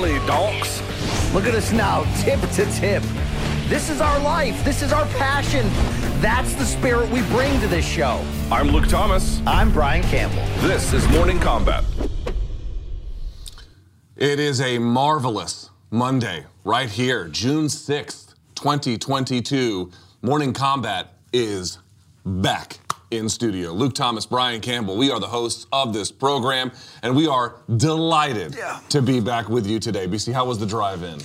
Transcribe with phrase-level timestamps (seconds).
[0.00, 1.34] Reveille, reveille, donks.
[1.34, 3.02] Look at us now, tip to tip.
[3.68, 4.64] This is our life.
[4.64, 5.68] This is our passion.
[6.20, 8.24] That's the spirit we bring to this show.
[8.50, 9.40] I'm Luke Thomas.
[9.46, 10.44] I'm Brian Campbell.
[10.66, 11.84] This is Morning Combat.
[14.16, 19.90] It is a marvelous Monday right here, June 6th, 2022.
[20.22, 21.78] Morning Combat is
[22.24, 22.78] back
[23.10, 23.72] in studio.
[23.72, 26.70] Luke Thomas, Brian Campbell, we are the hosts of this program,
[27.02, 28.56] and we are delighted
[28.88, 30.06] to be back with you today.
[30.06, 31.18] BC, how was the drive in?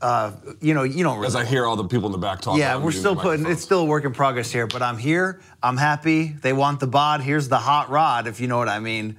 [0.00, 1.26] Uh, you know, you don't really.
[1.26, 2.60] As I hear all the people in the back talking.
[2.60, 3.46] yeah, we're still putting.
[3.46, 5.40] It's still a work in progress here, but I'm here.
[5.60, 6.28] I'm happy.
[6.28, 7.20] They want the bod.
[7.20, 9.18] Here's the hot rod, if you know what I mean.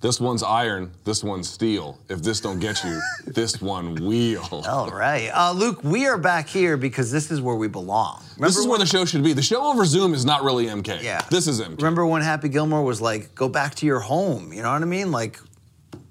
[0.00, 1.98] This one's iron, this one's steel.
[2.08, 4.62] If this don't get you, this one will.
[4.64, 5.82] All right, uh, Luke.
[5.82, 8.22] We are back here because this is where we belong.
[8.38, 9.32] This is where the show should be.
[9.32, 11.02] The show over Zoom is not really MK.
[11.02, 11.22] Yeah.
[11.30, 11.78] This is MK.
[11.78, 14.84] Remember when Happy Gilmore was like, "Go back to your home." You know what I
[14.84, 15.10] mean?
[15.10, 15.40] Like,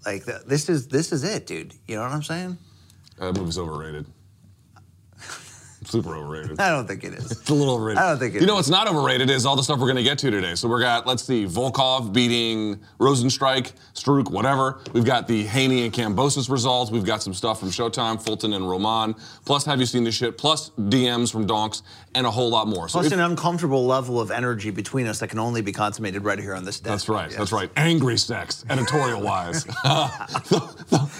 [0.05, 1.73] like th- this is this is it, dude.
[1.88, 2.57] You know what I'm saying?
[3.19, 4.05] That movie's overrated.
[5.89, 6.59] Super overrated.
[6.59, 7.31] I don't think it is.
[7.31, 7.97] It's a little overrated.
[8.01, 9.95] I don't think it You know what's not overrated is all the stuff we're going
[9.95, 10.53] to get to today.
[10.56, 14.79] So we've got, let's see, Volkov beating Rosenstrike, Struik, whatever.
[14.91, 16.91] We've got the Haney and Kambosos results.
[16.91, 19.16] We've got some stuff from Showtime, Fulton and Roman.
[19.45, 20.38] Plus, have you seen this shit?
[20.38, 21.84] Plus, DMs from Donks
[22.17, 22.89] and a whole lot more.
[22.89, 26.23] So Plus if- an uncomfortable level of energy between us that can only be consummated
[26.23, 27.05] right here on this desk.
[27.05, 27.29] That's right.
[27.29, 27.38] Yes.
[27.38, 27.69] That's right.
[27.78, 29.63] Angry sex, editorial wise.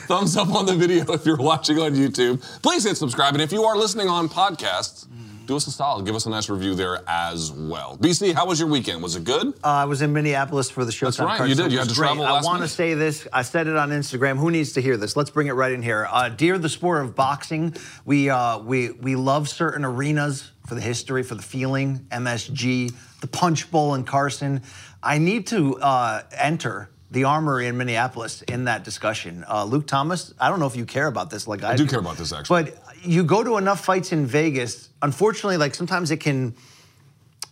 [0.08, 2.42] Thumbs up on the video if you're watching on YouTube.
[2.64, 3.36] Please hit subscribe.
[3.36, 5.06] And if you are listening on podcasts,
[5.46, 6.06] do us a solid.
[6.06, 7.98] Give us a nice review there as well.
[8.02, 9.02] BC, how was your weekend?
[9.02, 9.48] Was it good?
[9.64, 11.06] Uh, I was in Minneapolis for the show.
[11.06, 11.72] That's right, card you did.
[11.72, 12.08] You had to great.
[12.08, 13.28] travel I want to say this.
[13.32, 14.38] I said it on Instagram.
[14.38, 15.16] Who needs to hear this?
[15.16, 16.08] Let's bring it right in here.
[16.12, 20.82] Uh, dear the sport of boxing, we uh, we we love certain arenas for the
[20.82, 22.06] history, for the feeling.
[22.12, 24.62] MSG, the Punch Bowl in Carson.
[25.02, 26.90] I need to uh, enter.
[27.10, 29.46] The Armory in Minneapolis in that discussion.
[29.50, 32.00] Uh, Luke Thomas, I don't know if you care about this like I, do care
[32.00, 32.64] about this, actually.
[32.64, 36.54] But you go to enough fights in Vegas, unfortunately, like sometimes it can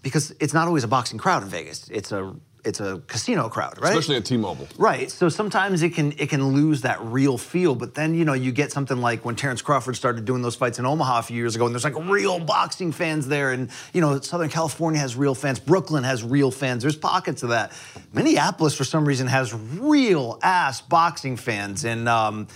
[0.02, 1.88] because it's not always a boxing crowd in Vegas.
[1.90, 3.90] It's a it's a casino crowd, right?
[3.90, 4.68] Especially at T-Mobile.
[4.78, 5.09] Right.
[5.12, 8.52] So sometimes it can it can lose that real feel, but then you know you
[8.52, 11.56] get something like when Terrence Crawford started doing those fights in Omaha a few years
[11.56, 15.36] ago, and there's like real boxing fans there, and you know Southern California has real
[15.36, 16.81] fans, Brooklyn has real fans.
[16.81, 17.72] There's pockets of that.
[18.14, 22.09] Minneapolis for some reason has real ass boxing fans, and.
[22.09, 22.47] Um,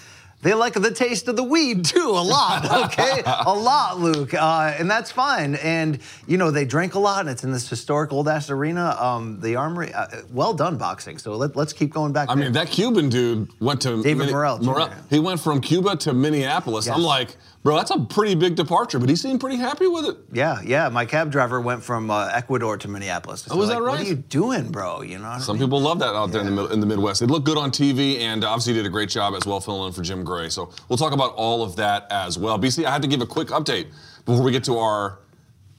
[0.41, 3.21] they like the taste of the weed too, a lot, okay?
[3.25, 4.33] a lot, Luke.
[4.33, 5.55] Uh, and that's fine.
[5.55, 8.95] And, you know, they drink a lot, and it's in this historic old ass arena,
[8.99, 9.93] um, the Armory.
[9.93, 11.17] Uh, well done, boxing.
[11.17, 12.45] So let, let's keep going back I there.
[12.45, 14.93] mean, that Cuban dude went to David Morrell, Jr.
[15.09, 16.87] He went from Cuba to Minneapolis.
[16.87, 20.17] I'm like, bro, that's a pretty big departure, but he seemed pretty happy with it.
[20.31, 20.89] Yeah, yeah.
[20.89, 23.41] My cab driver went from uh, Ecuador to Minneapolis.
[23.41, 25.01] So Oh, is like, that What are you doing, bro?
[25.01, 25.29] You know.
[25.29, 25.67] What Some I mean?
[25.67, 27.21] people love that out there in, the, in the Midwest.
[27.21, 29.93] It looked good on TV, and obviously did a great job as well filling in
[29.93, 30.49] for Jim Gray.
[30.49, 32.57] So we'll talk about all of that as well.
[32.59, 33.87] BC, I had to give a quick update
[34.25, 35.19] before we get to our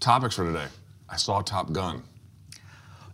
[0.01, 0.67] topics for today.
[1.09, 2.03] I saw Top Gun.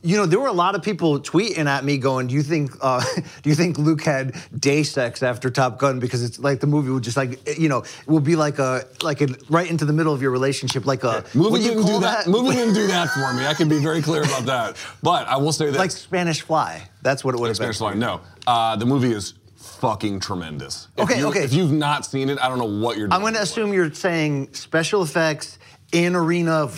[0.06, 2.70] You know, there were a lot of people tweeting at me, going, "Do you think,
[2.80, 3.02] uh,
[3.42, 5.98] do you think Luke had day sex after Top Gun?
[5.98, 8.86] Because it's like the movie would just like, you know, it will be like a,
[9.02, 11.86] like a, right into the middle of your relationship, like a Movie do you didn't
[11.86, 12.28] do call that.
[12.28, 13.46] Movie didn't do that for me.
[13.46, 14.76] I can be very clear about that.
[15.02, 16.88] But I will say that, like Spanish Fly.
[17.02, 17.72] That's what it would have been.
[17.72, 17.94] Spanish Fly.
[17.94, 20.88] No, uh, the movie is fucking tremendous.
[20.96, 21.44] If Okay, okay.
[21.44, 23.12] If you've not seen it, I don't know what you're doing.
[23.12, 25.58] I'm going to assume you're saying special effects
[25.92, 26.68] in arena,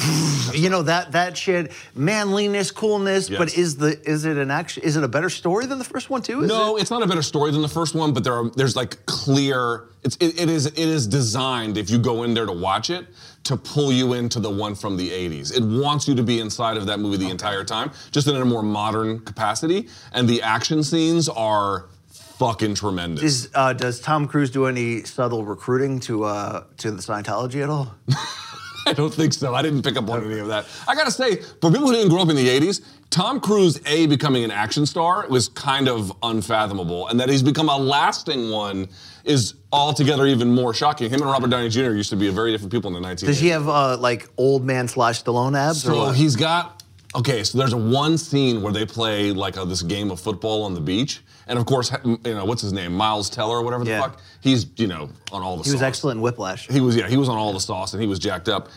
[0.53, 3.29] you know that that shit, manliness, coolness.
[3.31, 4.83] But is the is it an action?
[4.83, 6.43] Is it a better story than the first one too?
[6.43, 6.83] Is No, it?
[6.83, 9.85] it's not a better story than the first one, but there are there's like clear.
[10.05, 13.07] It's it, it is it is designed if you go in there to watch it
[13.45, 15.57] to pull you into the one from the 80s.
[15.57, 18.45] It wants you to be inside of that movie the entire time, just in a
[18.45, 19.89] more modern capacity.
[20.13, 23.25] And the action scenes are fucking tremendous.
[23.25, 27.71] Is, uh, does Tom Cruise do any subtle recruiting to uh, to the Scientology at
[27.71, 27.95] all?
[28.91, 29.55] I don't think so.
[29.55, 30.67] I didn't pick up on any of that.
[30.87, 34.07] I gotta say, for people who didn't grow up in the 80s, Tom Cruise, A,
[34.07, 37.09] becoming an action star was kind of unfathomable.
[37.09, 38.89] And that he's become a lasting one
[39.25, 41.11] is altogether even more shocking.
[41.11, 41.93] Him and Robert Downey Jr.
[41.93, 43.27] used to be very different people in the 1980s.
[43.27, 45.83] Does he have uh, like old man slash Stallone abs?
[45.83, 46.83] So he's got
[47.15, 47.45] okay.
[47.45, 50.75] So there's a one scene where they play like a, this game of football on
[50.75, 53.91] the beach, and of course, you know what's his name, Miles Teller or whatever the
[53.91, 54.01] Yeah.
[54.03, 54.21] fuck.
[54.41, 55.65] He's you know on all the.
[55.65, 56.69] he was excellent in Whiplash.
[56.69, 57.09] He was yeah.
[57.09, 58.69] He was on all the sauce, and he was jacked up.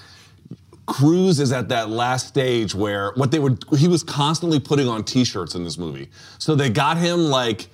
[0.88, 5.04] Cruz is at that last stage where what they were he was constantly putting on
[5.04, 6.10] t-shirts in this movie.
[6.40, 7.70] So they got him like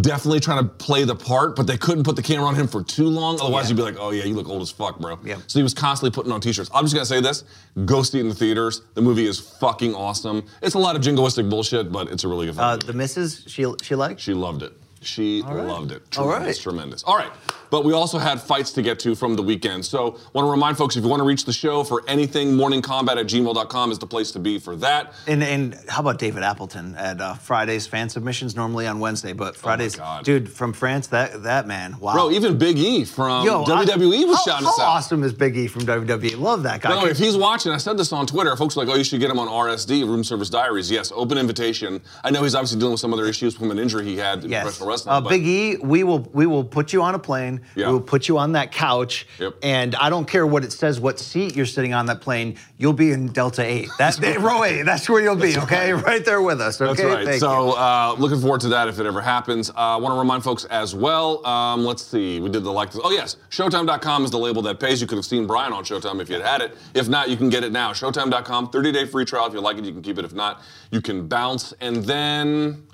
[0.00, 2.82] definitely trying to play the part, but they couldn't put the camera on him for
[2.82, 3.40] too long.
[3.40, 3.68] Otherwise Yeah.
[3.70, 5.18] you'd be like, oh yeah, you look old as fuck, bro.
[5.24, 5.36] Yeah.
[5.46, 6.70] So he was constantly putting on t-shirts.
[6.74, 7.44] I'm just gonna say this:
[7.84, 8.82] go see it in the theaters.
[8.94, 10.44] The movie is fucking awesome.
[10.62, 12.66] It's a lot of jingoistic bullshit, but it's a really good film.
[12.66, 14.20] Uh, the missus, she she liked.
[14.20, 14.72] She loved it.
[15.02, 15.64] She right.
[15.64, 16.02] loved it.
[16.18, 16.62] All Tremendous, right.
[16.62, 17.02] tremendous.
[17.04, 17.30] All right.
[17.70, 19.84] But we also had fights to get to from the weekend.
[19.84, 23.18] So want to remind folks, if you want to reach the show for anything, morningcombat
[23.18, 25.12] at gmail.com is the place to be for that.
[25.26, 29.54] And and how about David Appleton at uh, Fridays fan submissions normally on Wednesday, but
[29.54, 30.24] Fridays, Oh God.
[30.24, 32.14] dude from France, that that man, wow.
[32.14, 34.86] Bro, even Big E from Yo, I- WWE was how, shouting how us out.
[34.86, 36.38] awesome is Big E from WWE?
[36.38, 37.04] Love that guy.
[37.04, 38.56] Way, if he's watching, I said this on Twitter.
[38.56, 40.90] Folks are like, oh, you should get him on RSD, Room Service Diaries.
[40.90, 42.00] Yes, open invitation.
[42.24, 44.50] I know he's obviously dealing with some other issues from an injury he had in
[44.50, 44.97] yes, professional wrestling.
[45.06, 47.60] Uh, Big E, we will we will put you on a plane.
[47.74, 47.88] Yeah.
[47.88, 49.26] We will put you on that couch.
[49.38, 49.56] Yep.
[49.62, 52.56] And I don't care what it says, what seat you're sitting on that plane.
[52.76, 53.88] You'll be in Delta Eight.
[53.98, 54.82] That's row eight.
[54.84, 55.56] That's where you'll be.
[55.58, 56.24] okay, right.
[56.24, 56.80] there with us.
[56.80, 57.02] Okay.
[57.02, 57.26] That's right.
[57.26, 59.70] Thank so uh, looking forward to that if it ever happens.
[59.74, 61.46] I uh, want to remind folks as well.
[61.46, 62.40] Um, let's see.
[62.40, 62.90] We did the like.
[62.94, 65.00] Oh yes, Showtime.com is the label that pays.
[65.00, 66.76] You could have seen Brian on Showtime if you had had it.
[66.94, 67.92] If not, you can get it now.
[67.92, 68.70] Showtime.com.
[68.70, 69.46] 30 day free trial.
[69.46, 70.24] If you like it, you can keep it.
[70.24, 71.72] If not, you can bounce.
[71.80, 72.86] And then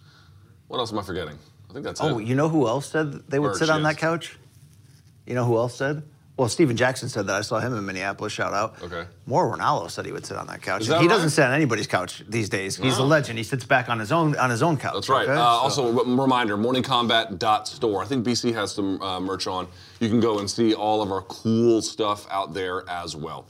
[0.69, 1.39] what else am I forgetting?
[1.75, 2.27] I think that's Oh, it.
[2.27, 4.39] you know who else said they would sit on that couch?
[5.27, 6.05] You know who else said?
[6.37, 7.35] Well, Steven Jackson said that.
[7.37, 8.33] I saw him in Minneapolis.
[8.33, 8.81] Shout out.
[8.83, 9.07] Okay.
[9.27, 10.83] More Ronaldo said he would sit on that couch.
[10.83, 12.77] Is that he doesn't sit on anybody's couch these days.
[12.77, 13.39] He's a legend.
[13.39, 14.95] He sits back on his own on his own couch.
[14.95, 15.29] That's right.
[15.29, 15.33] okay?
[15.33, 18.03] Uh, So- Also, a reminder: morningcombat.store.
[18.03, 19.67] I think BC has some uh, merch on.
[19.99, 23.47] You can go and see all of our cool stuff out there as well.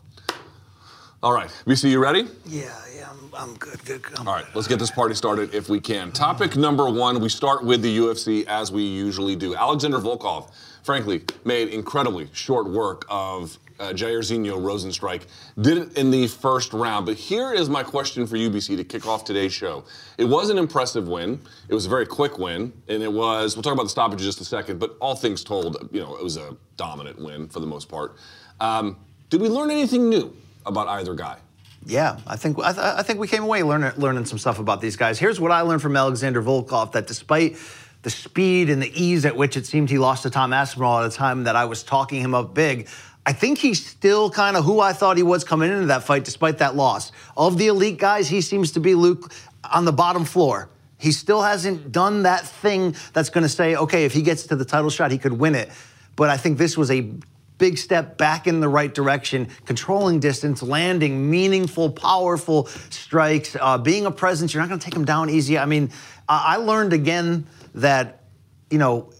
[1.24, 2.26] All right, BC, you ready?
[2.44, 3.82] yeah, yeah, I'm, I'm good.
[3.86, 4.04] Good.
[4.18, 6.12] I'm All right, let's get this party started if we can.
[6.12, 9.56] Topic number one, we start with the UFC as we usually do.
[9.56, 10.50] Alexander Volkov,
[10.82, 15.22] frankly, made incredibly short work of uh, Jairzinho Rozenstruik.
[15.58, 19.06] Did it in the first round, but here is my question for UBC to kick
[19.06, 19.84] off today's show.
[20.18, 21.40] It was an impressive win.
[21.70, 24.26] It was a very quick win, and it was, we'll talk about the stoppage in
[24.26, 27.60] just a second, but all things told, you know, it was a dominant win for
[27.60, 28.14] the most part.
[28.60, 28.98] Um,
[29.30, 31.38] did we learn anything new about either guy?
[31.86, 34.80] Yeah, I think I, th- I think we came away learning learning some stuff about
[34.80, 35.18] these guys.
[35.18, 37.56] Here's what I learned from Alexander Volkov: that despite
[38.02, 41.12] the speed and the ease at which it seemed he lost to Tom Aspinall at
[41.12, 42.88] a time that I was talking him up big,
[43.26, 46.24] I think he's still kind of who I thought he was coming into that fight,
[46.24, 47.12] despite that loss.
[47.36, 49.32] Of the elite guys, he seems to be Luke
[49.72, 50.68] on the bottom floor.
[50.98, 54.56] He still hasn't done that thing that's going to say, okay, if he gets to
[54.56, 55.70] the title shot, he could win it.
[56.16, 57.10] But I think this was a
[57.58, 64.06] big step back in the right direction, controlling distance, landing meaningful, powerful strikes, uh, being
[64.06, 64.52] a presence.
[64.52, 65.58] You're not going to take him down easy.
[65.58, 65.90] I mean,
[66.28, 68.24] I learned again that,
[68.70, 69.12] you know,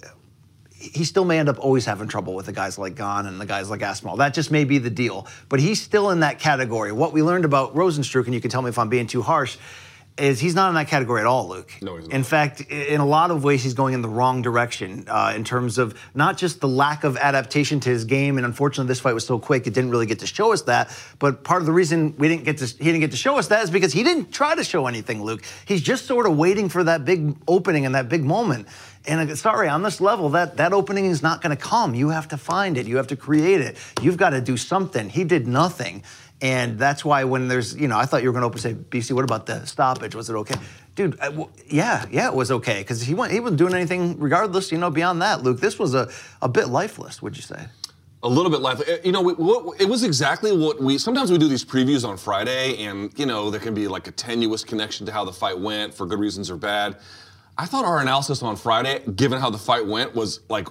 [0.73, 3.47] he still may end up always having trouble with the guys like Gane and the
[3.47, 4.17] guys like Aspinall.
[4.17, 5.27] That just may be the deal.
[5.49, 6.93] But he's still in that category.
[6.93, 9.57] What we learned about Rozenstruik, and you can tell me if I'm being too harsh,
[10.17, 11.73] is he's not in that category at all, Luke.
[11.83, 12.15] No, he's not.
[12.15, 15.43] In fact, in a lot of ways, he's going in the wrong direction uh, in
[15.43, 19.15] terms of not just the lack of adaptation to his game, and unfortunately, this fight
[19.15, 20.97] was so quick, it didn't really get to show us that.
[21.19, 23.49] But part of the reason we didn't get to he didn't get to show us
[23.49, 25.43] that is because he didn't try to show anything, Luke.
[25.67, 28.69] He's just sort of waiting for that big opening and that big moment.
[29.07, 31.95] And uh, sorry, on this level, that that opening is not going to come.
[31.95, 32.87] You have to find it.
[32.87, 33.77] You have to create it.
[34.01, 35.09] You've got to do something.
[35.09, 36.05] He did nothing.
[36.45, 38.75] And that's why when there's, you know, I thought you were going to open say,
[38.75, 40.15] BC, what about the stoppage?
[40.15, 40.57] Was it okay?
[40.95, 42.81] Dude, I- w- yeah, yeah, it was okay.
[42.81, 45.59] Because he, he wasn't doing anything regardless, you know, beyond that, Luke.
[45.59, 46.11] This was a,
[46.43, 47.65] a bit lifeless, would you say?
[48.23, 48.83] A little bit life.
[48.87, 49.27] Eh, you know,
[49.79, 50.99] it was exactly what we.
[50.99, 54.13] Sometimes we do these previews on Friday, and you know there can be like a
[54.13, 56.97] tenuous connection to how the fight went for good reasons or bad.
[57.59, 60.69] I thought our analysis on Friday, given how the fight went, was like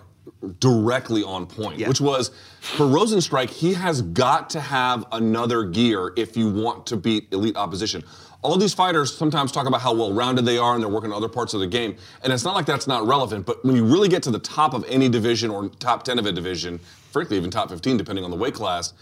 [0.60, 1.80] directly on point.
[1.80, 1.88] Yeah.
[1.88, 6.98] Which was for Rozenstruik, he has got to have another gear if you want to
[6.98, 8.04] beat elite opposition.
[8.42, 11.18] All these fighters sometimes talk about how well rounded they are and they're working on
[11.18, 11.96] other parts of the game.
[12.24, 14.74] And it's not like that's not relevant, but when you really get to the top
[14.74, 16.80] of any division or top 10 of a division,
[17.12, 18.94] frankly, even top 15, depending on the weight class,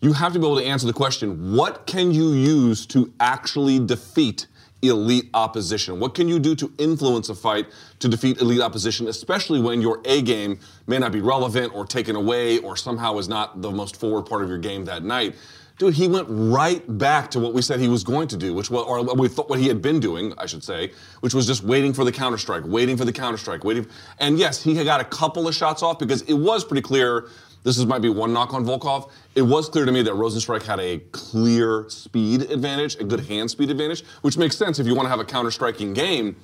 [0.00, 3.84] you have to be able to answer the question what can you use to actually
[3.84, 4.46] defeat
[4.88, 6.00] elite opposition?
[6.00, 7.66] What can you do to influence a fight
[7.98, 12.16] to defeat elite opposition, especially when your A game may not be relevant or taken
[12.16, 15.34] away or somehow is not the most forward part of your game that night?
[15.76, 18.70] Dude, he went right back to what we said he was going to do, which
[18.70, 21.64] was, or we thought what he had been doing, I should say, which was just
[21.64, 23.86] waiting for the counter strike, waiting for the counter strike, waiting.
[24.20, 27.28] And yes, he got a couple of shots off because it was pretty clear.
[27.64, 29.10] This is might be one knock on Volkov.
[29.34, 33.50] It was clear to me that Rozenstruik had a clear speed advantage, a good hand
[33.50, 36.36] speed advantage, which makes sense if you want to have a counter striking game.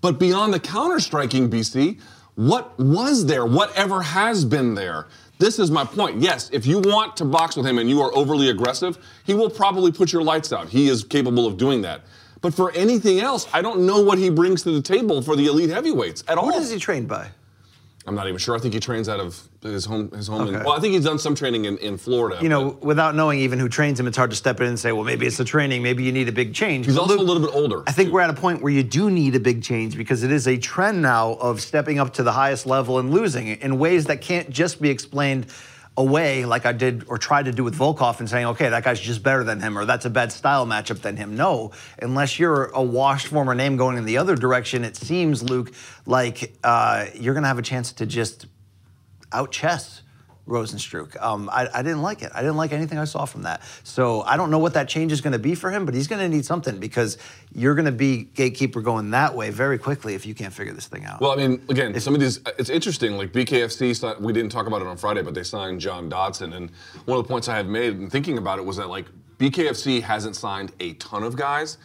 [0.00, 2.00] But beyond the counter striking, BC,
[2.34, 3.46] what was there?
[3.46, 5.06] Whatever has been there?
[5.38, 6.20] This is my point.
[6.20, 9.50] Yes, if you want to box with him and you are overly aggressive, he will
[9.50, 10.68] probably put your lights out.
[10.68, 12.02] He is capable of doing that.
[12.40, 15.46] But for anything else, I don't know what he brings to the table for the
[15.46, 16.46] elite heavyweights at all.
[16.46, 17.28] What is he trained by?
[18.06, 18.54] I'm not even sure.
[18.54, 20.10] I think he trains out of his home.
[20.12, 20.46] His home.
[20.46, 22.38] In, well, I think he's done some training in, in Florida.
[22.40, 24.92] You know, without knowing even who trains him, it's hard to step in and say,
[24.92, 26.86] well, maybe it's the training, maybe you need a big change.
[26.86, 27.82] he's But also Luke, a little bit older.
[27.86, 28.14] I think too.
[28.14, 30.56] we're at a point where you do need a big change because it is a
[30.56, 34.50] trend now of stepping up to the highest level and losing in ways that can't
[34.50, 35.46] just be explained
[35.96, 39.00] away like I did or tried to do with Volkov and saying, okay, that guy's
[39.00, 41.36] just better than him or that's a bad style matchup than him.
[41.36, 45.72] No, unless you're a washed former name going in the other direction, it seems, Luke,
[46.04, 48.46] like uh, you're going to have a chance to just
[49.32, 50.02] out chess
[50.46, 51.20] Rozenstruik.
[51.20, 52.30] Um, I, I didn't like it.
[52.34, 53.62] I didn't like anything I saw from that.
[53.82, 56.06] So I don't know what that change is going to be for him, but he's
[56.06, 57.18] going to need something because
[57.52, 60.86] you're going to be gatekeeper going that way very quickly if you can't figure this
[60.86, 61.20] thing out.
[61.20, 63.16] Well, I mean, again, some of these, it's interesting.
[63.16, 66.52] Like BKFC, we didn't talk about it on Friday, but they signed John Dodson.
[66.52, 66.70] And
[67.04, 69.06] one of the points I had made in thinking about it was that, like,
[69.38, 71.76] BKFC hasn't signed a ton of guys,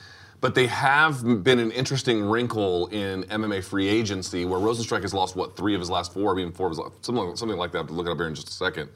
[0.41, 5.35] but they have been an interesting wrinkle in MMA free agency where Rozenstruik has lost,
[5.35, 7.83] what, three of his last four, maybe four of his last, something, something like that.
[7.85, 8.89] But look it up here in just a second.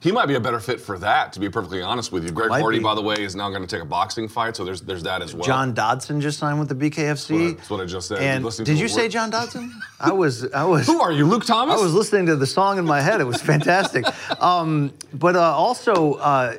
[0.00, 2.30] He might be a better fit for that, to be perfectly honest with you.
[2.30, 2.84] Greg Might Hardy, be.
[2.84, 5.22] by the way, is now going to take a boxing fight, so there's there's that
[5.22, 5.42] as well.
[5.44, 6.96] John Dodson just signed with the BKFC.
[6.98, 8.18] That's what I- that's what I just said.
[8.18, 9.72] And did you say word- John Dodson?
[9.98, 10.50] I was.
[10.52, 10.86] I was.
[10.92, 11.80] Who are you, Luke Thomas?
[11.80, 13.20] I was listening to the song in my head.
[13.22, 14.04] It was fantastic.
[14.40, 16.56] um, but uh, also, uh,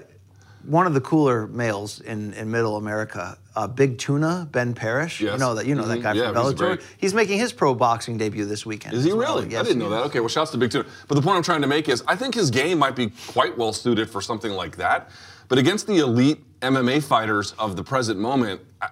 [0.65, 5.19] one of the cooler males in, in Middle America, uh, Big Tuna, Ben Parrish.
[5.19, 5.65] You know that.
[5.65, 6.03] You know that Mhm.
[6.03, 6.57] guy Yeah, from he's Bellator.
[6.57, 6.79] great.
[6.97, 8.93] He's making his pro boxing debut this weekend.
[8.93, 9.39] Is he well.
[9.41, 9.57] really?
[9.57, 10.03] I didn't know that.
[10.03, 10.85] Okay, well, shouts to Big Tuna.
[11.07, 13.57] But the point I'm trying to make is, I think his game might be quite
[13.57, 15.09] well suited for something like that.
[15.47, 18.89] But against the elite MMA fighters of the present moment, I,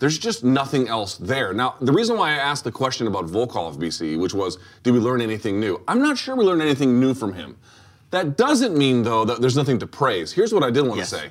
[0.00, 1.54] there's just nothing else there.
[1.54, 5.00] Now, the reason why I asked the question about Volkov, BC, which was, did we
[5.00, 5.80] learn anything new?
[5.88, 7.56] I'm not sure we learned anything new from him.
[8.10, 10.30] That doesn't mean, though, that there's nothing to praise.
[10.32, 11.10] Here's what I did want Yes.
[11.10, 11.30] to say.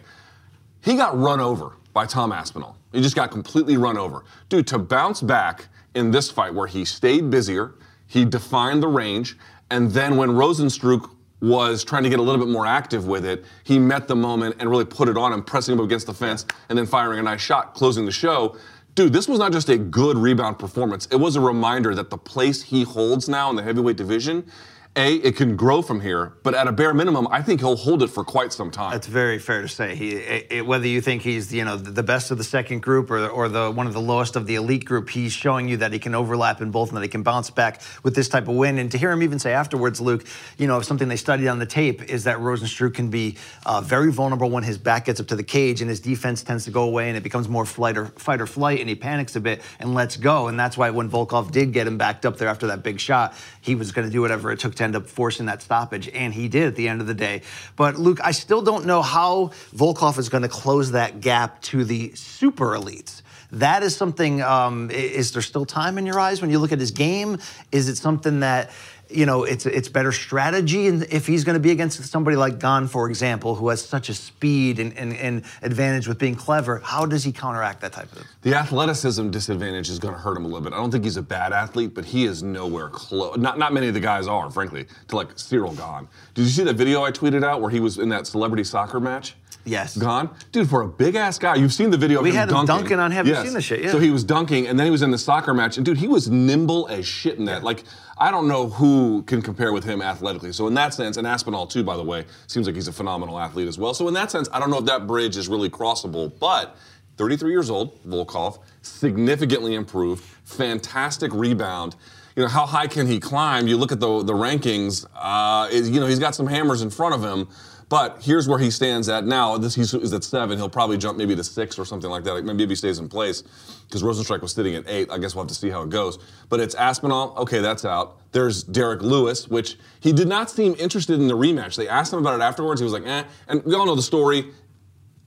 [0.82, 2.76] He got run over by Tom Aspinall.
[2.92, 4.24] He just got completely run over.
[4.50, 7.76] Dude, to bounce back in this fight where he stayed busier,
[8.08, 9.38] he defined the range,
[9.70, 11.10] and then when Rozenstruik
[11.42, 14.56] was trying to get a little bit more active with it, he met the moment
[14.60, 17.24] and really put it on him, pressing him against the fence and then firing a
[17.24, 18.56] nice shot, closing the show.
[18.96, 21.08] Dude, this was not just a good rebound performance.
[21.12, 24.50] It was a reminder that the place he holds now in the heavyweight division,
[24.96, 28.04] A, it can grow from here, but at a bare minimum, I think he'll hold
[28.04, 28.92] it for quite some time.
[28.92, 29.96] That's very fair to say.
[29.96, 33.28] He, it, whether you think he's you know the best of the second group or
[33.28, 35.98] or the one of the lowest of the elite group, he's showing you that he
[35.98, 38.78] can overlap in both and that he can bounce back with this type of win.
[38.78, 40.26] And to hear him even say afterwards, Luke,
[40.60, 44.12] you know, something they studied on the tape is that Rozenstruik can be uh, very
[44.12, 46.84] vulnerable when his back gets up to the cage and his defense tends to go
[46.84, 49.64] away and it becomes more flight or fight or flight and he panics a bit
[49.80, 50.50] and lets go.
[50.50, 53.34] And that's why when Volkov did get him backed up there after that big shot,
[53.60, 56.34] he was going to do whatever it took to end up forcing that stoppage, and
[56.34, 57.42] he did at the end of the day.
[57.76, 61.84] But Luke, I still don't know how Volkov is going to close that gap to
[61.84, 63.22] the super elites.
[63.54, 64.42] That is something.
[64.42, 67.38] Um, is there still time in your eyes when you look at his game?
[67.72, 68.72] Is it something that
[69.10, 72.60] you know it's it's better strategy, and if he's going to be against somebody like
[72.60, 76.80] Gane, for example, who has such a speed and, and, and advantage with being clever,
[76.80, 78.18] how does he counteract that type of?
[78.20, 78.28] Thing?
[78.42, 80.74] The athleticism disadvantage is going to hurt him a little bit.
[80.74, 83.38] I don't think he's a bad athlete, but he is nowhere close.
[83.38, 86.08] Not not many of the guys are, frankly, to like Ciryl Gane.
[86.34, 89.00] Did you see that video I tweeted out where he was in that celebrity soccer
[89.00, 89.36] match?
[89.66, 89.96] Yes.
[89.96, 90.70] Gane, dude.
[90.70, 92.20] For a big ass guy, you've seen the video.
[92.20, 92.76] of We him had him dunking.
[92.76, 93.46] dunking on- haven't Yes.
[93.46, 93.92] seen the shit, yeah.
[93.92, 96.08] So he was dunking, and then he was in the soccer match, and dude, he
[96.10, 97.64] was nimble as shit in that.
[97.64, 97.86] Like
[98.18, 100.54] I don't know who can compare with him athletically.
[100.54, 103.40] So in that sense, and Aspinall too, by the way, seems like he's a phenomenal
[103.40, 103.94] athlete as well.
[103.94, 106.76] So in that sense, I don't know if that bridge is really crossable, but
[107.18, 111.96] 33 years old, Volkov, significantly improved, fantastic rebound.
[112.36, 113.68] You know, how high can he climb?
[113.68, 115.06] You look at the the rankings.
[115.16, 117.48] Uh, is, you know, he's got some hammers in front of him.
[117.94, 119.56] But here's where he stands at now.
[119.56, 120.58] This he's is at seven.
[120.58, 122.34] He'll probably jump maybe to six or something like that.
[122.34, 123.44] Like maybe if he stays in place,
[123.86, 125.12] because Rozenstruik was sitting at eight.
[125.12, 126.18] I guess we'll have to see how it goes.
[126.50, 127.36] But it's Aspinall.
[127.38, 128.18] Okay, that's out.
[128.32, 131.76] There's Derrick Lewis, which he did not seem interested in the rematch.
[131.76, 132.82] They asked him about it afterwards.
[132.82, 133.26] He was like, eh.
[133.48, 134.48] And we all know the story.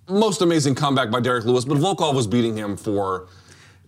[0.08, 3.28] Most amazing comeback by Derrick Lewis, but Volkov was beating him for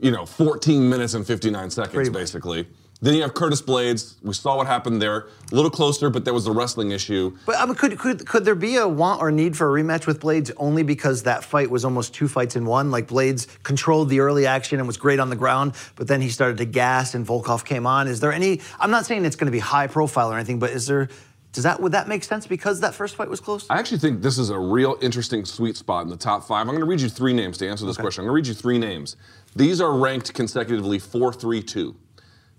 [0.01, 2.69] you know, 14 minutes and 59 seconds, basically.
[3.01, 4.17] Then you have Curtis Blaydes.
[4.23, 5.29] We saw what happened there.
[5.53, 7.37] A little closer, but there was the wrestling issue.
[7.47, 10.07] But I mean, could, could could there be a want or need for a rematch
[10.07, 12.91] with Blaydes only because that fight was almost two fights in one?
[12.91, 16.29] Like Blaydes controlled the early action and was great on the ground, but then he
[16.29, 18.09] started to gas and Volkov came on.
[18.09, 18.61] Is there any?
[18.81, 21.09] I'm not saying it's going to be high profile or anything, but is there?
[21.53, 23.65] Does that would that make sense because that first fight was close?
[23.71, 26.63] I actually think this is a real interesting sweet spot in the top five.
[26.63, 28.23] I'm going to read you three names to answer this question.
[28.23, 29.17] I'm going to read you three names.
[29.55, 31.97] These are ranked consecutively 4 3 2.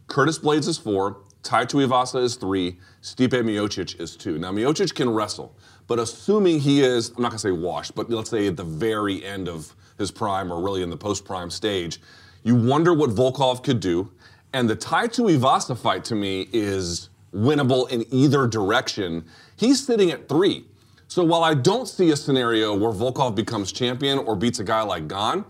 [0.09, 4.37] Curtis Blaydes is four, Tai Tuivasa is three, Stipe Miocic is two.
[4.37, 5.55] Now, Miocic can wrestle,
[5.87, 8.63] but assuming he is, I'm not going to say washed, but let's say at the
[8.63, 12.01] very end of his prime or really in the post prime stage,
[12.43, 14.11] you wonder what Volkov could do.
[14.51, 19.25] And the Tai Tuivasa fight to me is winnable in either direction.
[19.55, 20.65] He's sitting at three.
[21.07, 24.81] So while I don't see a scenario where Volkov becomes champion or beats a guy
[24.81, 25.45] like Gane,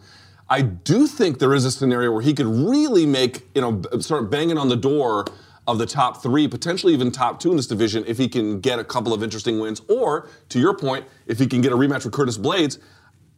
[0.50, 4.32] I do think there is a scenario where he could really make, you know, start
[4.32, 5.26] banging on the door
[5.68, 8.80] of the top three, potentially even top two in this division if he can get
[8.80, 9.82] a couple of interesting wins.
[9.88, 12.80] Or, to your point, if he can get a rematch with Curtis Blaydes,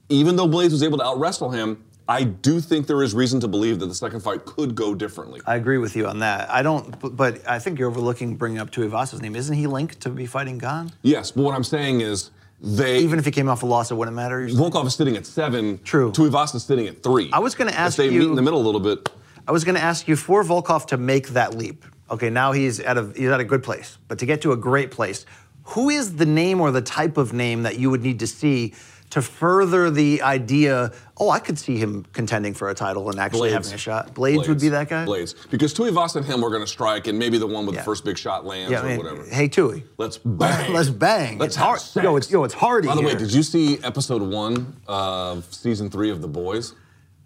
[0.07, 3.39] even though Blaydes was able to out wrestle him, I do think there is reason
[3.41, 5.41] to believe that the second fight could go differently.
[5.45, 6.49] I agree with you on that.
[6.49, 9.35] I don't, but, I think you're overlooking bringing up Tuivasa's name.
[9.35, 10.91] Isn't he linked to be fighting Gane?
[11.01, 12.99] yes, but what I'm saying is they.
[12.99, 14.47] Even if he came off a loss, it wouldn't matter.
[14.47, 15.79] Volkov is sitting at seven.
[15.83, 16.11] True.
[16.11, 17.29] Tuivasa is sitting at three.
[17.33, 19.09] I was gonna ask if they meet you- in the middle a little bit.
[19.47, 21.83] I was going to ask you for Volkov to make that leap.
[22.11, 24.55] Okay, now he's at a he's at a good place, but to get to a
[24.55, 25.25] great place,
[25.63, 28.75] who is the name or the type of name that you would need to see
[29.11, 30.91] to further the idea?
[31.17, 33.53] Oh, I could see him contending for a title and actually Blaydes.
[33.53, 34.13] having a shot.
[34.15, 35.05] Blaydes, would be that guy.
[35.05, 35.35] Blaydes.
[35.51, 37.81] Because Tuivasa and him were going to strike, and maybe the one with Yeah.
[37.81, 39.23] the first big shot lands Yeah, or I mean, whatever.
[39.29, 40.73] hey Tui, Let's bang.
[40.73, 41.37] Let's bang.
[41.37, 42.03] Let's It's have hard- sex.
[42.03, 45.89] yo, it's- yo, it's hardy By the way, did you see episode one of season
[45.89, 46.73] three of The Boys?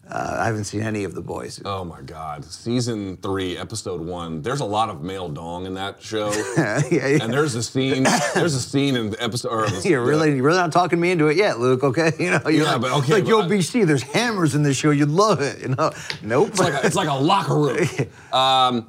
[0.09, 1.61] Uh, I haven't seen any of the boys.
[1.65, 4.41] Oh my God, season three, episode one.
[4.41, 6.31] There's a lot of male dong in that show.
[6.57, 7.17] yeah, yeah.
[7.23, 8.03] And there's a scene.
[8.35, 9.49] There's a scene in the episode.
[9.49, 11.83] Or the, You're really, you're really not talking me into it yet, Luke.
[11.83, 13.85] Okay, you know, you're Yeah, like, but okay, like but yo, I- BC.
[13.87, 14.91] There's hammers in this show.
[14.91, 15.61] You'd love it.
[15.61, 16.49] You know, nope.
[16.49, 17.87] It's like a, it's like a locker room.
[18.31, 18.87] Um,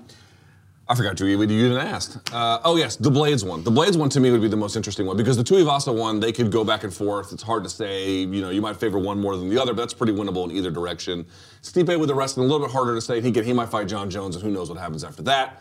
[0.89, 1.27] I forgot you.
[1.27, 2.33] You didn't ask.
[2.33, 3.65] Uh, oh yes, the Blaydes one.
[3.65, 6.21] The Blaydes one to me would be the most interesting one because the Tuivasa one
[6.21, 7.33] they could go back and forth.
[7.33, 8.19] It's hard to say.
[8.19, 10.57] You know, you might favor one more than the other, but that's pretty winnable in
[10.57, 11.27] either direction.
[11.63, 13.21] Stipe with the wrestling a little bit harder to say.
[13.21, 15.61] He get he might fight Jon Jones, and who knows what happens after that.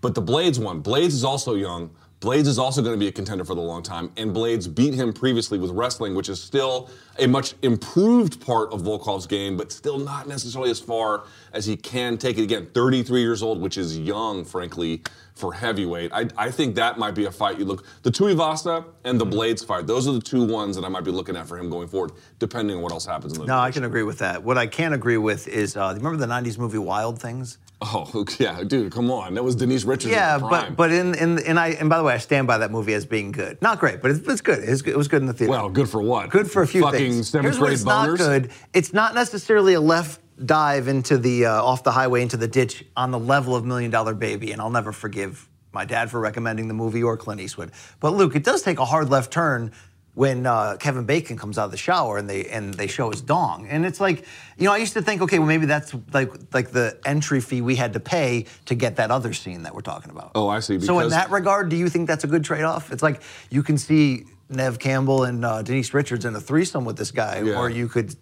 [0.00, 1.90] But the Blaydes one, Blaydes is also young.
[2.20, 4.92] Blaydes is also going to be a contender for the long time, and Blaydes beat
[4.92, 9.72] him previously with wrestling, which is still a much improved part of Volkov's game, but
[9.72, 11.22] still not necessarily as far
[11.54, 12.42] as he can take it.
[12.42, 15.02] Again, 33 years old, which is young, frankly,
[15.34, 16.12] for heavyweight.
[16.12, 17.86] I, I think that might be a fight you look.
[18.02, 21.10] The Tuivasa and the Blaydes fight; those are the two ones that I might be
[21.10, 23.46] looking at for him going forward, depending on what else happens in the.
[23.46, 24.42] No, I can agree with that.
[24.42, 27.56] What I can't agree with is, uh, remember the '90s movie Wild Things?
[27.92, 30.12] Oh yeah, dude, come on, that was Denise Richards.
[30.12, 30.74] Yeah, at the prime.
[30.74, 32.92] but but in in and I and by the way, I stand by that movie
[32.92, 33.60] as being good.
[33.62, 34.58] Not great, but it's, it's good.
[34.58, 35.50] It's, it was good in the theater.
[35.50, 36.28] well, good for what?
[36.28, 37.28] good for a few Fucking things.
[37.30, 38.18] seventh Here's grade it's boners.
[38.18, 38.50] not good.
[38.74, 42.84] It's not necessarily a left dive into the uh, off the highway into the ditch
[42.98, 46.68] on the level of Million Dollar Baby, and I'll never forgive my dad for recommending
[46.68, 47.70] the movie or Clint Eastwood.
[48.00, 49.72] But Luke, it does take a hard left turn
[50.20, 53.22] when uh, Kevin Bacon comes out of the shower and they and they show his
[53.22, 54.26] dong, and it's like,
[54.58, 57.62] you know, I used to think, okay, well maybe that's like like the entry fee
[57.62, 60.32] we had to pay to get that other scene that we're talking about.
[60.34, 62.92] Oh, I see, So in that regard, do you think that's a good trade-off?
[62.92, 66.98] It's like you can see Neve Campbell and uh, Denise Richards in a threesome with
[66.98, 67.58] this guy, Yeah.
[67.58, 68.14] or you could.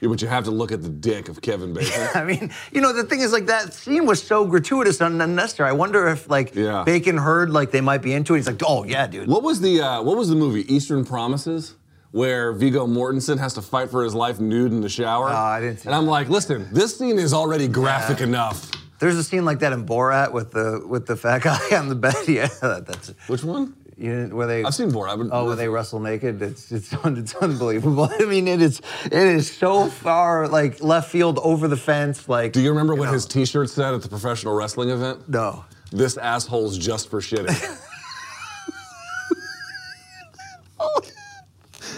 [0.00, 2.08] Yeah, but you have to look at the dick of Kevin Bacon.
[2.14, 5.68] I mean, you know, the thing is, like that scene was so gratuitous and unnecessary.
[5.68, 6.84] I wonder if like Yeah.
[6.84, 8.38] Bacon heard like they might be into it.
[8.38, 9.28] He's like, oh yeah, dude.
[9.28, 11.74] what was the uh, What was the movie Eastern Promises?
[12.12, 15.28] Where Viggo Mortensen has to fight for his life nude in the shower.
[15.28, 18.68] Oh, I didn't see And I'm like, listen, this scene is already graphic enough.
[18.98, 21.94] There's a scene like that in Borat with the with the fat guy on the
[21.94, 22.14] bed.
[22.26, 23.74] Yeah, that's Which one?
[24.00, 24.64] You where they.
[24.64, 25.18] I've seen Borat.
[25.18, 26.40] but- Oh, where they wrestle naked?
[26.42, 28.08] It's it's it's unbelievable.
[28.18, 32.28] I mean, it is it is so far like left field, over the fence.
[32.28, 33.12] Like, Do you remember what know.
[33.12, 35.28] his T-shirt said at the professional wrestling event?
[35.28, 35.64] No.
[35.92, 37.56] This asshole's just for shitting.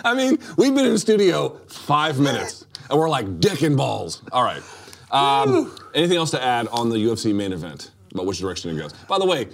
[0.05, 4.23] I mean, we've been in the studio five minutes, and we're like dick and balls.
[4.33, 4.63] All right.
[5.11, 8.93] Um, anything else to add on the UFC main event about which direction it goes?
[9.09, 9.49] By the way,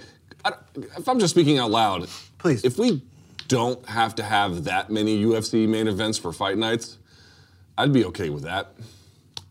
[0.45, 0.53] I,
[0.97, 2.07] if I'm just speaking out loud,
[2.39, 2.63] Please.
[2.63, 3.03] If we
[3.47, 6.97] don't have to have that many UFC main events for fight nights,
[7.77, 8.73] I'd be okay with that.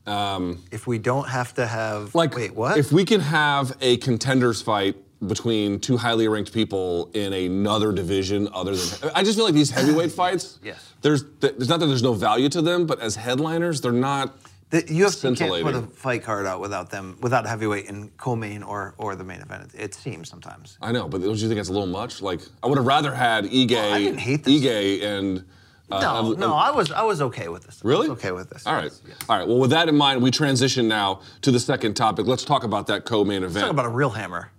[0.07, 2.79] Um, if we don't have to have Like, wait, what?
[2.79, 4.96] If we can have a contenders fight
[5.27, 9.70] between two highly ranked people in another division other than, I just feel like these
[9.70, 10.59] heavyweight fights.
[10.62, 10.94] Yes.
[11.03, 14.38] There's, there's not that there's no value to them, but as headliners, they're not.
[14.70, 18.94] The UFC can't put a fight card out without them, without heavyweight in co-main or
[18.98, 19.72] or the main event.
[19.74, 20.76] It, it seems sometimes.
[20.83, 22.20] I know, but don't you think that's a little much?
[22.20, 24.62] Like, I would have rather had Ige, Well, I didn't hate this.
[24.62, 25.44] Ige and.
[25.90, 27.81] Uh, no, Ev- no, I was I was okay with this.
[27.83, 28.11] I Really?
[28.11, 28.66] was okay with this.
[28.66, 28.85] All right.
[29.07, 29.16] Yes.
[29.26, 29.48] All right.
[29.48, 32.26] Well, with that in mind, we transition now to the second topic.
[32.26, 33.62] Let's talk about that co-main event.
[33.64, 34.50] Talk about a real hammer.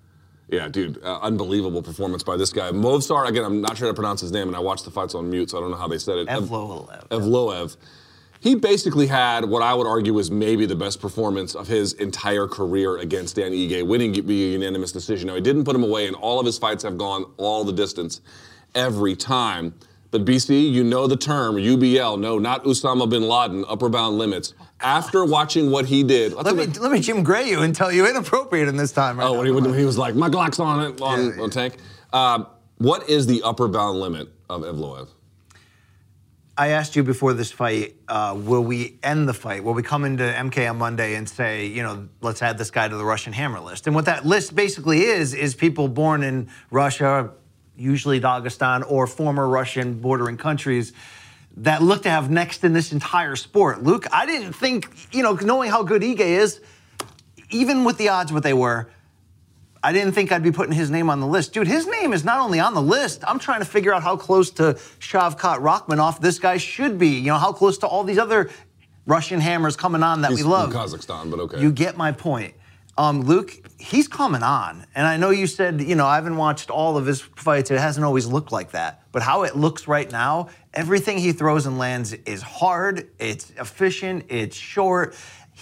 [0.52, 2.72] Yeah, dude, uh, unbelievable performance by this guy.
[2.72, 5.14] Movsar, again, I'm not sure how to pronounce his name, and I watched the fights
[5.14, 6.28] on mute, so I don't know how they said it.
[6.28, 7.08] Ev- Evloev.
[7.10, 7.78] Evloev.
[8.42, 12.48] He basically had what I would argue was maybe the best performance of his entire
[12.48, 15.28] career against Dan Ige, winning via unanimous decision.
[15.28, 17.74] Now, he didn't put him away, and all of his fights have gone all the
[17.74, 18.22] distance
[18.74, 19.74] every time.
[20.12, 24.54] But BC, you know the term UBL, no, not Osama bin Laden, upper bound limits.
[24.80, 28.08] After watching what he did, Let me let me Jim Gray you and tell you
[28.10, 29.20] inappropriate in this time.
[29.20, 29.38] Right Oh, now.
[29.40, 31.42] when he, when he was like, my Glock's on it, on, Yeah, yeah.
[31.44, 31.76] on tank.
[32.14, 32.48] Um,
[32.78, 35.10] what is the upper bound limit of Evloev?
[36.60, 39.64] I asked you before this fight, uh, will we end the fight?
[39.64, 42.86] Will we come into MK on Monday and say, you know, let's add this guy
[42.86, 43.88] to the Russian hammer list?
[43.88, 47.32] And what that list basically is, is people born in Russia,
[47.78, 50.92] usually Dagestan, or former Russian bordering countries
[51.56, 53.82] that look to have next in this entire sport.
[53.82, 56.60] Luke, I didn't think, you know, knowing how good Ige is,
[57.52, 58.90] even with the odds what they were,
[59.82, 61.54] I didn't think I'd be putting his name on the list.
[61.54, 64.18] Dude, his name is not only on the list, I'm trying to figure out how
[64.18, 67.10] close to Shavkat Rakhmonov this guy should be.
[67.10, 68.50] You know, how close to all these other
[69.06, 70.72] Russian hammers coming on that He's we love.
[70.72, 71.62] from Kazakhstan, but okay.
[71.62, 72.56] You get my point.
[72.98, 74.86] Um, Luke, he's coming on.
[74.94, 77.72] And I know you said, you know, I haven't watched all of his fights.
[77.72, 79.04] It hasn't always looked like that.
[79.14, 84.26] But how it looks right now, everything he throws and lands is hard, it's efficient,
[84.28, 85.16] it's short.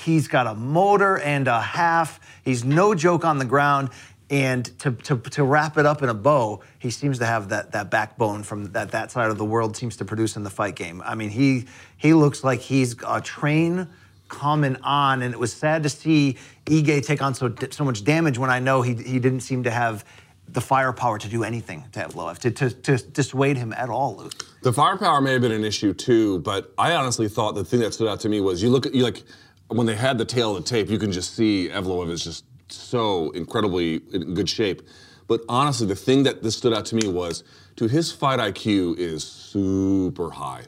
[0.06, 2.20] He's got a motor and a half.
[2.44, 3.90] He's no joke on the ground.
[4.30, 7.72] And to, to, to wrap it up in a bow, he seems to have that,
[7.72, 10.76] that backbone from that, that side of the world seems to produce in the fight
[10.76, 11.02] game.
[11.06, 11.66] I mean, he
[11.98, 13.88] he looks like he's a train
[14.28, 18.38] coming on, and it was sad to see Ige take on so so much damage
[18.38, 20.04] when I know he he didn't seem to have
[20.50, 24.46] the firepower to do anything to Evloev, to, to, to dissuade him at all, Luke.
[24.62, 27.94] The firepower may have been an issue too, but I honestly thought the thing that
[27.94, 29.24] stood out to me was you look at you like
[29.70, 32.46] when they had the tail of the tape, you can just see Evloev is just
[32.72, 34.82] so incredibly in good shape.
[35.28, 37.44] But honestly, the thing that this stood out to me was,
[37.76, 40.64] dude, his fight IQ is super high.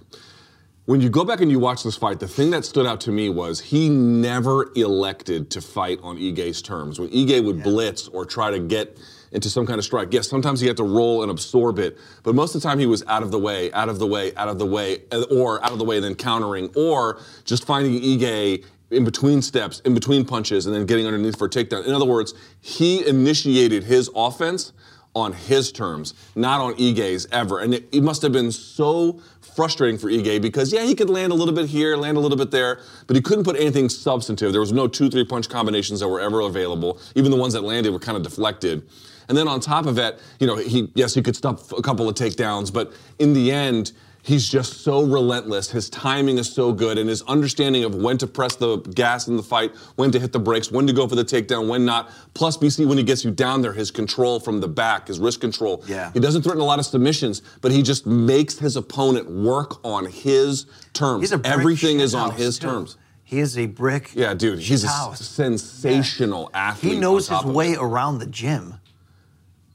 [0.85, 3.11] When you go back and you watch this fight, the thing that stood out to
[3.11, 6.99] me was he never elected to fight on Ige's terms.
[6.99, 8.97] When Ige would blitz or try to get
[9.31, 12.33] into some kind of strike, yes, sometimes he had to roll and absorb it, but
[12.33, 14.47] most of the time he was out of the way, out of the way, out
[14.47, 19.03] of the way, or out of the way, then countering, or just finding Ige in
[19.03, 21.85] between steps, in between punches, and then getting underneath for a takedown.
[21.85, 24.73] In other words, he initiated his offense
[25.15, 27.59] on his terms, not on Ige's ever.
[27.59, 29.19] And it, it must have been so
[29.55, 32.37] frustrating for Ige because, yeah, he could land a little bit here, land a little
[32.37, 34.51] bit there, but he couldn't put anything substantive.
[34.51, 36.99] There was no two, three punch combinations that were ever available.
[37.15, 38.87] Even the ones that landed were kind of deflected.
[39.27, 42.09] And then on top of that, you know, he yes, he could stop a couple
[42.09, 43.91] of takedowns, but in the end,
[44.29, 45.71] he's just so relentless.
[45.71, 49.35] His timing is so good, and his understanding of when to press the gas in
[49.35, 52.11] the fight, when to hit the brakes, when to go for the takedown, when not.
[52.35, 55.41] Plus, BC, when he gets you down there, his control from the back, his wrist
[55.41, 55.83] control.
[55.87, 56.11] Yeah.
[56.13, 60.05] He doesn't threaten a lot of submissions, but he just makes his opponent work on
[60.05, 61.21] his terms.
[61.21, 62.67] He's a Everything is on his too.
[62.67, 62.97] terms.
[63.23, 64.11] He is a brick.
[64.15, 65.17] Yeah, dude, he's a shithouse.
[65.17, 66.93] sensational athlete.
[66.93, 67.79] He knows his way it.
[67.79, 68.75] around the gym.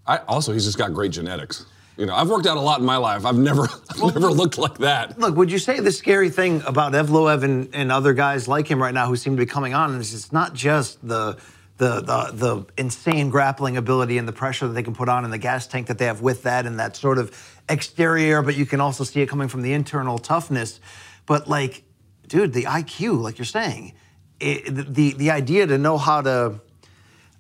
[0.07, 1.67] I, also, he's just got great genetics.
[1.97, 3.25] You know, I've worked out a lot in my life.
[3.25, 5.19] I've never, I've never looked like that.
[5.19, 8.83] Look, would you say the scary thing about Evloev and, and other guys like him
[8.83, 11.39] right now who seem to be coming on is it's not just the,
[11.77, 15.33] the the the insane grappling ability and the pressure that they can put on and
[15.33, 18.67] the gas tank that they have with that and that sort of exterior, but you
[18.67, 20.81] can also see it coming from the internal toughness.
[21.27, 21.85] But like,
[22.29, 23.95] dude, the IQ, like you're saying,
[24.41, 26.61] it, the the idea to know how to,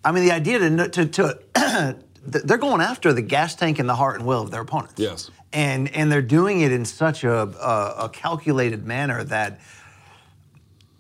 [0.05, 3.95] I mean, the idea to to to they're going after the gas tank and the
[3.95, 5.31] heart and will of their opponents Yes.
[5.53, 9.61] and and they're doing it in such a, a, a calculated manner that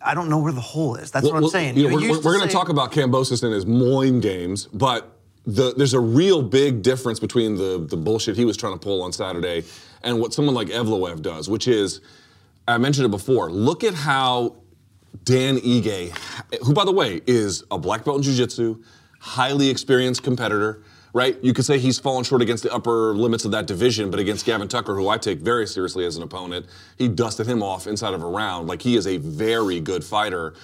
[0.03, 1.11] I don't know where the hole is.
[1.11, 1.77] That's what I'm saying.
[1.79, 5.17] you know, You we're we're, going to talk about Kambosos and his Moine games, but
[5.47, 9.03] the, there's a real big difference between the, the bullshit he was trying to pull
[9.03, 9.65] on Saturday
[10.03, 12.03] and what someone like Evloev does, which is,
[12.69, 14.57] I mentioned it before, look at how
[15.25, 16.11] Dan Ige,
[16.65, 18.83] who, by the way, is a black belt in jiu-jitsu,
[19.21, 20.83] highly experienced competitor,
[21.14, 21.38] right?
[21.42, 24.44] You could say he's fallen short against the upper limits of that division, but against
[24.44, 26.66] Gavin Tucker, who I take very seriously as an opponent,
[26.98, 28.68] he dusted him off inside of a round.
[28.68, 30.55] Like he is a very good fighter.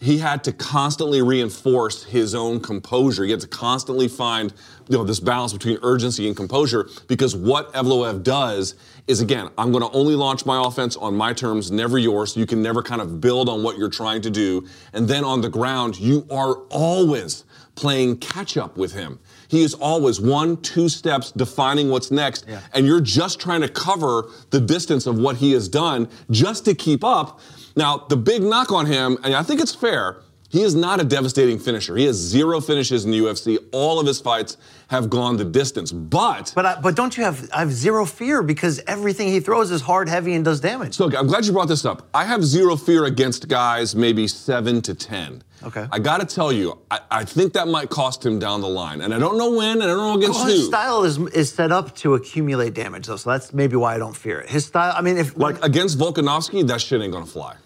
[0.00, 3.24] he had to constantly reinforce his own composure.
[3.24, 4.52] He had to constantly find
[4.88, 8.74] you know this balance between urgency and composure because what Evloev does
[9.06, 12.36] is again, I'm going to only launch my offense on my terms, never yours.
[12.36, 14.66] You can never kind of build on what you're trying to do.
[14.92, 19.18] And then on the ground, you are always playing catch up with him.
[19.54, 22.58] He is always one, two steps defining what's next, Yeah.
[22.72, 26.74] and you're just trying to cover the distance of what he has done just to
[26.74, 27.38] keep up.
[27.76, 30.16] Now, the big knock on him, and I think it's fair,
[30.54, 31.96] he is not a devastating finisher.
[31.96, 33.58] He has zero finishes in the UFC.
[33.72, 35.90] All of his fights have gone the distance.
[35.90, 39.72] But, But I, but don't you have I have zero fear because everything he throws
[39.72, 40.94] is hard, heavy, and does damage.
[40.94, 42.08] so I'm glad you brought this up.
[42.14, 45.42] I have zero fear against guys maybe seven to ten.
[45.64, 45.88] Okay.
[45.90, 49.00] I got to tell you, I, I think that might cost him down the line,
[49.00, 50.52] and I don't know when, and I don't know against Well, who.
[50.52, 53.98] his style is is set up to accumulate damage, though, so that's maybe why I
[53.98, 54.50] don't fear it.
[54.50, 57.56] His style, I mean, if Like against Volkanovski, that shit ain't gonna fly.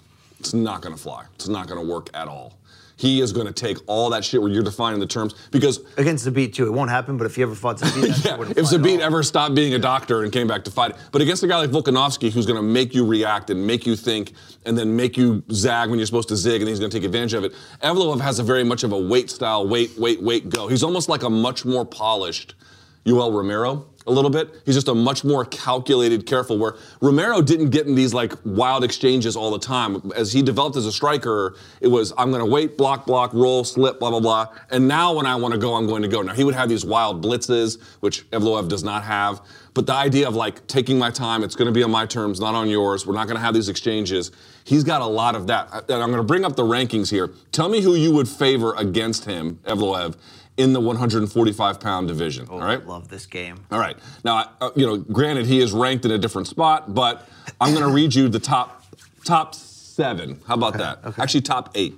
[0.40, 1.24] It's not gonna fly.
[1.34, 2.54] It's not gonna work at all.
[2.98, 6.52] He is gonna take all that shit where you're defining the terms because against Zabit
[6.52, 7.16] too, it won't happen.
[7.16, 10.32] But if he ever fought Zabit, yeah, if Zabit ever stopped being a doctor and
[10.32, 13.50] came back to fight, but against a guy like Volkanovski who's gonna make you react
[13.50, 14.32] and make you think
[14.66, 17.34] and then make you zag when you're supposed to zig and he's gonna take advantage
[17.34, 17.52] of it.
[17.82, 20.66] Evloev has a very much of a wait style, wait, wait, wait, go.
[20.66, 22.56] He's almost like a much more polished
[23.04, 24.62] Yoel Romero a little bit.
[24.64, 26.58] He's just a much more calculated, careful.
[26.58, 30.10] Where Romero didn't get in these like wild exchanges all the time.
[30.16, 33.64] As he developed as a striker, it was I'm going to wait, block, block, roll,
[33.64, 34.48] slip, blah blah blah.
[34.70, 36.22] And now when I want to go, I'm going to go.
[36.22, 39.40] Now he would have these wild blitzes, which Evloev does not have.
[39.74, 42.40] But the idea of like taking my time, it's going to be on my terms,
[42.40, 43.06] not on yours.
[43.06, 44.32] We're not going to have these exchanges.
[44.64, 45.72] He's got a lot of that.
[45.72, 47.30] And I'm going to bring up the rankings here.
[47.52, 50.16] Tell me who you would favor against him, Evloev,
[50.58, 52.46] in the 145 pound division.
[52.50, 52.84] all right.
[52.86, 53.60] Love this game.
[53.70, 53.96] All right.
[54.24, 57.26] Now, I- uh, you know, granted, he is ranked in a different spot, but
[57.60, 58.84] I'm going to read you the top
[59.24, 60.40] top seven.
[60.46, 60.98] How about that?
[61.04, 61.22] Okay.
[61.22, 61.94] Actually, top eight.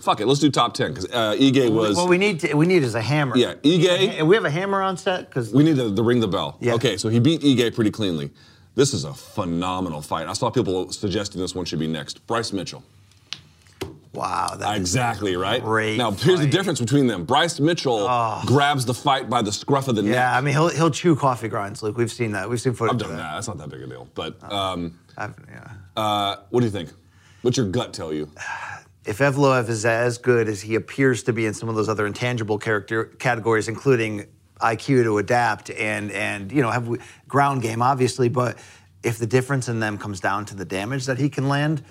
[0.00, 0.26] Fuck it.
[0.26, 1.96] Let's do top ten because uh, Ige was.
[1.96, 3.36] What we need to, we need is a hammer.
[3.36, 6.20] Yeah, Ige- And we have a hammer on set because we need to, to ring
[6.20, 6.56] the bell.
[6.60, 6.74] Yeah.
[6.74, 8.30] Okay, so he beat Ige pretty cleanly.
[8.74, 10.26] This is a phenomenal fight.
[10.28, 12.26] I saw people suggesting this one should be next.
[12.26, 12.82] Bryce Mitchell.
[14.12, 15.62] Wow, Exactly right.
[15.62, 17.24] Great Now here's the difference between them.
[17.24, 18.06] Bryce Mitchell
[18.46, 20.14] grabs the fight by the scruff of the neck.
[20.14, 21.96] Yeah, I mean he'll he'll chew coffee grinds, Luke.
[21.96, 22.48] We've seen that.
[22.48, 23.22] We've seen footage I've of done that.
[23.22, 23.34] that.
[23.34, 24.08] That's not that big a deal.
[24.14, 25.68] But um, I've- yeah.
[25.96, 26.90] uh, what do you think?
[27.42, 28.30] What's your gut tell you?
[29.04, 32.06] if Evloev is as good as he appears to be in some of those other
[32.06, 34.26] intangible character categories, including
[34.60, 36.98] IQ to adapt and and you know have we-
[37.28, 38.58] ground game, obviously, but
[39.02, 41.82] if the difference in them comes down to the damage that he can land,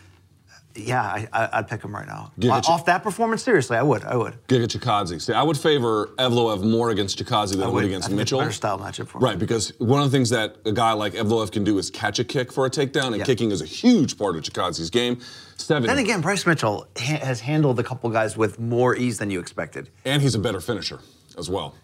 [0.75, 2.31] yeah, I, I, I'd pick him right now.
[2.37, 4.03] It to- Off that performance, seriously, I would.
[4.03, 4.35] I would.
[4.47, 5.21] Giga Chikadze.
[5.21, 8.39] See, I would favor Evloev more against Chikadze than I, would I against a Mitchell.
[8.39, 9.23] better style matchup for him.
[9.23, 12.19] Right, because one of the things that a guy like Evloev can do is catch
[12.19, 13.23] a kick for a takedown, and Yeah.
[13.25, 15.19] kicking is a huge part of Chikadze's game.
[15.57, 19.29] Seven, Then again, Bryce Mitchell ha- has handled a couple guys with more ease than
[19.29, 19.89] you expected.
[20.05, 20.99] and he's a better finisher
[21.37, 21.75] as well.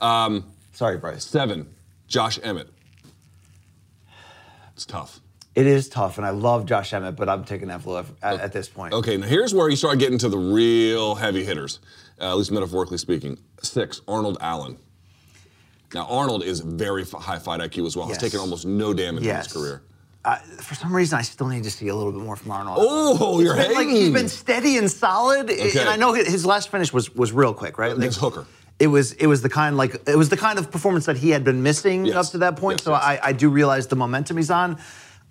[0.00, 1.24] Um, Sorry, Bryce.
[1.24, 1.68] seven,
[2.08, 2.68] Josh Emmett.
[4.74, 5.20] It's tough.
[5.54, 8.68] It is tough, and I love Josh Emmett, but I'm taking Evloev at, at this
[8.68, 8.94] point.
[8.94, 11.80] Okay, now here's where you start getting to the real heavy hitters,
[12.20, 13.36] uh, at least metaphorically speaking.
[13.60, 14.78] Six, Arnold Allen.
[15.92, 18.06] Now, Arnold is very high fight IQ as well.
[18.08, 18.20] Yes.
[18.20, 19.46] He's taken almost no damage Yes.
[19.46, 19.82] in his career.
[20.24, 22.76] Uh, for some reason, I still need to see a little bit more from Arnold.
[22.80, 25.80] Oh, you're been, like, he's been steady and solid, Okay.
[25.80, 27.90] and I know his last finish was was real quick, right?
[27.96, 28.46] Against Hooker.
[28.78, 31.30] It was it was the kind like it was the kind of performance that he
[31.30, 32.14] had been missing Yes.
[32.16, 32.80] up to that point.
[32.80, 33.02] Yes, so yes.
[33.02, 34.78] I, I do realize the momentum he's on.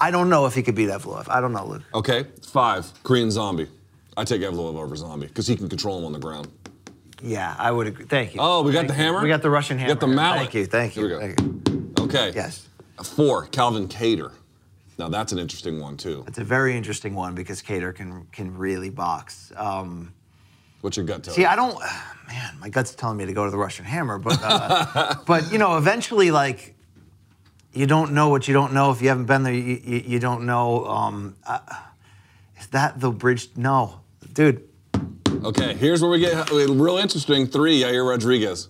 [0.01, 1.27] I don't know if he could beat Evloev.
[1.29, 1.83] I don't know, Luke.
[1.93, 3.67] Okay, five, Korean Zombie.
[4.15, 6.47] I take Evloev over Zombie because he can control him on the ground.
[7.21, 8.05] Yeah, I would agree.
[8.05, 8.39] Thank you.
[8.41, 9.03] Oh, we got Thank the you.
[9.03, 9.21] hammer?
[9.21, 9.93] We got the Russian hammer.
[9.93, 10.39] We got the mallet.
[10.39, 10.65] Thank you.
[10.65, 11.07] Thank you.
[11.07, 11.35] Here we go.
[11.35, 11.93] Thank you.
[12.05, 12.31] Okay.
[12.33, 12.67] Yes.
[13.03, 14.31] Four, Calvin Kattar.
[14.97, 16.23] Now that's an interesting one too.
[16.27, 19.51] It's a very interesting one because Kattar can can really box.
[19.55, 20.13] Um,
[20.81, 21.47] What's your gut tell See, you?
[21.47, 21.77] I don't.
[22.27, 25.57] Man, my gut's telling me to go to the Russian Hammer, but uh, but you
[25.57, 26.75] know, eventually, like,
[27.79, 28.91] you don't know what you don't know.
[28.91, 30.85] If you haven't been there, you, you, you don't know.
[30.85, 31.59] Um, uh,
[32.59, 33.47] is that the bridge?
[33.55, 34.01] No,
[34.33, 34.67] dude.
[35.45, 37.47] Okay, here's where we get real interesting.
[37.47, 38.67] Three, Yair Rodriguez.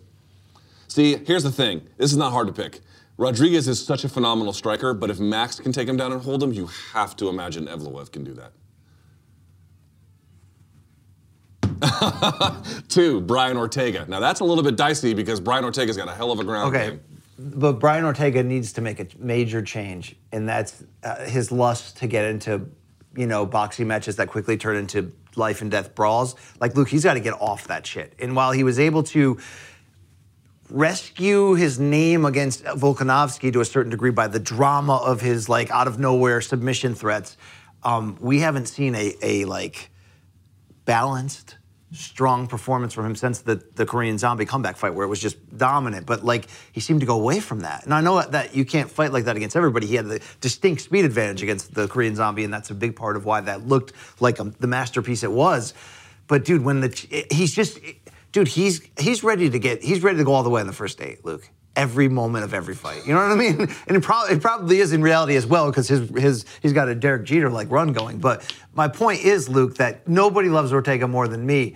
[0.87, 1.81] See, here's the thing.
[1.97, 2.81] This is not hard to pick.
[3.17, 6.43] Rodriguez is such a phenomenal striker, but if Max can take him down and hold
[6.43, 8.51] him, you have to imagine Evloev can do that.
[12.89, 14.05] Two, Brian Ortega.
[14.07, 16.75] Now that's a little bit dicey because Brian Ortega's got a hell of a ground
[16.75, 16.99] Okay, game.
[17.39, 22.07] But Brian Ortega needs to make a major change, and that's uh, his lust to
[22.07, 22.69] get into,
[23.15, 26.35] you know, boxing matches that quickly turn into life and death brawls.
[26.59, 28.13] Like Luke, he's got to get off that shit.
[28.19, 29.39] And while he was able to
[30.69, 35.71] rescue his name against Volkanovski to a certain degree by the drama of his like
[35.71, 37.37] out of nowhere submission threats,
[37.83, 39.91] um, we haven't seen a, a like
[40.83, 41.55] balanced
[41.91, 45.57] strong performance from him since the, the Korean Zombie comeback fight, where it was just
[45.57, 46.05] dominant.
[46.05, 47.83] But like he seemed to go away from that.
[47.83, 49.87] And I know that you can't fight like that against everybody.
[49.87, 53.15] He had the distinct speed advantage against the Korean Zombie, and that's a big part
[53.15, 55.73] of why that looked like a, the masterpiece it was.
[56.27, 57.79] But dude, when the he's just
[58.31, 60.73] dude, he's he's ready to get he's ready to go all the way in the
[60.73, 61.49] first eight, Luke.
[61.79, 64.79] Every moment of every fight, you know what I mean, and it probably it probably
[64.79, 67.93] is in reality as well because his his he's got a Derek Jeter like run
[67.93, 68.19] going.
[68.19, 71.75] But my point is, Luke, that nobody loves Ortega more than me.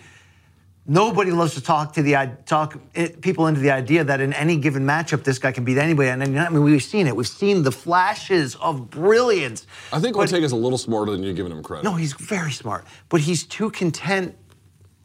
[0.86, 2.78] Nobody loves to talk to the talk
[3.22, 6.10] people into the idea that in any given matchup, this guy can beat anybody.
[6.10, 7.16] And I mean, we've seen it.
[7.16, 9.66] We've seen the flashes of brilliance.
[9.94, 11.86] I think Ortega's a little smarter than you're giving him credit.
[11.86, 14.36] No, he's very smart, but he's too content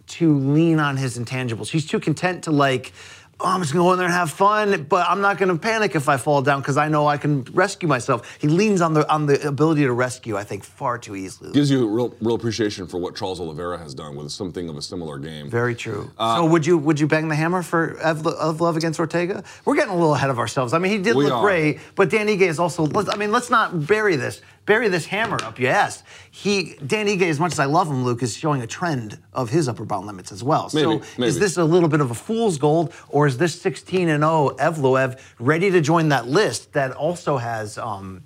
[0.08, 1.68] to lean on his intangibles.
[1.68, 2.92] He's too content to like
[3.40, 5.94] oh, I'm just gonna go in there and have fun, but I'm not gonna panic
[5.94, 8.38] if I fall down because I know I can rescue myself.
[8.40, 11.52] He leans on the on the ability to rescue, I think, far too easily.
[11.52, 14.82] Gives you real real appreciation for what Charles Oliveira has done with something of a
[14.82, 15.48] similar game.
[15.48, 16.10] Very true.
[16.18, 19.44] Uh, so would you would you bang the hammer for Evloev against Ortega?
[19.64, 20.72] We're getting a little ahead of ourselves.
[20.72, 21.42] I mean, he did look are.
[21.42, 22.88] great, but Dan Ige is also.
[23.08, 26.04] I mean, let's not bury this bury this hammer up your ass.
[26.30, 29.48] He, Dan Ige, as much as I love him, Luke, is showing a trend of
[29.48, 30.70] his upper bound limits as well.
[30.72, 31.28] Maybe, so maybe.
[31.28, 34.50] is this a little bit of a fool's gold, or is this 16 and 0
[34.60, 38.22] Evloev ready to join that list that also has um,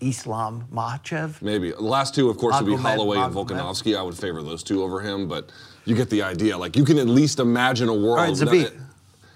[0.00, 1.42] Islam Makhachev?
[1.42, 1.72] Maybe.
[1.72, 3.98] The last two, of course, would be Holloway and Volkanovski.
[3.98, 5.50] I would favor those two over him, but
[5.84, 6.56] you get the idea.
[6.56, 8.18] Like, you can at least imagine a world.
[8.20, 8.80] All right, Zabit.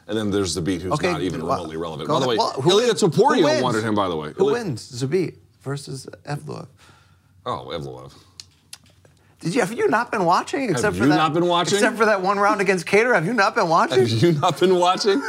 [0.07, 2.09] And then there's Zabit, who's okay, not even remotely relevant.
[2.09, 4.33] By the way, well, Ilia Topuria wanted him, by the way.
[4.39, 4.91] Who wins?
[4.91, 5.35] Zabit
[5.69, 6.67] versus Evloev.
[7.45, 8.13] Oh, Evloev.
[9.41, 10.65] Did you have you not been watching?
[10.65, 11.75] Except have for you that, not been watching?
[11.75, 14.01] Except for that one round against Kattar, have you not been watching?
[14.01, 15.23] Have you not been watching?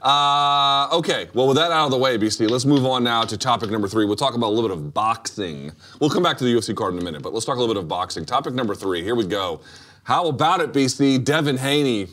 [0.00, 3.36] Uh, okay, well, with that out of the way, BC, let's move on now to
[3.36, 4.06] topic number three.
[4.06, 5.70] We'll talk about a little bit of boxing.
[6.00, 7.74] We'll come back to the UFC card in a minute, but let's talk a little
[7.74, 8.24] bit of boxing.
[8.24, 9.60] Topic number three, here we go.
[10.04, 11.22] How about it, BC?
[11.22, 12.08] Devin Haney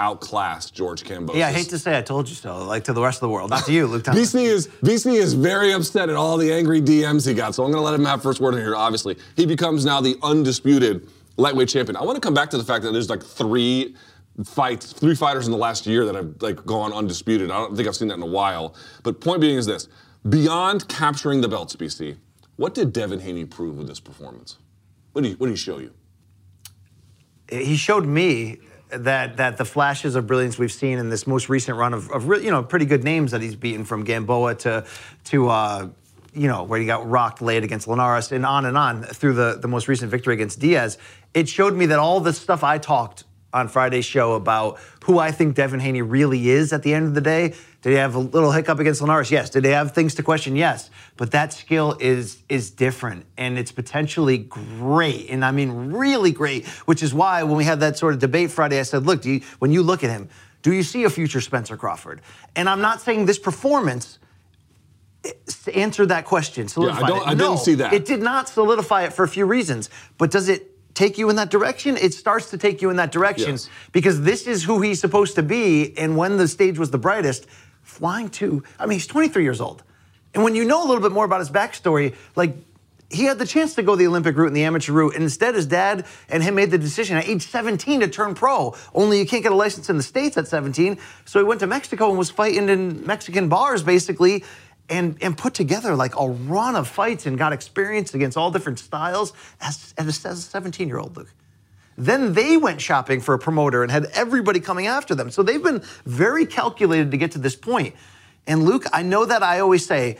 [0.00, 1.36] outclassed George Kambosos.
[1.36, 3.28] Yeah, I hate to say I told you so, like to the rest of the
[3.28, 3.50] world.
[3.50, 4.34] Not to you, Luke Thomas.
[4.34, 7.70] BC is BC is very upset at all the angry DMs he got, so I'm
[7.70, 9.16] gonna let him have first word in here, obviously.
[9.36, 11.96] He becomes now the undisputed lightweight champion.
[11.96, 13.94] I want to come back to the fact that there's like three
[14.44, 17.50] fights, three fighters in the last year that have like gone undisputed.
[17.50, 18.74] I don't think I've seen that in a while.
[19.02, 19.86] But point being is this:
[20.28, 22.16] beyond capturing the belts, BC,
[22.56, 24.56] what did Devin Haney prove with this performance?
[25.12, 25.92] What did he, what did he show you?
[27.50, 28.60] He showed me
[28.92, 32.26] that that the flashes of brilliance we've seen in this most recent run of, of
[32.42, 34.84] you know pretty good names that he's beaten from Gamboa to
[35.24, 35.88] to uh,
[36.34, 39.58] you know where he got rocked late against Linares and on and on through the
[39.60, 40.98] the most recent victory against Diaz.
[41.34, 45.32] It showed me that all the stuff I talked on Friday's show about who I
[45.32, 47.54] think Devin Haney really is at the end of the day.
[47.82, 49.30] Did he have a little hiccup against Linares?
[49.30, 49.50] Yes.
[49.50, 50.54] Did they have things to question?
[50.54, 50.90] Yes.
[51.16, 55.30] But that skill is is different and it's potentially great.
[55.30, 58.50] And I mean really great, which is why when we had that sort of debate
[58.50, 60.28] Friday, I said, look, you, when you look at him,
[60.62, 62.20] do you see a future Spencer Crawford?
[62.54, 64.18] And I'm not saying this performance
[65.24, 65.32] eh,
[65.74, 67.94] answered that question, solidified yeah, I, don't, I didn't see that.
[67.94, 69.88] It did not solidify it for a few reasons.
[70.18, 73.12] But does it take you in that direction, it starts to take you in that
[73.12, 73.68] direction yes.
[73.92, 75.96] because this is who he's supposed to be.
[75.96, 77.46] And when the stage was the brightest,
[77.82, 79.82] flying to, I mean, he's 23 years old.
[80.34, 82.54] And when you know a little bit more about his backstory, like
[83.10, 85.56] he had the chance to go the Olympic route and the amateur route, and instead
[85.56, 88.76] his dad and him made the decision at age 17 to turn pro.
[88.94, 90.96] Only you can't get a license in the States at 17.
[91.24, 94.44] So he went to Mexico and was fighting in Mexican bars basically
[94.90, 98.80] and, and put together like a run of fights and got experience against all different
[98.80, 101.32] styles as, as a 17 year old, Luke.
[101.96, 105.30] Then they went shopping for a promoter and had everybody coming after them.
[105.30, 107.94] So they've been very calculated to get to this point.
[108.46, 110.18] And Luke, I know that I always say,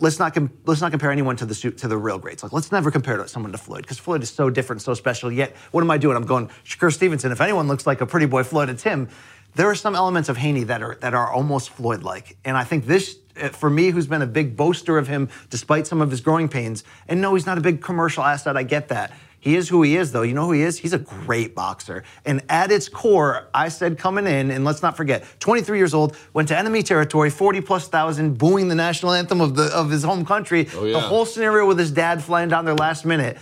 [0.00, 2.42] let's not com- let's not compare anyone to the to the real greats.
[2.42, 5.32] Like let's never compare someone to Floyd because Floyd is so different, so special.
[5.32, 6.16] Yet what am I doing?
[6.16, 7.32] I'm going Shakur Stevenson.
[7.32, 9.08] If anyone looks like a pretty boy Floyd, it's him.
[9.54, 12.86] There are some elements of Haney that are that are almost Floyd-like, and I think
[12.86, 16.20] this Uh, for me, who's been a big boaster of him despite some of his
[16.20, 16.84] growing pains.
[17.08, 18.56] And no, he's not a big commercial asset.
[18.56, 19.12] I get that.
[19.44, 20.22] He is who he is, though.
[20.22, 20.78] You know who he is?
[20.78, 22.02] He's a great boxer.
[22.24, 26.16] And at its core, I said coming in, and let's not forget, 23 years old,
[26.32, 30.02] went to enemy territory, 40 plus thousand, booing the national anthem of the of his
[30.02, 30.68] home country.
[30.74, 30.94] Oh, yeah.
[30.94, 33.36] The whole scenario with his dad flying down there last minute.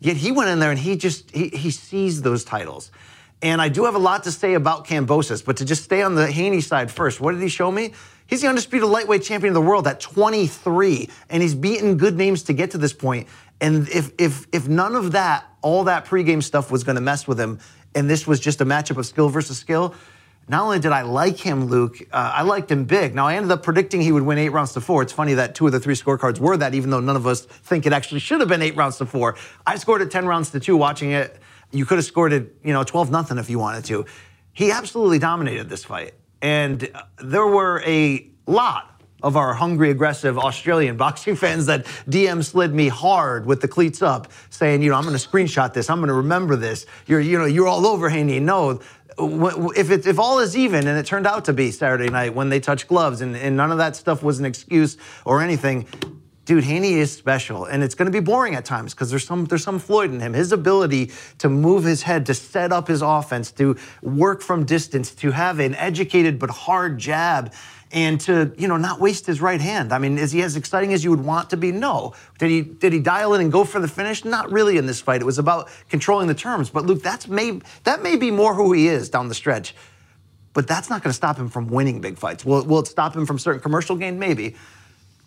[0.00, 2.90] Yet he went in there and he just he, he seized those titles.
[3.44, 6.14] And I do have a lot to say about Kambosos, but to just stay on
[6.14, 7.92] the Haney side first, what did he show me?
[8.26, 12.44] He's the undisputed lightweight champion of the world at 23, and he's beaten good names
[12.44, 13.28] to get to this point.
[13.60, 17.28] And if if if none of that, all that pregame stuff was going to mess
[17.28, 17.58] with him,
[17.94, 19.94] and this was just a matchup of skill versus skill,
[20.48, 23.14] not only did I like him, Luke, uh, I liked him big.
[23.14, 25.02] Now, I ended up predicting he would win eight rounds to four.
[25.02, 27.42] It's funny that two of the three scorecards were that, even though none of us
[27.44, 29.36] think it actually should have been eight rounds to four.
[29.66, 31.38] I scored it 10 rounds to two watching it
[31.74, 34.06] you could have scored it, you know, 12 nothing if you wanted to.
[34.52, 36.14] He absolutely dominated this fight.
[36.40, 36.88] And
[37.22, 42.88] there were a lot of our hungry, aggressive Australian boxing fans that DM slid me
[42.88, 45.90] hard with the cleats up, saying, you know, I'm going to screenshot this.
[45.90, 46.86] I'm going to remember this.
[47.06, 48.38] You're, you know, you're all over Haney.
[48.38, 48.80] No,
[49.18, 52.48] if it, if all is even, and it turned out to be Saturday night when
[52.48, 55.86] they touched gloves, and, and none of that stuff was an excuse or anything.
[56.44, 59.46] Dude, Haney is special, and it's going to be boring at times because there's some
[59.46, 60.34] there's some Floyd in him.
[60.34, 65.14] His ability to move his head, to set up his offense, to work from distance,
[65.16, 67.54] to have an educated but hard jab,
[67.92, 69.90] and to you know not waste his right hand.
[69.90, 71.72] I mean, is he as exciting as you would want to be?
[71.72, 72.12] No.
[72.38, 74.22] Did he did he dial in and go for the finish?
[74.22, 75.22] Not really in this fight.
[75.22, 76.68] It was about controlling the terms.
[76.68, 79.74] But Luke, that's may that may be more who he is down the stretch.
[80.52, 82.44] But that's not going to stop him from winning big fights.
[82.44, 84.18] Will, will it stop him from certain commercial gain?
[84.18, 84.56] Maybe.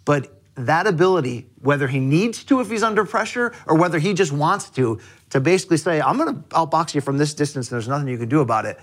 [0.06, 4.32] But that ability, whether he needs to if he's under pressure or whether he just
[4.32, 5.00] wants to,
[5.30, 8.18] to basically say, I'm going to outbox you from this distance and there's nothing you
[8.18, 8.80] can do about it.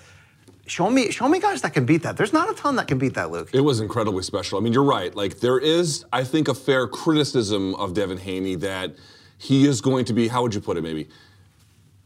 [0.66, 2.16] Show me, show me guys that can beat that.
[2.16, 3.50] There's not a ton that can beat that, Luke.
[3.52, 4.58] It was incredibly special.
[4.58, 5.14] I mean, you're right.
[5.14, 8.94] Like there is, I think, a fair criticism of Devin Haney that
[9.36, 11.08] he is going to be, how would you put it, maybe,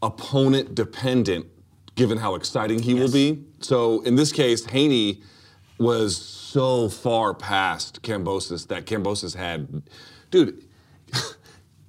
[0.02, 1.46] opponent dependent,
[1.94, 3.00] given how exciting he yes.
[3.00, 3.44] will be.
[3.60, 5.22] So in this case, Haney
[5.78, 9.82] was so far past Kambosos that Kambosos had.
[10.30, 10.64] Dude,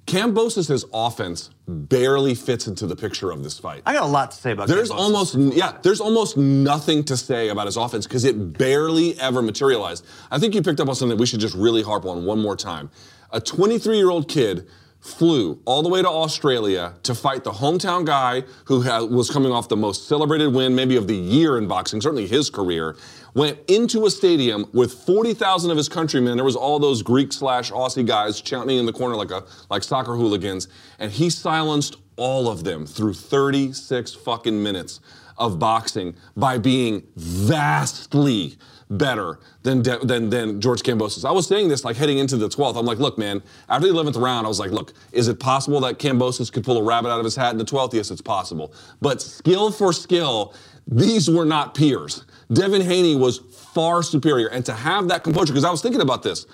[0.06, 3.82] Kambosos' offense barely fits into the picture of this fight.
[3.86, 4.98] I got a lot to say about There's Kambosos.
[4.98, 10.04] almost yeah, there's almost nothing to say about his offense because it barely ever materialized.
[10.30, 12.40] I think you picked up on something that we should just really harp on one
[12.40, 12.90] more time.
[13.32, 14.66] A 23-year-old kid
[14.98, 19.68] flew all the way to Australia to fight the hometown guy who was coming off
[19.68, 22.96] the most celebrated win, maybe of the year in boxing, certainly his career.
[23.34, 26.36] Went into a stadium with 40,000 of his countrymen.
[26.36, 29.82] There was all those Greek slash Aussie guys chanting in the corner like a like
[29.82, 30.68] soccer hooligans,
[30.98, 35.00] and he silenced all of them through 36 fucking minutes
[35.38, 38.56] of boxing by being vastly
[38.90, 41.24] better than, than, than George Kambosos.
[41.24, 42.76] I was saying this like heading into the 12th.
[42.76, 45.80] I'm like, look, man, after the 11th round, I was like, look, is it possible
[45.80, 47.94] that Kambosos could pull a rabbit out of his hat in the 12th?
[47.94, 48.74] Yes, it's possible.
[49.00, 50.54] But skill for skill,
[50.86, 52.24] these were not peers.
[52.52, 54.48] Devin Haney was far superior.
[54.48, 56.46] And to have that composure, because I was thinking about this,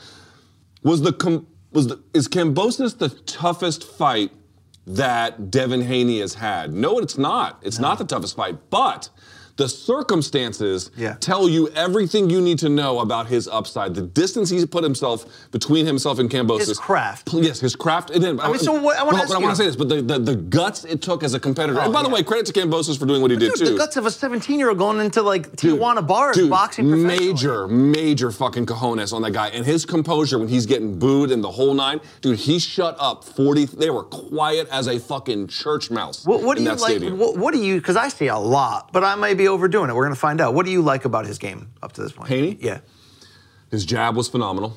[0.83, 4.33] was the com- was the, is Kambosos the toughest fight
[4.87, 6.73] that Devin Haney has had?
[6.73, 7.59] No, it's not.
[7.63, 7.89] It's no.
[7.89, 9.11] not the toughest fight, but
[9.57, 11.17] the circumstances yeah.
[11.21, 13.95] tell you everything you need to know about his upside.
[13.95, 16.69] The distance he's put himself between himself and Kambosos.
[16.69, 17.33] His craft.
[17.33, 18.11] Yes, his craft.
[18.11, 20.19] And then, I mean, so what, I want well, to say this, but the, the,
[20.19, 21.81] the, guts it took as a competitor.
[21.81, 22.09] Oh, and by yeah.
[22.09, 23.73] the way, credit to Kambosos for doing what he but did dude, too.
[23.73, 27.07] The guts of a 17 year old going into like Tijuana dude, bars, dude, boxing
[27.07, 29.49] Major, major fucking cojones on that guy.
[29.49, 33.25] And his composure when he's getting booed and the whole nine, dude, he shut up
[33.25, 33.67] 40.
[33.67, 36.27] They were quiet as a fucking church mouse.
[36.27, 37.03] What, what do you like?
[37.03, 37.77] What, what do you?
[37.77, 39.95] Because I see a lot, but I may be overdoing it.
[39.95, 40.55] We're gonna find out.
[40.55, 42.29] What do you like about his game up to this point?
[42.29, 42.59] Haney?
[42.61, 42.81] Yeah.
[43.71, 44.77] His jab was phenomenal.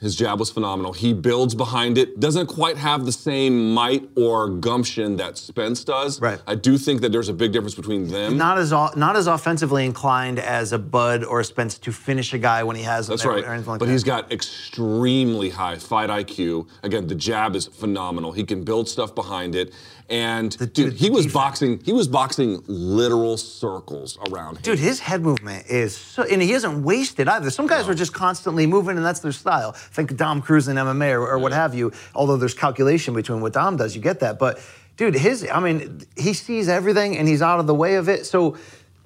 [0.00, 0.94] His jab was phenomenal.
[0.94, 2.18] He builds behind it.
[2.18, 6.18] Doesn't quite have the same might or gumption that Spence does.
[6.22, 6.40] Right.
[6.46, 8.38] I do think that there's a big difference between them.
[8.38, 12.38] Not as not as offensively inclined as a Bud or a Spence to finish a
[12.38, 13.08] guy when he has.
[13.08, 13.44] That's right.
[13.44, 13.88] Like but that.
[13.88, 16.66] he's got extremely high fight IQ.
[16.82, 18.32] Again, the jab is phenomenal.
[18.32, 19.74] He can build stuff behind it.
[20.10, 21.32] And the, dude, he was defense.
[21.32, 21.80] boxing.
[21.84, 24.62] He was boxing literal circles around him.
[24.62, 27.48] Dude, his head movement is so, and he isn't wasted either.
[27.48, 27.92] Some guys no.
[27.92, 29.70] are just constantly moving, and that's their style.
[29.70, 31.42] Think Dom Cruz in MMA or, or yeah.
[31.42, 31.92] what have you.
[32.12, 34.40] Although there's calculation between what Dom does, you get that.
[34.40, 34.60] But
[34.96, 38.26] dude, his, I mean, he sees everything and he's out of the way of it.
[38.26, 38.56] So,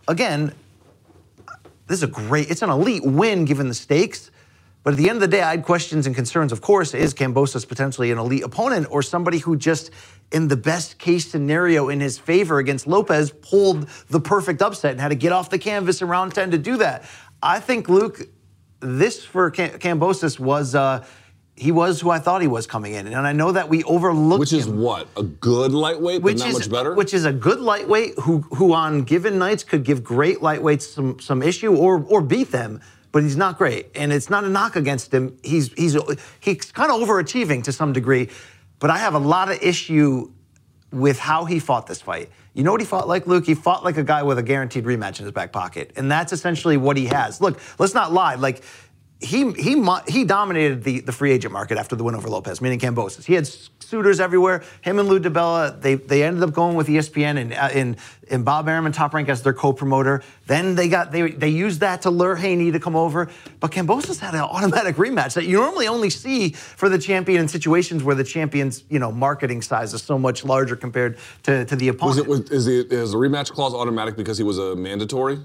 [0.08, 0.54] again,
[1.86, 2.50] this is a great.
[2.50, 4.30] It's an elite win given the stakes.
[4.84, 6.52] But at the end of the day, I had questions and concerns.
[6.52, 9.90] Of course, is Kambosos potentially an elite opponent or somebody who just,
[10.30, 15.00] in the best case scenario in his favor against Lopez, pulled the perfect upset and
[15.00, 17.04] had to get off the canvas in round 10 to do that?
[17.42, 18.28] I think, Luke,
[18.80, 20.74] this for Kambosos was.
[20.74, 21.04] Uh,
[21.56, 24.40] he was who I thought he was coming in, and I know that we overlooked.
[24.40, 26.94] Which is him, what a good lightweight, which but not is, much better.
[26.94, 31.20] Which is a good lightweight who, who on given nights could give great lightweights some
[31.20, 32.80] some issue or or beat them
[33.14, 33.86] but he's not great.
[33.94, 35.38] And it's not a knock against him.
[35.44, 35.96] He's he's
[36.40, 38.28] he's kind of overachieving to some degree,
[38.80, 40.32] but I have a lot of issue
[40.90, 42.28] with how he fought this fight.
[42.54, 43.46] You know what he fought like, Luke?
[43.46, 45.92] He fought like a guy with a guaranteed rematch in his back pocket.
[45.94, 47.40] And that's essentially what he has.
[47.40, 48.34] Look, let's not lie.
[48.34, 48.64] Like,
[49.20, 52.78] he he he dominated the, the free agent market after the win over Lopez, meaning
[52.78, 53.24] Kambosos.
[53.24, 54.62] He had suitors everywhere.
[54.82, 57.96] Him and Lou DiBella, they they ended up going with ESPN and uh, and,
[58.30, 60.22] and Bob Arum and Top Rank as their co-promoter.
[60.46, 63.30] Then they got they they used that to lure Haney to come over.
[63.60, 67.48] But Kambosos had an automatic rematch that you normally only see for the champion in
[67.48, 71.76] situations where the champion's you know marketing size is so much larger compared to, to
[71.76, 72.26] the opponent.
[72.28, 75.38] Was it was, is the is the rematch clause automatic because he was a mandatory?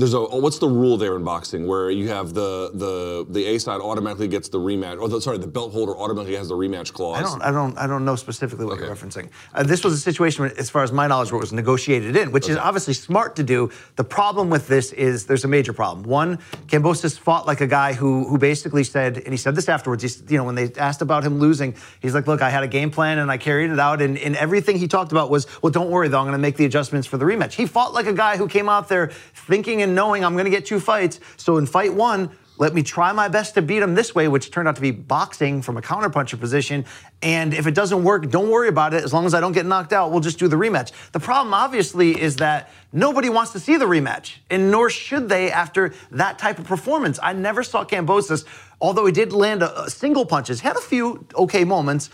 [0.00, 3.58] There's a what's the rule there in boxing where you have the the the A
[3.60, 6.94] side automatically gets the rematch or the, sorry the belt holder automatically has the rematch
[6.94, 7.18] clause.
[7.18, 9.28] I don't, I don't, I don't know specifically what you're referencing.
[9.52, 12.16] Uh, this was a situation, where, as far as my knowledge, where it was negotiated
[12.16, 13.70] in, which is obviously smart to do.
[13.96, 16.04] The problem with this is there's a major problem.
[16.04, 20.02] One, Kambosos fought like a guy who, who basically said, and he said this afterwards.
[20.02, 22.68] He's, you know, when they asked about him losing, he's like, "Look, I had a
[22.68, 25.70] game plan and I carried it out." And, and everything he talked about was, "Well,
[25.70, 28.06] don't worry, though, I'm going to make the adjustments for the rematch." He fought like
[28.06, 31.20] a guy who came out there thinking and knowing, "I'm going to get two fights."
[31.36, 32.30] So in fight one.
[32.60, 34.90] Let me try my best to beat him this way, which turned out to be
[34.90, 36.84] boxing from a counterpuncher position.
[37.22, 39.02] And if it doesn't work, don't worry about it.
[39.02, 40.92] As long as I don't get knocked out, we'll just do the rematch.
[41.12, 45.50] The problem, obviously, is that nobody wants to see the rematch, and nor should they
[45.50, 47.18] after that type of performance.
[47.22, 48.44] I never saw Kambosos,
[48.78, 52.10] although he did land a, a single punches, had a few okay moments,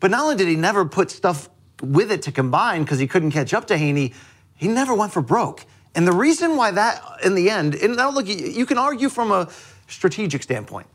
[0.00, 1.50] but not only did he never put stuff
[1.82, 4.14] with it to combine because he couldn't catch up to Haney,
[4.54, 5.66] he never went for broke.
[5.94, 9.32] And the reason why that, in the end, and now look, you, can argue from
[9.32, 9.48] a
[9.88, 10.86] strategic standpoint.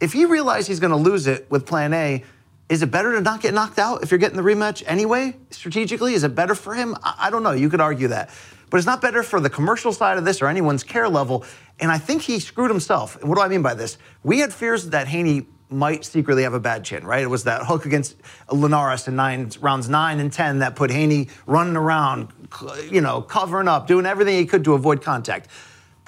[0.00, 2.24] If he realized he's going to lose it with Plan A,
[2.68, 5.36] is it better to not get knocked out if you're getting the rematch anyway?
[5.50, 6.96] Strategically, is it better for him?
[7.02, 7.52] I don't know.
[7.52, 8.30] You could argue that,
[8.70, 11.44] but it's not better for the commercial side of this or anyone's care level.
[11.80, 13.16] And I think he screwed himself.
[13.20, 13.98] And what do I mean by this?
[14.22, 17.22] We had fears that Haney might secretly have a bad chin, right?
[17.22, 18.16] It was that hook against
[18.50, 22.28] Linares in nine rounds nine and ten that put Haney running around,
[22.90, 25.48] you know, covering up, doing everything he could to avoid contact.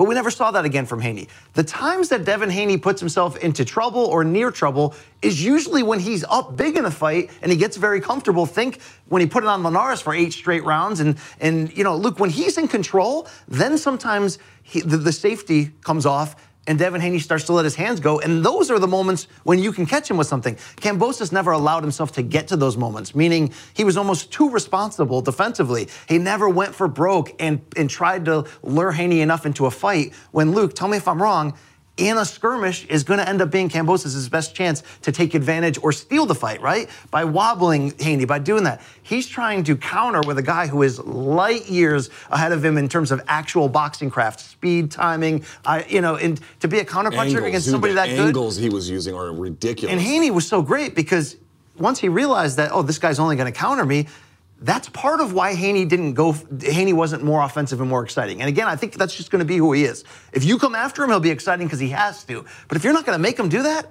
[0.00, 1.28] But we never saw that again from Haney.
[1.52, 6.00] The times that Devin Haney puts himself into trouble or near trouble is usually when
[6.00, 8.46] he's up big in a fight and he gets very comfortable.
[8.46, 8.80] Think
[9.10, 12.18] when he put it on Linares for eight straight rounds, and and you know, look,
[12.18, 17.18] when he's in control, then sometimes he, the, the safety comes off and Devin Haney
[17.18, 18.20] starts to let his hands go.
[18.20, 20.56] And those are the moments when you can catch him with something.
[20.76, 25.20] Kambosos never allowed himself to get to those moments, meaning he was almost too responsible
[25.22, 25.88] defensively.
[26.08, 30.12] He never went for broke and, and tried to lure Haney enough into a fight
[30.32, 31.54] when Luke, tell me if I'm wrong,
[32.00, 35.78] in a skirmish is going to end up being Kambosos' best chance to take advantage
[35.82, 36.88] or steal the fight, right?
[37.10, 38.80] By wobbling Haney, by doing that.
[39.02, 42.88] He's trying to counter with a guy who is light years ahead of him in
[42.88, 47.36] terms of actual boxing craft, speed, timing, I, you know, and to be a counterpuncher
[47.36, 48.28] Angles, against somebody that good.
[48.28, 49.92] angles he was using are ridiculous.
[49.92, 51.36] And Haney was so great because
[51.78, 54.06] once he realized that, oh, this guy's only going to counter me,
[54.60, 56.34] that's part of why Haney didn't go.
[56.60, 58.40] Haney wasn't more offensive and more exciting.
[58.40, 60.04] And again, I think that's just going to be who he is.
[60.32, 62.44] If you come after him, he'll be exciting because he has to.
[62.68, 63.90] But if you're not going to make him do that,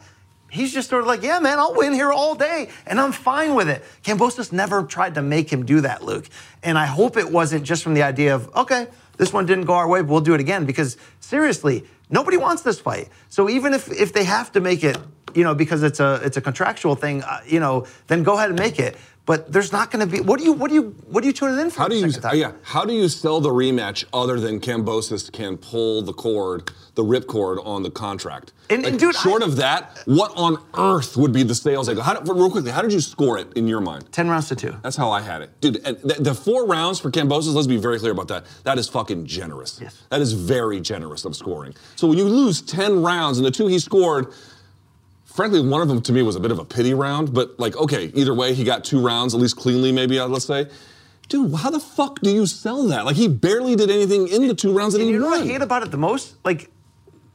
[0.50, 3.56] he's just sort of like, yeah, man, I'll win here all day, and I'm fine
[3.56, 3.84] with it.
[4.04, 6.28] Kambosos never tried to make him do that, Luke.
[6.62, 9.74] And I hope it wasn't just from the idea of, okay, this one didn't go
[9.74, 10.66] our way, but we'll do it again.
[10.66, 13.10] Because seriously, nobody wants this fight.
[13.30, 14.98] So even if if they have to make it,
[15.34, 18.50] you know, because it's a it's a contractual thing, uh, you know, then go ahead
[18.50, 18.98] and make it.
[19.30, 20.22] But there's not going to be.
[20.22, 21.82] What do you what do you what do you tune it in for?
[21.82, 22.12] How do you?
[22.12, 22.32] time?
[22.32, 22.52] Uh, yeah.
[22.64, 27.28] How do you sell the rematch other than Kambosos can pull the cord, the rip
[27.28, 28.54] cord on the contract?
[28.72, 32.04] And- and dude, short I- of that, what on earth would be the sales angle?
[32.04, 34.12] How, real quickly, how did you score it in your mind?
[34.12, 34.76] Ten rounds to two.
[34.82, 35.80] That's how I had it, dude.
[35.86, 37.54] And the, the four rounds for Kambosos.
[37.54, 38.46] Let's be very clear about that.
[38.64, 39.78] That is fucking generous.
[39.80, 39.96] Yes.
[40.10, 41.76] That is very generous of scoring.
[41.98, 44.34] So when you lose ten rounds and the two he scored.
[45.40, 47.74] Frankly, one of them to me was a bit of a pity round, but like,
[47.78, 50.68] okay, either way, he got two rounds, at least cleanly, maybe, uh, let's say.
[51.30, 53.06] Dude, how the fuck do you sell that?
[53.06, 55.42] Like, he barely did anything in the two rounds that And he you know what
[55.42, 56.36] I hate about it the most?
[56.44, 56.70] Like,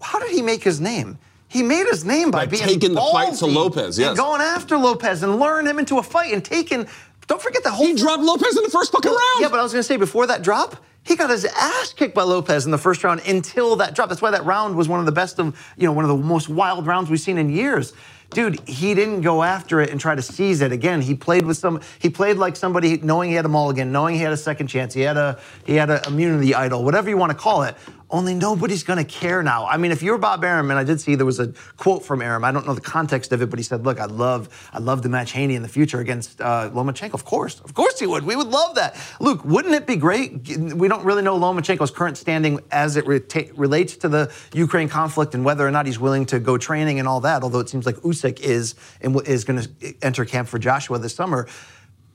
[0.03, 1.17] how did he make his name?
[1.49, 4.09] He made his name by, By being taking the fight to Lopez, yes.
[4.09, 6.87] and going after Lopez and luring him into a fight and taking.
[7.27, 7.87] Don't forget the whole.
[7.87, 9.41] He dropped Lopez in the first fucking round.
[9.41, 12.23] Yeah, but I was to say before that drop, he got his ass kicked by
[12.23, 14.09] Lopez in the first round until that drop.
[14.09, 16.17] That's why that round was one of the best of, you know, one of the
[16.17, 17.93] most wild rounds we've seen in years.
[18.31, 21.01] Dude, he didn't go after it and try to seize it again.
[21.01, 21.81] He played with some.
[22.01, 24.93] He played like somebody knowing he had a mulligan, knowing he had a second chance.
[24.93, 27.77] He had a he had an immunity idol, whatever you want to call it.
[28.15, 29.67] Only nobody's going to care now.
[29.67, 32.23] I mean, if you're Bob Arum, and I did see there was a quote from
[32.23, 32.45] Arum.
[32.45, 35.03] I don't know the context of it, but he said, "Look, I'd love, I'd love
[35.03, 37.13] to match Haney in the future against uh, Lomachenko.
[37.13, 38.25] Of course, of course he would.
[38.25, 38.97] We would love that.
[39.19, 40.47] Luke, wouldn't it be great?
[40.57, 45.45] We don't really know Lomachenko's current standing as it relates to the Ukraine conflict and
[45.45, 47.43] whether or not he's willing to go training and all that.
[47.43, 51.17] Although it seems like Usyk is and is going to enter camp for Joshua this
[51.17, 51.49] summer.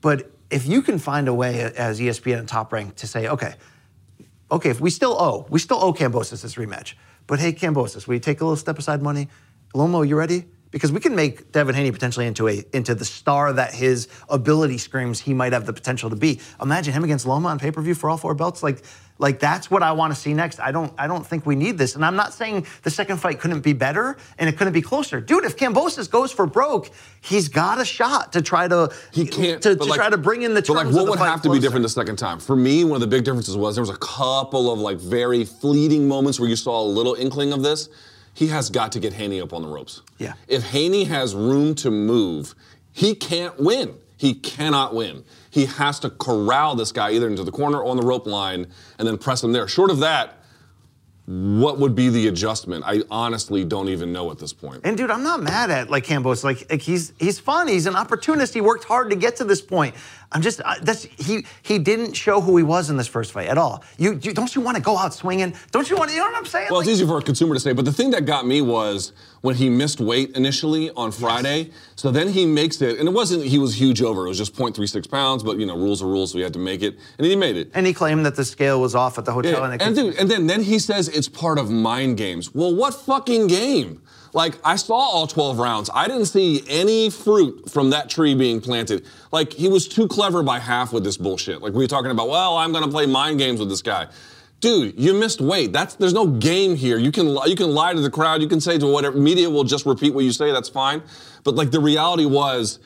[0.00, 3.28] But if you can find a way as E ESPN and Top Rank to say,
[3.28, 3.52] okay,
[4.50, 6.94] okay, if we still owe, we still owe Kambosos this rematch.
[7.26, 9.28] But hey, Kambosos, will you take a little step aside money?
[9.74, 10.46] Lomo, you ready?
[10.70, 14.78] Because we can make Devin Haney potentially into a into the star that his ability
[14.78, 16.40] screams he might have the potential to be.
[16.62, 18.62] Imagine him against Loma on pay per view for all four belts.
[18.62, 18.82] Like,
[19.20, 20.58] like that's what I want to see next.
[20.58, 21.94] I don't I don't think we need this.
[21.94, 25.20] And I'm not saying the second fight couldn't be better and it couldn't be closer,
[25.20, 25.44] dude.
[25.44, 26.90] If Kambosos goes for broke,
[27.20, 30.42] he's got a shot to try to He can't to, to like- try to bring
[30.42, 30.62] in the.
[30.62, 32.40] But like, what would have to be different the second time?
[32.40, 35.44] For me, one of the big differences was there was a couple of like very
[35.44, 37.88] fleeting moments where you saw a little inkling of this.
[38.32, 40.02] He has got to get Haney up on the ropes.
[40.18, 40.32] Yeah.
[40.48, 42.54] If Haney has room to move,
[42.92, 43.94] he can't win.
[44.20, 45.24] He cannot win.
[45.48, 48.66] He has to corral this guy either into the corner or on the rope line
[48.98, 49.66] and then press him there.
[49.66, 50.40] Short of that,
[51.24, 52.84] what would be the adjustment?
[52.86, 54.82] I honestly don't even know at this point.
[54.84, 56.44] And dude, I'm not mad at like Campos.
[56.44, 57.66] Like, like he's he's fun.
[57.66, 58.52] He's an opportunist.
[58.52, 59.94] He worked hard to get to this point.
[60.32, 63.48] I'm just uh, that's he he didn't show who he was in this first fight
[63.48, 63.82] at all.
[63.98, 65.54] You, you don't you want to go out swinging?
[65.72, 66.10] Don't you want?
[66.10, 66.68] to You know what I'm saying?
[66.70, 68.60] Well, Like- it's easy for a consumer to say, but the thing that got me
[68.62, 71.70] was when he missed weight initially on Friday.
[71.96, 74.24] So then he makes it, and it wasn't he was huge over.
[74.26, 76.58] It was just 0.36 pounds, but you know rules are rules, so he had to
[76.60, 77.70] make it, and he made it.
[77.74, 79.52] and he claimed that the scale was off at the hotel.
[79.52, 82.54] Yeah, and, and and then then he says it's part of mind games.
[82.54, 84.00] Well, what fucking game?
[84.32, 85.90] Like I saw all 12 rounds.
[85.92, 89.04] I didn't see any fruit from that tree being planted.
[89.32, 91.62] Like he was too clever by half with this bullshit.
[91.62, 94.08] Like we were talking about, well, I'm gonna play mind games with this guy.
[94.60, 95.72] Dude, you missed weight.
[95.72, 96.98] That's there's no game here.
[96.98, 98.42] You can you can lie to the crowd.
[98.42, 100.52] You can say to whatever media will just repeat what you say.
[100.52, 101.02] That's fine.
[101.44, 102.78] But like the reality was,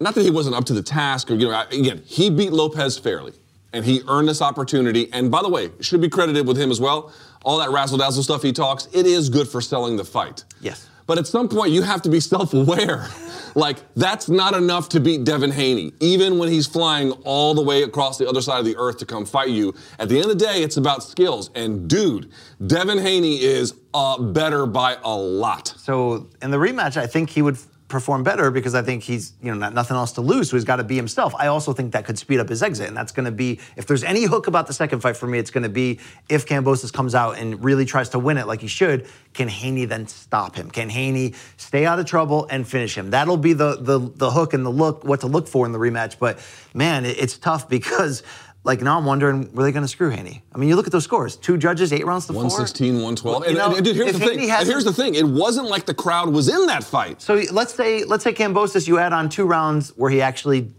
[0.00, 2.98] not that he wasn't up to the task or you know again he beat lopez
[2.98, 3.32] fairly
[3.72, 6.80] and he earned this opportunity and by the way should be credited with him as
[6.80, 7.12] well
[7.44, 10.44] all that razzle dazzle stuff he talks it is good for selling the fight.
[10.60, 10.88] Yes.
[11.06, 13.06] but at some point you have to be self-aware.
[13.56, 17.84] Like that's not enough to beat devin haney even when he's flying all the way
[17.84, 19.72] across the other side of the earth to come fight you.
[20.00, 21.50] At the end of the day it's about skills.
[21.54, 22.32] And dude
[22.66, 25.68] devin haney is uh, better by a lot.
[25.76, 27.56] So in the rematch, I think he would
[27.94, 30.64] perform better because I think he's you know not, nothing else to lose, so he's
[30.64, 31.32] got to be himself.
[31.38, 33.86] I also think that could speed up his exit, and that's going to be if
[33.86, 36.92] there's any hook about the second fight for me, it's going to be if Kambosos
[36.92, 39.06] comes out and really tries to win it like he should.
[39.32, 40.72] Can Haney then stop him?
[40.72, 43.10] Can Haney stay out of trouble and finish him?
[43.10, 45.78] That'll be the the the hook and the look what to look for in the
[45.78, 46.18] rematch.
[46.18, 46.40] But
[46.74, 48.24] man, it, it's tough because.
[48.64, 50.42] Like now, I'm wondering, were they going to screw Haney?
[50.54, 52.44] I mean, you look at those scores: two judges, eight rounds to four.
[52.44, 53.42] 116, 112.
[53.42, 54.38] You And, know, and dude, here's the thing.
[54.38, 55.14] Haney And here's the thing.
[55.14, 57.20] It wasn't like the crowd was in that fight.
[57.20, 60.72] So let's say let's say Kambosos, you add on two rounds where he actually,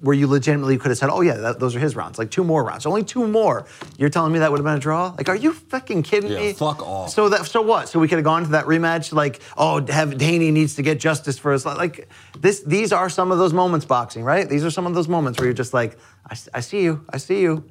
[0.00, 2.42] where you legitimately could have said, oh yeah, that, those are his rounds, like two
[2.42, 3.66] more rounds, only two more.
[3.96, 5.14] You're telling me that would have been a draw?
[5.16, 6.52] Like, are you fucking kidding Yeah, me?
[6.54, 7.10] fuck off.
[7.10, 7.88] So that so what?
[7.88, 10.98] So we could have gone to that rematch like, oh, have, Haney needs to get
[10.98, 12.08] justice for his like
[12.40, 12.62] this.
[12.62, 14.48] These are some of those moments, boxing, right?
[14.48, 15.96] These are some of those moments where you're just like,
[16.30, 17.64] I, I see you, I see you.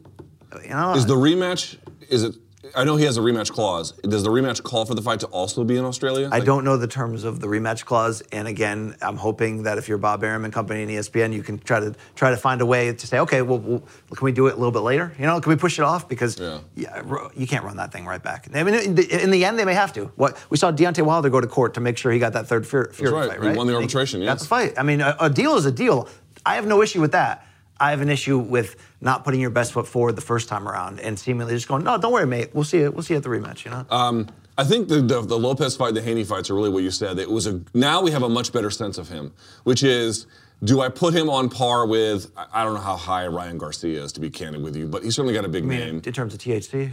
[0.64, 1.78] You know, Is the rematch,
[2.10, 2.36] is it,
[2.76, 3.91] I know he has a rematch clause.
[4.04, 6.28] Does the rematch call for the fight to also be in Australia?
[6.32, 9.78] I Like, don't know the terms of the rematch clause, and again, I'm hoping that
[9.80, 12.62] if you're Bob Arum and company and ESPN, you can try to try to find
[12.62, 13.84] a way to say, okay, well, well
[14.16, 15.12] can we do it a little bit later?
[15.20, 16.60] You know, can we push it off because Yeah.
[16.76, 18.47] yeah, you can't run that thing right back.
[18.54, 20.06] I mean, in the, in the end, they may have to.
[20.16, 22.66] What we saw Deontay Wilder go to court to make sure he got that third
[22.68, 23.30] Fury, Fury right.
[23.30, 23.58] fight, He right?
[23.58, 24.41] won the arbitration, yes.
[24.41, 24.74] the fight.
[24.78, 26.08] I mean, a, a deal is a deal.
[26.45, 27.45] I have no issue with that.
[27.80, 31.00] I have an issue with not putting your best foot forward the first time around
[31.00, 32.52] and seemingly just going, no, don't worry, mate.
[32.54, 32.92] We'll see you.
[32.92, 33.66] We'll see you at the rematch.
[33.66, 33.86] You know.
[33.90, 36.92] Um, I think the, the the Lopez fight, the Haney fights are really what you
[36.92, 37.18] said.
[37.18, 40.28] It was a now we have a much better sense of him, which is
[40.64, 44.04] do I put him on par with I I don't know how high Ryan Garcia
[44.04, 46.02] is to be candid with you, but he's certainly got a big I mean, name.
[46.06, 46.92] in terms of THC.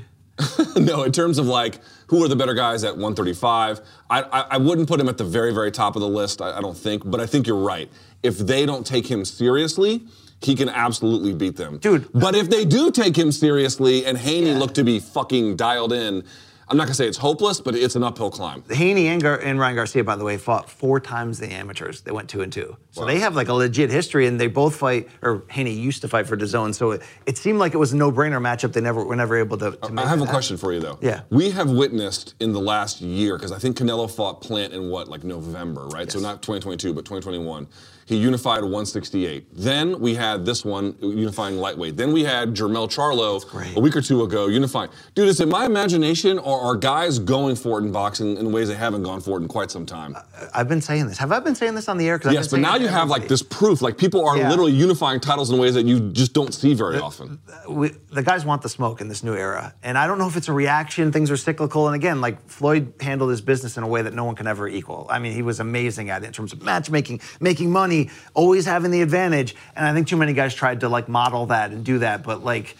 [0.76, 4.56] no, in terms of like who are the better guys at 135, I, I, I
[4.56, 6.40] wouldn't put him at the very, very top of the list.
[6.40, 7.90] I, I don't think, but I think you're right.
[8.22, 10.02] If they don't take him seriously,
[10.42, 12.08] he can absolutely beat them, Dude.
[12.12, 16.24] But if they do take him seriously and Haney looked to be fucking dialed in,
[16.70, 18.62] I'm not gonna say it's hopeless, but it's an uphill climb.
[18.70, 22.02] Haney and, Gar- and Ryan Garcia, by the way, fought four times the amateurs.
[22.02, 22.76] They went two and two.
[22.92, 25.08] So they have like a legit history, and they both fight.
[25.20, 27.96] Or Haney used to fight for DAZN, so it, it seemed like it was a
[27.96, 28.72] no-brainer matchup.
[28.72, 29.72] They never were never able to.
[29.72, 30.96] to make I have a question for you though.
[31.02, 31.22] Yeah.
[31.30, 35.08] We have witnessed in the last year, because I think Canelo fought Plant in what,
[35.08, 36.08] like November, right?
[36.10, 37.66] So not 2022, but 2021.
[38.10, 39.46] He unified 168.
[39.52, 41.96] Then we had this one unifying lightweight.
[41.96, 44.90] Then we had Jermel Charlo a week or two ago unifying.
[45.14, 48.66] Dude, is it my imagination or are guys going for it in boxing in ways
[48.66, 50.16] they haven't gone for it in quite some time?
[50.52, 51.18] I've been saying this.
[51.18, 52.20] Have I been saying this on the air?
[52.28, 53.80] Yes, but now you have like this proof.
[53.80, 54.50] Like people are Yeah.
[54.50, 57.38] literally unifying titles in ways that you just don't see very often.
[57.68, 59.72] we, the guys want the smoke in this new era.
[59.84, 61.86] And I don't know if it's a reaction, things are cyclical.
[61.86, 64.66] And again, like Floyd handled his business in a way that no one can ever
[64.66, 65.06] equal.
[65.08, 67.99] I mean, he was amazing at it in terms of matchmaking, making money,
[68.32, 69.54] always having the advantage.
[69.76, 72.22] And I think too many guys tried to like model that and do that.
[72.22, 72.76] But like,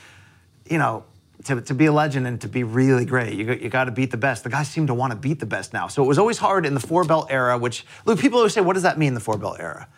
[0.69, 1.05] you know,
[1.45, 4.11] to, to be a legend and to be really great, you, you got to beat
[4.11, 4.45] the best.
[4.45, 5.89] The guys seem to want to beat the best now.
[5.89, 8.61] So it was always hard in the four belt era, which, look, people always say,
[8.61, 9.89] what does that mean, the four belt era?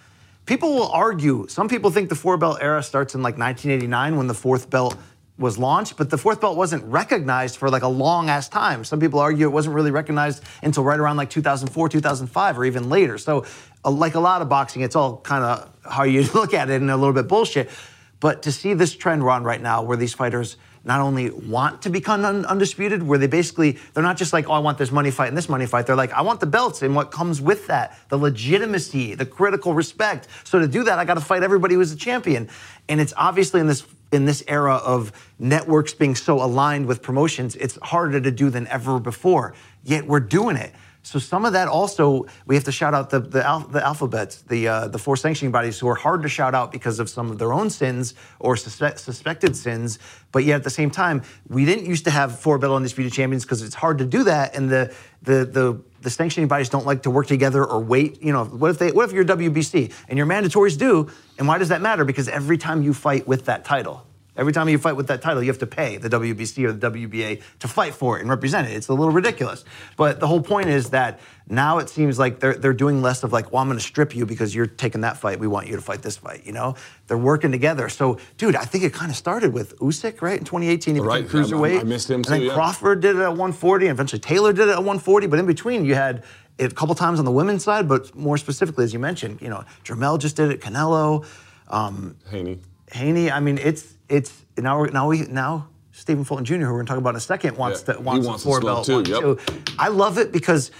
[0.46, 1.46] People will argue.
[1.48, 4.96] Some people think the four belt era starts in like 1989 when the fourth belt
[5.38, 8.84] was launched, but the fourth belt wasn't recognized for like a long ass time.
[8.84, 12.88] Some people argue it wasn't really recognized until right around like 2004, 2005, or even
[12.88, 13.18] later.
[13.18, 13.44] So,
[13.84, 16.80] uh, like a lot of boxing, it's all kind of how you look at it
[16.80, 17.70] and a little bit bullshit.
[18.20, 21.90] But to see this trend run right now, where these fighters not only want to
[21.90, 25.10] become un- undisputed, where they basically they're not just like, oh, I want this money
[25.10, 25.86] fight and this money fight.
[25.86, 29.74] They're like, I want the belts and what comes with that, the legitimacy, the critical
[29.74, 30.28] respect.
[30.44, 32.48] So to do that, I got to fight everybody who's a champion.
[32.88, 37.56] And it's obviously in this in this era of networks being so aligned with promotions,
[37.56, 39.54] it's harder to do than ever before.
[39.82, 40.72] Yet we're doing it.
[41.04, 44.42] So some of that also we have to shout out the the, al- the alphabets,
[44.42, 47.30] the uh, the four sanctioning bodies who are hard to shout out because of some
[47.30, 49.98] of their own sins or suspe- suspected sins.
[50.30, 53.44] But yet at the same time, we didn't used to have four belt undisputed champions
[53.44, 57.02] because it's hard to do that, and the the the the sanctioning bodies don't like
[57.02, 58.22] to work together or wait.
[58.22, 61.10] You know, what if they what if you're WBC and your mandatories do?
[61.38, 62.04] And why does that matter?
[62.04, 64.06] Because every time you fight with that title.
[64.42, 66.90] Every time you fight with that title, you have to pay the WBC or the
[66.90, 68.72] WBA to fight for it and represent it.
[68.72, 69.64] It's a little ridiculous.
[69.96, 73.32] But the whole point is that now it seems like they're, they're doing less of
[73.32, 75.38] like, well, I'm going to strip you because you're taking that fight.
[75.38, 76.74] We want you to fight this fight, you know?
[77.06, 77.88] They're working together.
[77.88, 80.40] So, dude, I think it kind of started with Usyk, right?
[80.40, 81.22] In 2018, he Right.
[81.24, 81.76] became cruiserweight.
[81.76, 82.54] I- I missed him And too, then yeah.
[82.54, 85.28] Crawford did it at 140, and eventually Taylor did it at 140.
[85.28, 86.24] But in between, you had
[86.58, 89.48] it a couple times on the women's side, but more specifically, as you mentioned, you
[89.50, 91.24] know, Jermel just did it, Canelo.
[91.68, 92.58] Um, Haney.
[92.92, 96.70] Haney, I mean, it's it's now we're- now we now Stephen Fulton Jr., who we're
[96.72, 98.60] going to talk about in a second, wants Yeah, to wants, wants a to four
[98.60, 99.40] belt too, one yep.
[99.78, 100.70] I love it because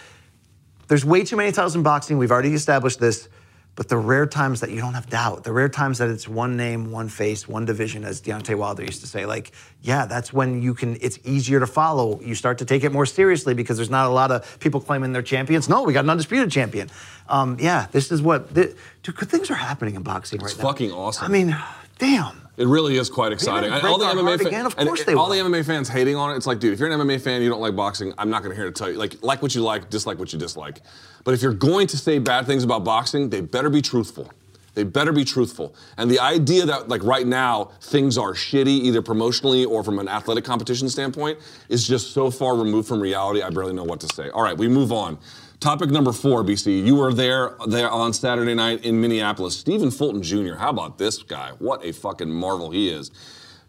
[0.88, 2.18] there's way too many titles in boxing.
[2.18, 3.28] We've already established this,
[3.74, 6.56] but the rare times that you don't have doubt, the rare times that it's one
[6.56, 10.60] name, one face, one division, as Deontay Wilder used to say, like, yeah, that's when
[10.60, 10.96] you can.
[11.00, 12.20] It's easier to follow.
[12.20, 15.12] You start to take it more seriously because there's not a lot of people claiming
[15.12, 15.68] they're champions.
[15.68, 16.90] No, we got an undisputed champion.
[17.28, 18.54] Um, yeah, this is what.
[18.54, 20.52] Th- dude, good things are happening in boxing right now.
[20.52, 21.24] It's fucking awesome.
[21.24, 21.56] I mean,
[22.02, 22.38] damn.
[22.56, 23.72] It really is quite exciting.
[23.72, 24.66] And all the MMA heart fa- again?
[24.66, 25.30] Of and- course all will.
[25.30, 26.36] the MMA fans hating on it.
[26.36, 28.12] It's like, dude, if you're an MMA fan, you don't like boxing.
[28.18, 30.32] I'm not going to hear to tell you like like what you like, dislike what
[30.32, 30.80] you dislike.
[31.24, 34.30] But if you're going to say bad things about boxing, they better be truthful.
[34.74, 35.74] They better be truthful.
[35.98, 40.08] And the idea that like right now things are shitty, either promotionally or from an
[40.08, 41.38] athletic competition standpoint,
[41.68, 43.42] is just so far removed from reality.
[43.42, 44.28] I barely know what to say.
[44.30, 45.18] All right, we move on.
[45.62, 46.84] Topic number four, BC.
[46.84, 49.56] You were there there on Saturday night in Minneapolis.
[49.56, 50.54] Stephen Fulton Jr.
[50.54, 51.52] How about this guy?
[51.60, 53.12] What a fucking marvel he is.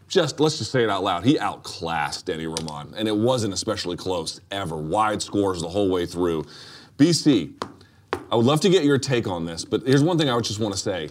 [0.08, 1.24] Just let's just say it out loud.
[1.24, 4.74] He outclassed Danny Roman, and it wasn't especially close ever.
[4.74, 6.44] Wide scores the whole way through.
[6.98, 7.64] BC,
[8.28, 10.42] I would love to get your take on this, but here's one thing I would
[10.42, 11.10] just want to say.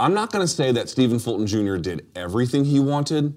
[0.00, 1.76] I'm not going to say that Stephen Fulton Jr.
[1.76, 3.34] did everything he wanted,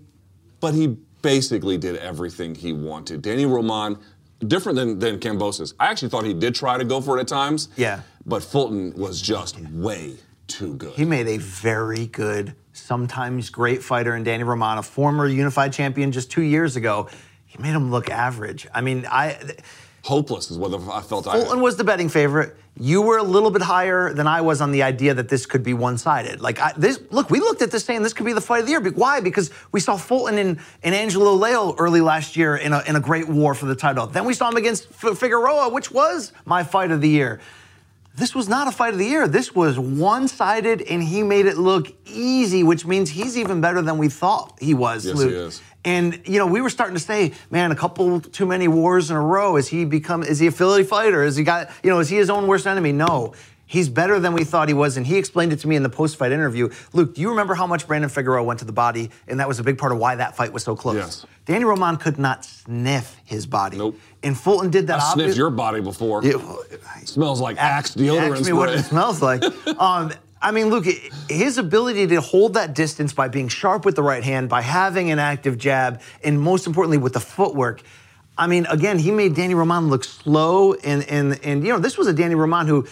[0.61, 3.21] but he basically did everything he wanted.
[3.21, 3.99] Danny Roman,
[4.39, 5.73] different than, than Kambosos.
[5.79, 7.69] I actually thought he did try to go for it at times.
[7.75, 8.01] Yeah.
[8.25, 10.15] But Fulton was just way
[10.47, 10.93] too good.
[10.93, 16.11] He made a very good, sometimes great fighter in Danny Roman, a former unified champion
[16.11, 17.09] just two years ago.
[17.45, 18.67] He made him look average.
[18.73, 19.39] I mean, I
[20.03, 22.55] Hopeless is what I felt I Fulton was the betting favorite.
[22.77, 25.63] You were a little bit higher than I was on the idea that this could
[25.63, 26.39] be one-sided.
[26.39, 28.65] Like I, this, look, we looked at this saying this could be the fight of
[28.65, 28.81] the year.
[28.91, 29.19] Why?
[29.19, 33.01] Because we saw Fulton and, and Angelo Leo early last year in a, in a
[33.01, 34.07] great war for the title.
[34.07, 37.41] Then we saw him against Figueroa, which was my fight of the year.
[38.15, 39.27] This was not a fight of the year.
[39.27, 43.97] This was one-sided, and he made it look easy, which means he's even better than
[43.97, 45.05] we thought he was.
[45.05, 45.29] Yes, Luke.
[45.29, 45.61] he is.
[45.85, 49.15] And you know, we were starting to say, man, a couple too many wars in
[49.15, 49.55] a row.
[49.55, 50.23] Is he become?
[50.23, 51.23] Is he a Philly fighter?
[51.23, 51.69] Is he got?
[51.83, 52.91] You know, is he his own worst enemy?
[52.91, 53.33] No.
[53.69, 55.89] He's better than we thought he was, and he explained it to me in the
[55.89, 56.69] post-fight interview.
[56.91, 59.59] Luke, do you remember how much Brandon Figueroa went to the body, and that was
[59.59, 60.95] a big part of why that fight was so close?
[60.95, 61.25] Yes.
[61.45, 63.77] Danny Roman could not sniff his body.
[63.77, 63.99] Nope.
[64.23, 64.99] And Fulton did that.
[64.99, 66.23] I sniffed your body before.
[66.23, 66.63] Yeah, well,
[67.05, 69.43] Smells like Axe deodorant Ask me what it smells like.
[69.79, 70.85] um, I mean, look,
[71.29, 75.11] his ability to hold that distance by being sharp with the right hand, by having
[75.11, 77.81] an active jab, and most importantly, with the footwork.
[78.37, 81.97] I mean, again, he made Danny Roman look slow, and and and you know, this
[81.97, 82.87] was a Danny Roman who.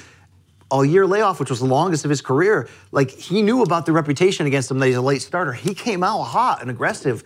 [0.70, 3.94] A year layoff, which was the longest of his career, like he knew about the
[3.94, 5.54] reputation against him that he's a late starter.
[5.54, 7.24] He came out hot and aggressive.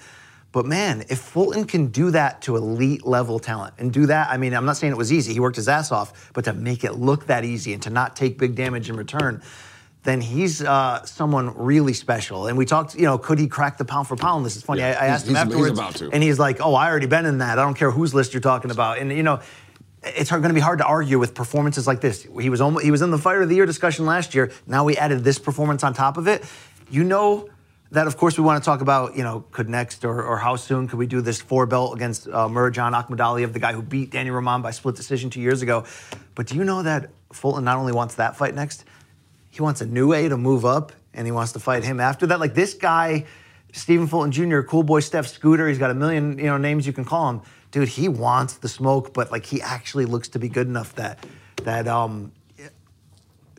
[0.52, 4.38] But man, if Fulton can do that to elite level talent and do that, I
[4.38, 5.34] mean, I'm not saying it was easy.
[5.34, 8.16] He worked his ass off, but to make it look that easy and to not
[8.16, 9.42] take big damage in return,
[10.04, 12.48] then he's uh, someone really special.
[12.48, 14.46] And we talked, you know, could he crack the pound for pound?
[14.46, 14.80] This is funny.
[14.82, 16.10] Yeah, I, I he's- asked him he's- he's afterwards, about to.
[16.12, 17.60] and he's like, "Oh, I already been in that.
[17.60, 19.40] I don't care whose list you're talking about." And you know,
[20.04, 22.24] it's going to be hard to argue with performances like this.
[22.40, 24.52] He was almost, he was in the fighter of the year discussion last year.
[24.66, 26.44] Now we added this performance on top of it.
[26.90, 27.48] You know,
[27.92, 30.56] that, of course, we want to talk about, you know, could next or, or how
[30.56, 34.10] soon could we do this four belt against uh, Murodjon Akhmadaliev, the guy who beat
[34.10, 35.84] Danny Roman by split decision two years ago.
[36.34, 38.86] But do you know that Fulton not only wants that fight next,
[39.52, 42.40] he wants Inoue to move up and he wants to fight him after that.
[42.40, 43.26] Like this guy,
[43.74, 46.94] Stephen Fulton Jr., cool boy Steph Scooter, he's got a million, you know, names you
[46.94, 47.42] can call him.
[47.72, 51.26] Dude, he wants the smoke, but like he actually looks to be good enough that
[51.64, 52.32] that um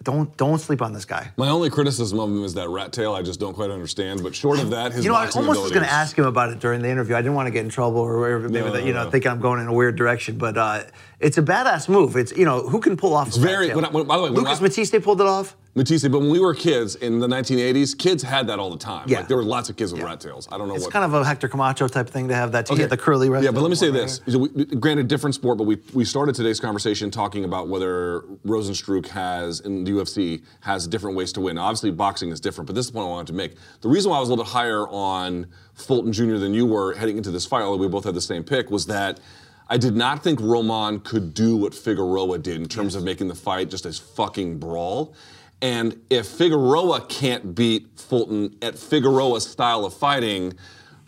[0.03, 1.31] don't don't sleep on this guy.
[1.37, 3.15] My only criticism of him is that rat tail.
[3.15, 4.23] I just don't quite understand.
[4.23, 6.51] But short of that, his you know, I almost was going to ask him about
[6.51, 7.15] it during the interview.
[7.15, 9.11] I didn't want to get in trouble or, maybe No, that, you know no.
[9.11, 10.39] thinking I'm going in a weird direction.
[10.39, 10.85] But uh,
[11.23, 12.17] it's a badass move.
[12.17, 13.29] It's you know who can pull off.
[13.29, 15.57] It's very- when I- when- by the way, Lucas I- Matthysse pulled it off.
[15.75, 19.07] Matthysse, but when we were kids in the 1980s, kids had that all the time.
[19.09, 19.21] Yeah.
[19.21, 20.09] Like, there were lots of kids with Yeah.
[20.09, 20.47] rat tails.
[20.53, 20.93] I don't know It's what.
[20.93, 22.67] kind of a Hector Camacho type thing to have that.
[22.67, 23.43] To get the curly red.
[23.43, 24.21] Yeah, but let me say this.
[24.27, 29.61] We, granted, different sport, but we, we started today's conversation talking about whether Rozenstruik has,
[29.61, 31.57] in the UFC, has different ways to win.
[31.57, 33.55] Obviously, boxing is different, but this is the point I wanted to make.
[33.81, 36.37] The reason why I was a little bit higher on Fulton Jr.
[36.37, 38.85] than you were heading into this fight, although we both had the same pick, was
[38.87, 39.21] that
[39.69, 43.35] I did not think Roman could do what Figueroa did in terms of making the
[43.35, 45.15] fight just as fucking brawl.
[45.63, 50.55] And if Figueroa can't beat Fulton at Figueroa's style of fighting,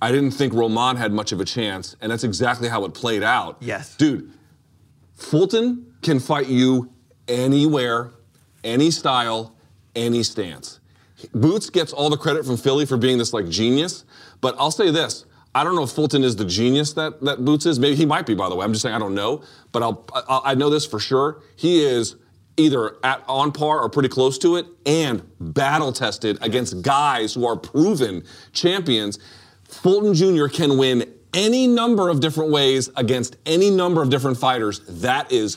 [0.00, 3.22] I didn't think Roman had much of a chance, and that's exactly how it played
[3.22, 3.56] out.
[3.60, 3.96] Yes.
[3.96, 4.30] Dude,
[5.14, 6.90] Fulton can fight you
[7.26, 8.12] anywhere,
[8.62, 9.56] any style,
[9.96, 10.80] any stance.
[11.34, 14.04] Boots gets all the credit from Philly for being this like genius,
[14.40, 15.24] but I'll say this.
[15.54, 17.78] I don't know if Fulton is the genius that, that Boots is.
[17.78, 18.64] Maybe he might be, by the way.
[18.64, 19.42] I'm just saying I don't know,
[19.72, 21.42] but I'll, I, I know this for sure.
[21.56, 22.16] He is
[22.56, 27.46] either at on par or pretty close to it, and battle tested against guys who
[27.46, 29.18] are proven champions.
[29.64, 30.46] Fulton Jr.
[30.46, 34.80] can win any number of different ways against any number of different fighters.
[34.88, 35.56] That is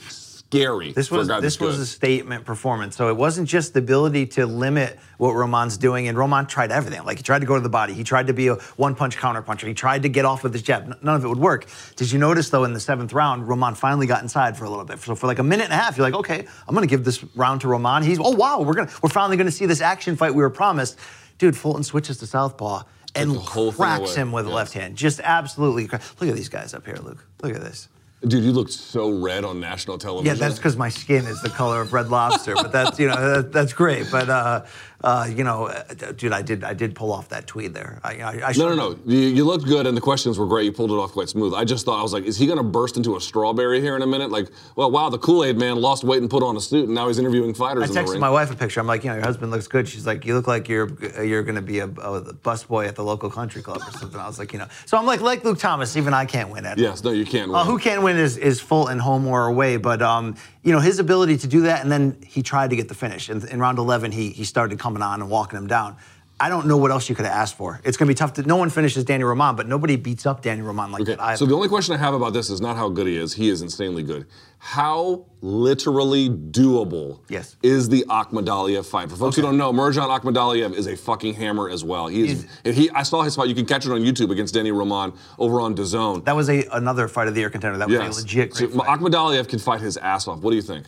[0.50, 0.94] scary.
[0.94, 1.84] This was a this was good.
[1.84, 2.96] a statement performance.
[2.96, 7.04] So it wasn't just the ability to limit what Roman's doing, and Roman tried everything.
[7.06, 9.42] Like he tried to go to the body, he tried to be a one-punch counter
[9.42, 10.88] puncher, he tried to get off with his jab.
[11.02, 11.66] None of it would work.
[11.96, 14.86] Did you notice though in the seventh round, Roman finally got inside for a little
[14.86, 15.00] bit.
[15.00, 17.24] So for like a minute and a half, you're like, okay, I'm gonna give this
[17.36, 18.04] round to Roman.
[18.04, 20.98] He's oh wow, we're gonna we're finally gonna see this action fight we were promised.
[21.38, 22.84] Dude, Fulton switches to southpaw
[23.16, 24.56] and the whole thing cracks him with a Yeah.
[24.56, 24.96] left hand.
[24.96, 25.88] Just absolutely.
[25.88, 27.24] cra- Look at these guys up here, Luke.
[27.44, 27.90] Look at this.
[28.22, 30.26] Dude, you looked so red on national television.
[30.26, 32.56] Yeah, that's because my skin is the color of red lobster.
[32.56, 34.08] But that's you know that, that's great.
[34.12, 34.66] But uh,
[35.04, 38.00] uh, you know, uh, dude, I did I did pull off that tweed there.
[38.04, 39.00] I, I, I No, no, no.
[39.06, 40.66] You, you looked good, and the questions were great.
[40.66, 41.54] You pulled it off quite smooth.
[41.54, 43.96] I just thought I was like, is he going to burst into a strawberry here
[43.96, 44.32] in a minute?
[44.32, 46.96] Like, well, wow, the Kool Aid man lost weight and put on a suit, and
[46.96, 48.80] now he's interviewing fighters I in the texted my wife a picture.
[48.80, 49.88] I'm like, you know, your husband looks good.
[49.88, 50.90] She's like, you look like you're
[51.24, 54.20] you're going to be a, a busboy at the local country club or something.
[54.20, 55.96] I was like, you know, so I'm like, like Luke Thomas.
[55.96, 56.80] Even I can't win at.
[56.80, 57.52] yes, no, you can't.
[57.52, 60.98] Uh, who can't win is, is Fulton home or away, but um, you know his
[61.00, 63.30] ability to do that, and then he tried to get the finish.
[63.30, 65.98] In, in round 11, he he started coming on and walking him down.
[66.40, 67.82] I don't know what else you could have asked for.
[67.84, 68.44] It's going to be tough to.
[68.44, 71.20] No one finishes Danny Roman, but nobody beats up Danny Roman like Okay, that.
[71.22, 71.38] either.
[71.38, 73.34] so the only question I have about this is not how good he is.
[73.34, 74.28] He is insanely good.
[74.60, 77.56] How literally doable Yes.
[77.64, 79.10] is the Akhmadaliev fight?
[79.10, 82.06] For folks who don't know, Murodjon Akhmadaliev is a fucking hammer as well.
[82.08, 82.46] He is.
[82.64, 83.50] he, I saw his fight.
[83.50, 86.24] You can catch it on YouTube against Danny Roman over on DAZN.
[86.26, 87.80] that was a another fight of the year contender.
[87.80, 88.18] That was Yes.
[88.18, 88.80] a legit great So.
[88.82, 90.40] Akhmadaliev can fight his ass off.
[90.42, 90.86] What do you think?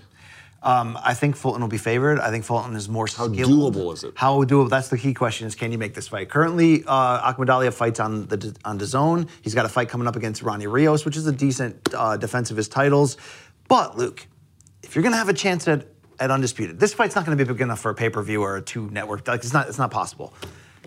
[0.61, 2.19] Um, I think Fulton will be favored.
[2.19, 3.37] I think Fulton is more skilled.
[3.37, 3.75] How skilled.
[3.75, 4.13] doable is it?
[4.15, 4.69] How doable?
[4.69, 6.29] That's the key question: is can you make this fight?
[6.29, 9.29] Currently, uh, Akhmadaliev fights on the on DAZN.
[9.41, 12.51] He's got a fight coming up against Ronnie Rios, which is a decent uh, defense
[12.51, 13.15] of his titles.
[13.69, 14.27] But Luke,
[14.83, 15.87] if you're going to have a chance at
[16.19, 18.41] at undisputed, this fight's not going to be big enough for a pay per view
[18.41, 19.25] or a two network.
[19.27, 20.33] Like it's not it's not possible.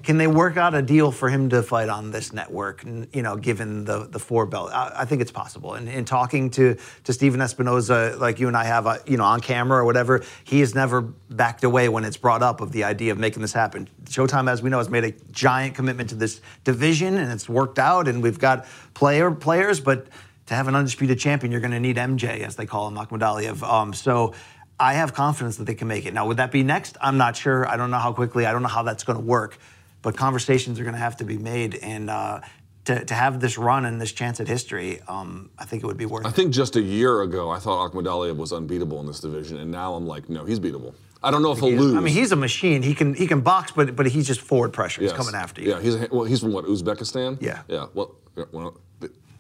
[0.02, 2.84] Can they work out a deal for him to fight on this network?
[2.84, 5.74] You know, given the the four belt, I, I think it's possible.
[5.74, 9.24] And in talking to to Stephen Espinoza, like you and I have, uh, you know,
[9.24, 12.82] on camera or whatever, he has never backed away when it's brought up of the
[12.84, 13.88] idea of making this happen.
[14.04, 17.78] Showtime, as we know, has made a giant commitment to this division, and it's worked
[17.78, 18.08] out.
[18.08, 20.08] And we've got player players, but
[20.46, 23.62] to have an undisputed champion, you're going to need MJ, as they call him, Akhmadaliev.
[23.62, 24.34] Um, so.
[24.80, 26.14] I have confidence that they can make it.
[26.14, 26.96] Now, would that be next?
[27.00, 27.68] I'm not sure.
[27.68, 28.46] I don't know how quickly.
[28.46, 29.56] I don't know how that's going to work.
[30.02, 32.40] But conversations are going to have to be made, and uh,
[32.86, 35.96] to, to have this run and this chance at history, um, I think it would
[35.96, 36.32] be worth I it.
[36.32, 39.94] think just a year ago, I thought Akhmadaliev was unbeatable in this division, and now
[39.94, 40.94] I'm like, no, he's beatable.
[41.22, 41.94] I don't know if he'll lose.
[41.94, 42.82] I mean, he's a machine.
[42.82, 45.02] He can he can box, but but he's just forward pressure.
[45.02, 45.70] He's coming after you.
[45.70, 47.40] Yeah, he's a, well, he's from what Uzbekistan.
[47.40, 47.62] Yeah.
[47.68, 47.86] Yeah.
[47.94, 48.16] Well,
[48.50, 48.80] well,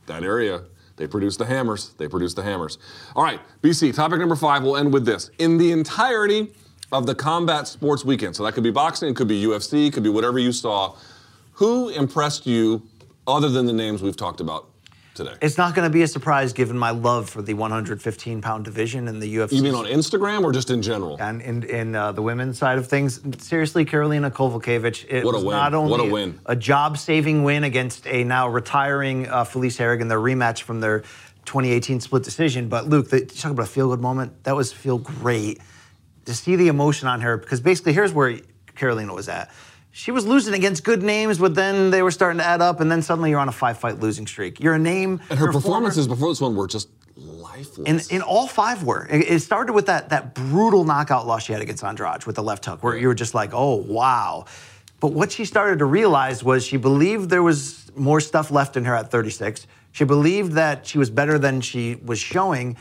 [0.06, 0.62] that area.
[0.96, 1.94] They produce the hammers.
[1.94, 2.78] They produce the hammers.
[3.16, 3.94] All right, BC.
[3.94, 4.62] Topic number five.
[4.62, 5.30] We'll end with this.
[5.38, 6.52] In the entirety
[6.92, 9.92] of the combat sports weekend, so that could be boxing, it could be UFC, it
[9.94, 10.94] could be whatever you saw.
[11.54, 12.82] Who impressed you,
[13.26, 14.68] other than the names we've talked about?
[15.14, 15.34] today.
[15.42, 19.08] It's not going to be a surprise given my love for the 115 pound division
[19.08, 19.52] in the UFC.
[19.52, 21.18] you mean on Instagram or just in general?
[21.20, 25.36] and in, in uh, the women's side of things, seriously, Karolina Kowalkiewicz, it What a
[25.36, 25.54] was win.
[25.56, 26.40] not only What a win.
[26.58, 31.00] job-saving win against a now retiring uh, Felice Herrig in their rematch from their
[31.44, 34.44] 2018 split decision, but Luke, the, you talk about a feel-good moment.
[34.44, 35.60] That was feel great
[36.24, 38.38] to see the emotion on her because basically here's where
[38.76, 39.50] Karolina was at.
[39.94, 42.90] She was losing against good names, but then they were starting to add up, and
[42.90, 44.58] then suddenly you're on a five-fight losing streak.
[44.58, 45.20] You're a name.
[45.28, 47.86] and her former- performances before this one were just lifeless.
[47.86, 49.06] and, and all five were.
[49.10, 52.42] It, it started with that that brutal knockout loss she had against Andrade with the
[52.42, 54.46] left hook, where you were just like, oh wow.
[54.98, 58.84] But what she started to realize was she believed there was more stuff left in
[58.84, 59.66] her at 36.
[59.90, 62.76] She believed that she was better than she was showing,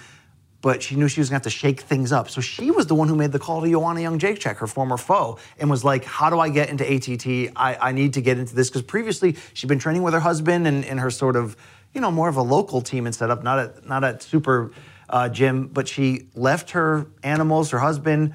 [0.62, 2.30] but she knew she was gonna have to shake things up.
[2.30, 5.38] So she was the one who made the call to Joanna Jedrzejczyk, her former foe,
[5.60, 7.54] and was like, How do I get into ATT?
[7.56, 8.70] I, I need to get into this.
[8.70, 11.58] Because previously she'd been training with her husband and, and her sort of,
[11.94, 14.72] you know, more of a local team and setup, not at not at super
[15.10, 18.34] uh, gym, but she left her animals, her husband,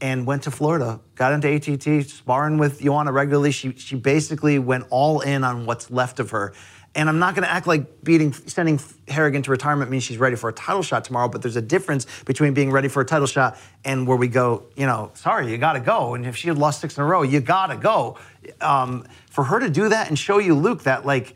[0.00, 3.50] and went to Florida, got into ATT, sparring with Joanna regularly.
[3.50, 6.52] She she basically went all in on what's left of her.
[6.94, 10.36] And I'm not going to act like beating, sending Harrigan to retirement means she's ready
[10.36, 11.28] for a title shot tomorrow.
[11.28, 14.64] But there's a difference between being ready for a title shot and where we go.
[14.74, 16.14] You know, sorry, you got to go.
[16.14, 18.18] And if she had lost six in a row, you got to go.
[18.60, 21.34] Um, for her to do that and show you, Luke, that like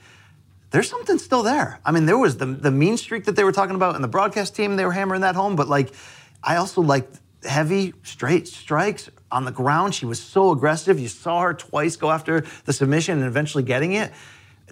[0.70, 1.80] there's something still there.
[1.84, 4.08] I mean, there was the the mean streak that they were talking about in the
[4.08, 4.76] broadcast team.
[4.76, 5.54] They were hammering that home.
[5.54, 5.92] But like,
[6.42, 9.94] I also liked heavy straight strikes on the ground.
[9.94, 10.98] She was so aggressive.
[10.98, 14.12] You saw her twice go after the submission and eventually getting it.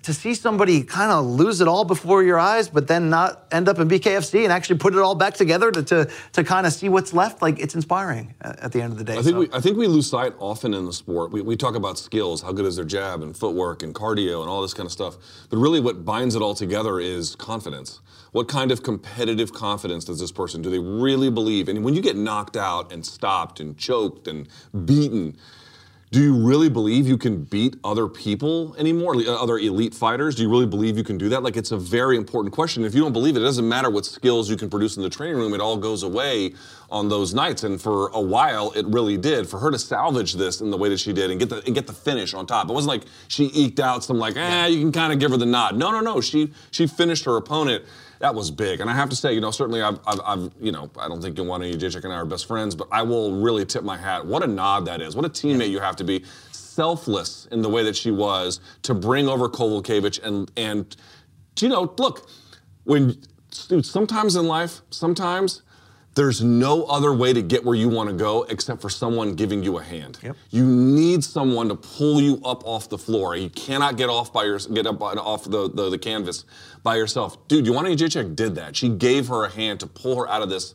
[0.05, 3.69] To see somebody kind of lose it all before your eyes, but then not end
[3.69, 6.73] up in BKFC and actually put it all back together to to, to kind of
[6.73, 9.13] see what's left, like it's inspiring at the end of the day.
[9.19, 11.33] I think So- we I think we lose sight often in the sport.
[11.33, 14.49] We, we talk about skills, how good is their jab and footwork and cardio and
[14.49, 15.17] all this kind of stuff.
[15.51, 18.01] But really, what binds it all together is confidence.
[18.33, 20.63] What kind of competitive confidence does this person?
[20.63, 21.69] Do they really believe?
[21.69, 24.49] And when you get knocked out and stopped and choked and
[24.85, 25.37] beaten,
[26.13, 30.35] do you really believe you can beat other people anymore, other elite fighters?
[30.35, 31.45] Do you really believe you can do that?
[31.45, 32.85] Like, it's a very important question.
[32.85, 35.09] If you don't believe it, it doesn't matter what skills you can produce in the
[35.09, 36.55] training room, it all goes away
[36.91, 37.63] on those nights.
[37.63, 39.49] And for a while, it really did.
[39.49, 41.77] For her to salvage this in the way that she did and get the, and
[41.77, 44.81] get the finish on top, it wasn't like she eked out some, like, eh, you
[44.81, 45.77] can kind of give her the nod.
[45.77, 46.21] No, no, no.
[46.21, 47.85] She, she finished her opponent
[48.21, 48.81] that was big.
[48.81, 51.21] And I have to say, you know, certainly I've, I've, I've you know, I don't
[51.21, 53.83] think you want any Jedrzejczyk and I are best friends, but I will really tip
[53.83, 54.25] my hat.
[54.25, 55.17] What a nod that is.
[55.17, 56.25] What a teammate you have to be.
[56.53, 60.97] Selfless in the way that she was to bring over Kowalkiewicz and, and,
[61.61, 62.31] you know, look,
[62.85, 63.17] when,
[63.69, 65.63] dude, sometimes in life, sometimes
[66.15, 69.63] there's no other way to get where you want to go except for someone giving
[69.63, 70.19] you a hand.
[70.23, 70.37] Yep.
[70.51, 73.37] You need someone to pull you up off the floor.
[73.37, 76.45] You cannot get off by your get up on- off the, the, the canvas
[76.83, 77.47] by yourself.
[77.49, 78.77] Dude, you want Joanna Jedrzejczyk did that.
[78.77, 80.75] She gave her a hand to pull her out of this.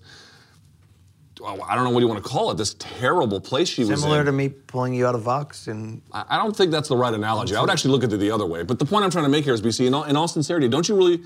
[1.44, 2.58] I don't know what you want to call it.
[2.58, 3.98] This terrible place she was in.
[3.98, 6.96] Similar to me pulling you out of Vox and I I don't think that's the
[6.96, 7.56] right analogy.
[7.56, 8.64] I would actually look at it the other way.
[8.64, 10.70] But the point I'm trying to make here is, BC, in all, in all sincerity,
[10.70, 11.24] don't you really?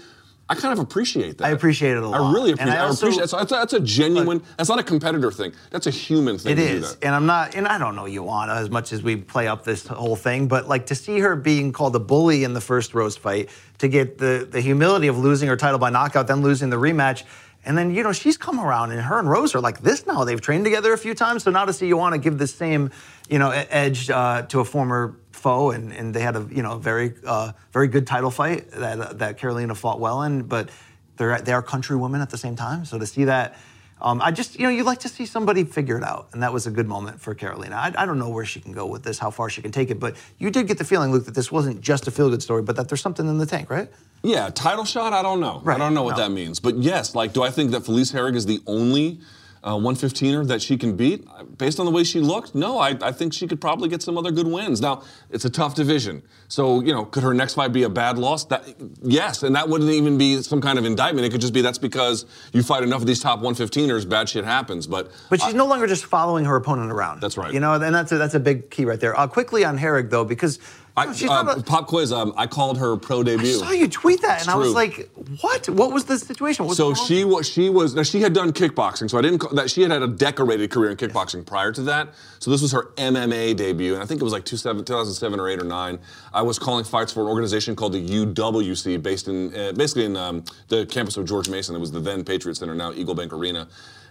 [0.51, 1.45] I kind of appreciate that.
[1.45, 2.19] I appreciate it a lot.
[2.19, 2.75] I really appreciate.
[2.75, 3.29] I I, appreciate.
[3.29, 4.41] That's, that's, a, genuine.
[4.57, 5.53] that's not a competitor thing.
[5.69, 6.97] That's a human thing It to do that.
[7.03, 9.85] and I'm not, and I don't know Joanna as much as we play up this
[9.85, 13.15] whole thing, but like to see her being called a bully in the first Rose
[13.15, 16.77] fight, to get the the humility of losing her title by knockout, then losing the
[16.77, 17.23] rematch,
[17.65, 20.23] and then you know she's come around, and her and Rose are like this now.
[20.23, 22.91] They've trained together a few times, so now to see Joanna give the same,
[23.29, 26.77] you know, edge uh, to a former foe, and, and they had a you know
[26.77, 30.69] very uh, very good title fight that uh, that Karolina fought well in, but
[31.17, 33.57] they're they are country women at the same time, so to see that.
[34.01, 36.53] Um, I just, you know, you like to see somebody figure it out, and that
[36.53, 37.73] was a good moment for Karolina.
[37.73, 39.89] I, I don't know where she can go with this, how far she can take
[39.89, 42.61] it, but you did get the feeling, Luke, that this wasn't just a feel-good story,
[42.61, 43.89] but that there's something in the tank, right?
[44.23, 45.13] Yeah, title shot.
[45.13, 45.61] I don't know.
[45.65, 46.23] I don't know what no.
[46.23, 46.59] that means.
[46.59, 49.21] But yes, like, do I think that Felice Herrig is the only
[49.63, 51.25] uh, 115er that she can beat
[51.57, 52.55] based on the way she looked?
[52.55, 54.81] No, I, I think she could probably get some other good wins.
[54.81, 58.17] Now, it's a tough division, so you know, could her next fight be a bad
[58.17, 58.45] loss?
[58.45, 58.63] That
[59.01, 61.25] yes, and that wouldn't even be some kind of indictment.
[61.25, 64.45] It could just be that's because you fight enough of these top 115ers, bad shit
[64.45, 64.87] happens.
[64.87, 67.21] But But she's no longer just following her opponent around.
[67.21, 67.53] That's right.
[67.53, 69.17] You know, and that's a, that's a big key right there.
[69.19, 70.59] Uh, quickly on Herrig, though, because
[70.99, 72.11] I, she's uh, a- pop quiz.
[72.11, 73.55] Um, I called her pro debut.
[73.55, 75.09] I saw you tweet that, and I was like,
[75.41, 75.69] what?
[75.69, 76.69] What was the situation?
[76.73, 79.09] So she was she was now she had done kickboxing.
[79.09, 81.81] So I didn't call, that she had had a decorated career in kickboxing prior to
[81.83, 82.09] that.
[82.39, 85.49] So this was her MMA debut, and I think it was like 27 2007 or
[85.49, 85.99] eight or nine.
[86.33, 90.15] I was calling fights for an organization called the UWC, based in uh, basically in
[90.17, 91.75] um, the campus of George Mason.
[91.75, 93.67] It was the then Patriot Center, now Eagle Bank Arena,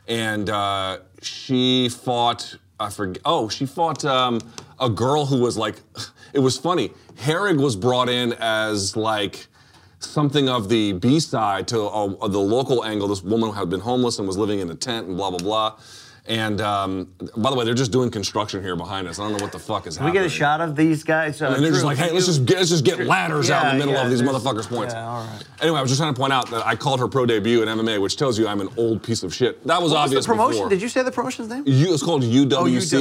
[0.07, 2.57] and uh, she fought.
[2.81, 3.21] I forget.
[3.25, 4.41] Oh, she fought um,
[4.81, 5.81] a girl who was like.
[6.33, 6.93] It was funny.
[7.17, 9.47] Herrig was brought in as like
[10.01, 13.09] something of the B side to uh, the local angle.
[13.09, 15.39] This woman who had been homeless and was living in a tent and blah blah
[15.39, 15.79] blah.
[16.29, 17.09] And um,
[17.39, 19.19] by the way, they're just doing construction here behind us.
[19.19, 21.41] I don't know what the fuck is Can we get a shot of these guys?
[21.41, 23.79] Uh, And they're just like, hey, let's just get, let's just get ladders out in
[23.79, 24.93] the middle yeah, of these motherfuckers' points.
[24.93, 25.45] yeah, all right.
[25.63, 27.69] Anyway, I was just trying to point out that I called her pro debut in
[27.69, 29.67] MMA, which tells you I'm an old piece of shit.
[29.67, 30.59] That was What was obvious the promotion?
[30.59, 30.69] before.
[30.69, 31.63] Did you say the promotion's name?
[31.67, 32.49] U, it's called UWC,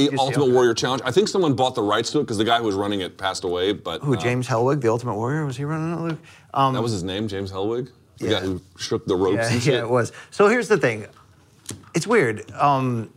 [0.08, 0.52] UWC, Ultimate okay.
[0.52, 1.02] Warrior Challenge.
[1.04, 3.18] I think someone bought the rights to it because the guy who was running it
[3.18, 3.74] passed away.
[3.74, 5.44] But Who, uh, James Hellwig, the Ultimate Warrior?
[5.44, 6.18] Was he running it, Luke?
[6.54, 8.40] Um, that was his name, James Hellwig, the Yeah.
[8.40, 9.74] guy who shook the ropes yeah, and shit.
[9.74, 10.12] yeah, it was.
[10.30, 11.04] So here's the thing.
[11.94, 12.50] It's weird.
[12.52, 13.10] Um,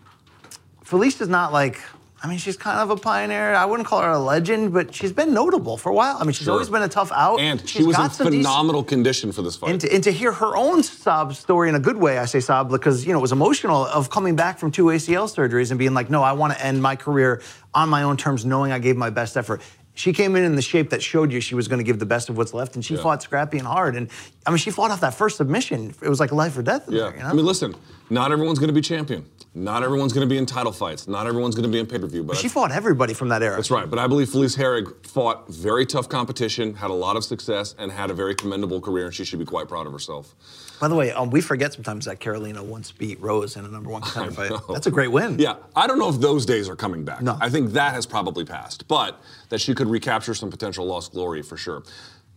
[0.91, 1.79] Felicia's not like.
[2.23, 3.55] I mean, she's kind of a pioneer.
[3.55, 6.17] I wouldn't call her a legend, but she's been notable for a while.
[6.19, 6.53] I mean, she's Sure.
[6.53, 7.39] always been a tough out.
[7.39, 9.71] And she She's was in got some decent- phenomenal condition for this fight.
[9.71, 12.39] And to, and to hear her own sob story in a good way, I say
[12.39, 15.79] sob because you know it was emotional of coming back from two ACL surgeries and
[15.79, 17.41] being like, no, I want to end my career
[17.73, 19.61] on my own terms, knowing I gave my best effort.
[20.02, 22.08] She came in in the shape that showed you she was going to give the
[22.08, 23.04] best of what's left, and she Yeah.
[23.04, 23.95] fought scrappy and hard.
[23.95, 24.10] And
[24.47, 25.93] I mean, she fought off that first submission.
[26.02, 27.02] It was like life or death in Yeah.
[27.02, 27.18] there.
[27.18, 27.30] You know?
[27.30, 27.76] I mean, listen,
[28.10, 29.26] not everyone's going to be champion.
[29.54, 31.08] Not everyone's going to be in title fights.
[31.08, 32.24] Not everyone's going to be in pay per view.
[32.24, 33.58] But she I- fought everybody from that era.
[33.58, 33.88] That's right.
[33.88, 37.91] But I believe Felice Herrig fought very tough competition, had a lot of success, and
[37.91, 40.34] had a very commendable career, and she should be quite proud of herself.
[40.82, 43.91] By the way, um, we forget sometimes that Karolina once beat Rose in a number
[43.91, 44.51] one contender fight.
[44.67, 45.38] That's a great win.
[45.38, 47.21] Yeah, I don't know if those days are coming back.
[47.21, 47.38] No.
[47.39, 51.43] I think that has probably passed, but that she could recapture some potential lost glory
[51.43, 51.84] for sure.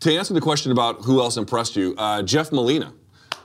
[0.00, 2.92] To answer the question about who else impressed you, uh, Jeff Molina.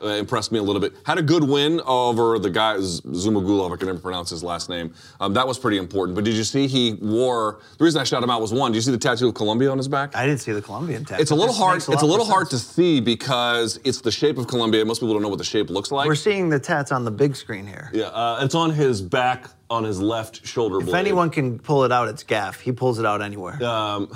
[0.02, 0.94] Uh, impressed me a little bit.
[1.06, 3.74] Had a good win over the guy Zhumagulov.
[3.74, 4.94] I can never pronounce his last name.
[5.20, 6.16] Um, that was pretty important.
[6.16, 7.60] But did you see he wore?
[7.78, 8.72] The reason I shot him out was one.
[8.72, 10.16] Do you see the tattoo of Colombia on his back?
[10.16, 11.22] I didn't see the Colombian tattoo.
[11.22, 11.76] It's a little This hard.
[11.76, 14.86] makes it's a little hard to see because it's the shape of Colombia.
[14.86, 16.08] Most people don't know what the shape looks like.
[16.08, 17.90] We're seeing the tats on the big screen here.
[17.94, 21.00] yeah, uh, it's on his back, on his left shoulder If blade.
[21.00, 22.60] anyone can pull it out, it's Gaff.
[22.62, 23.62] He pulls it out anywhere.
[23.64, 24.10] Um,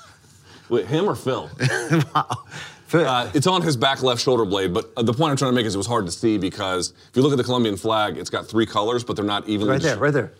[0.68, 1.48] wait, him or Phil?
[2.14, 2.44] wow.
[2.92, 5.54] Uh, it's on his back left shoulder blade, but uh, the point I'm trying to
[5.54, 8.16] make is it was hard to see because if you look at the Colombian flag,
[8.16, 9.72] it's got three colors, but they're not evenly.
[9.72, 10.32] right there, right there.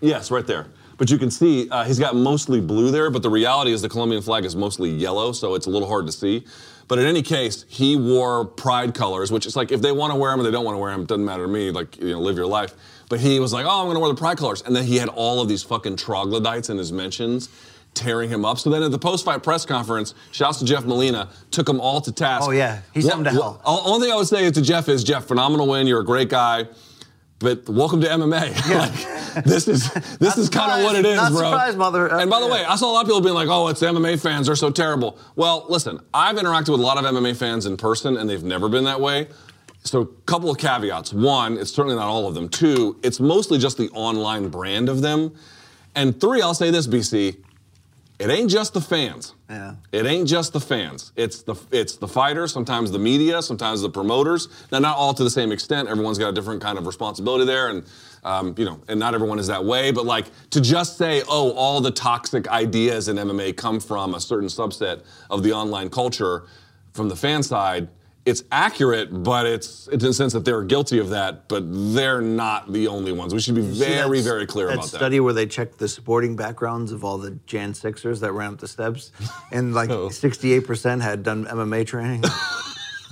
[0.00, 0.66] Yes, right there.
[0.96, 3.88] But you can see uh, he's got mostly blue there, but the reality is the
[3.88, 6.44] Colombian flag is mostly yellow, so it's a little hard to see.
[6.86, 10.18] But in any case, he wore pride colors, which is like if they want to
[10.18, 11.70] wear them or they don't want to wear them, it doesn't matter to me.
[11.70, 12.74] Like you know, live your life.
[13.08, 14.96] But he was like, oh, I'm going to wear the pride colors, and then he
[14.96, 17.48] had all of these fucking troglodytes in his mentions.
[17.94, 18.58] Tearing him up.
[18.58, 22.10] So then at the post-fight press conference, shouts to Jeff Molina, took them all to
[22.12, 22.48] task.
[22.48, 22.80] Oh, yeah.
[22.92, 23.60] he's him to hell.
[23.64, 25.86] Only thing I would say to Jeff is, Jeff, phenomenal win.
[25.86, 26.66] You're a great guy,
[27.38, 28.68] but welcome to MMA.
[29.34, 31.16] like, this is this is kind of what it is.
[31.16, 31.42] Not bro.
[31.50, 32.52] surprised, mother- uh, And by the yeah.
[32.52, 34.46] way, I saw a lot of people being like, "Oh, it's MMA fans.
[34.46, 38.16] They're so terrible." Well, listen, I've interacted with a lot of MMA fans in person,
[38.16, 39.28] and they've never been that way.
[39.84, 41.12] So, a couple of caveats.
[41.12, 42.48] One, it's certainly not all of them.
[42.48, 45.34] Two, it's mostly just the online brand of them.
[45.94, 47.36] And three, I'll say this, BC.
[48.18, 49.34] It ain't just the fans.
[49.50, 49.74] Yeah.
[49.90, 51.12] It ain't just the fans.
[51.16, 54.48] It's the it's the fighters, sometimes the media, sometimes the promoters.
[54.70, 55.88] Now, not all to the same extent.
[55.88, 57.84] Everyone's got a different kind of responsibility there, and
[58.22, 59.90] um, you know, and not everyone is that way.
[59.90, 64.20] But like to just say, oh, all the toxic ideas in MMA come from a
[64.20, 66.44] certain subset of the online culture,
[66.92, 67.88] from the fan side.
[68.26, 71.62] It's accurate, but it's it's in the sense that they're guilty of that, but
[71.94, 73.34] they're not the only ones.
[73.34, 74.96] We should be very, that- very clear that about that.
[74.96, 78.60] study where they checked the sporting backgrounds of all the Jan Sixers that ran up
[78.60, 79.12] the steps,
[79.52, 80.08] and like Oh.
[80.08, 82.24] 68% had done MMA training.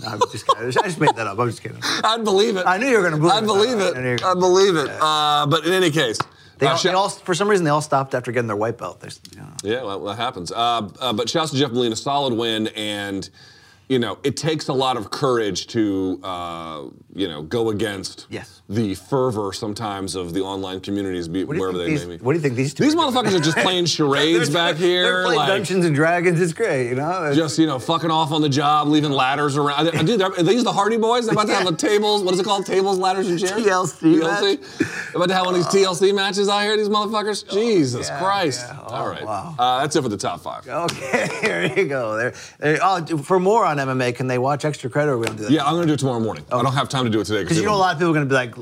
[0.06, 0.66] I'm just kidding.
[0.66, 1.38] I just made that up.
[1.38, 1.78] I'm just kidding.
[1.82, 2.66] I'd believe it.
[2.66, 3.46] I knew you were gonna believe I'd it.
[3.46, 3.96] believe I it.
[4.20, 4.90] you were I'd believe it.
[5.00, 6.18] Uh, but in any case,
[6.58, 8.78] They, uh, all, they all, for some reason, they all stopped after getting their white
[8.78, 9.00] belt.
[9.00, 9.48] They, you know.
[9.62, 10.50] yeah, well, that happens.
[10.50, 13.28] Uh, uh, but shouts to Jeff Molina, solid win, and
[13.88, 18.62] you know it takes a lot of courage to uh, you know go against Yes.
[18.68, 22.16] the fervor sometimes of the online communities, be, What do you wherever they these, may
[22.16, 22.22] be.
[22.24, 22.84] What do you think these two?
[22.84, 26.40] These are motherfuckers are just playing charades back here, They're playing like Dungeons and Dragons.
[26.40, 27.22] It's great, you know.
[27.24, 29.90] It's- just you know fucking off on the job, leaving ladders around.
[30.06, 31.26] Dude, are these the Hardy Boys?
[31.26, 32.22] They're about to have the tables.
[32.22, 32.64] What is it called?
[32.66, 33.52] Tables, ladders, and chairs.
[33.52, 34.78] TLC TLC.
[34.78, 36.76] They're about to have one of these TLC matches out here.
[36.76, 37.48] These motherfuckers.
[37.52, 38.64] Jesus yeah, Christ.
[38.68, 38.78] yeah.
[38.92, 39.54] All Oh, wow.
[39.58, 40.66] Uh, that's it for the top five.
[40.68, 42.16] Okay, here you go.
[42.16, 42.34] There.
[42.58, 45.10] there- oh, for more on MMA, can they watch Extra Credit?
[45.10, 45.52] Or are we gonna do that?
[45.52, 46.44] Yeah, I'm gonna do it tomorrow morning.
[46.52, 48.10] I don't have time to do it today Because you know a lot of people
[48.10, 48.54] are going to be like,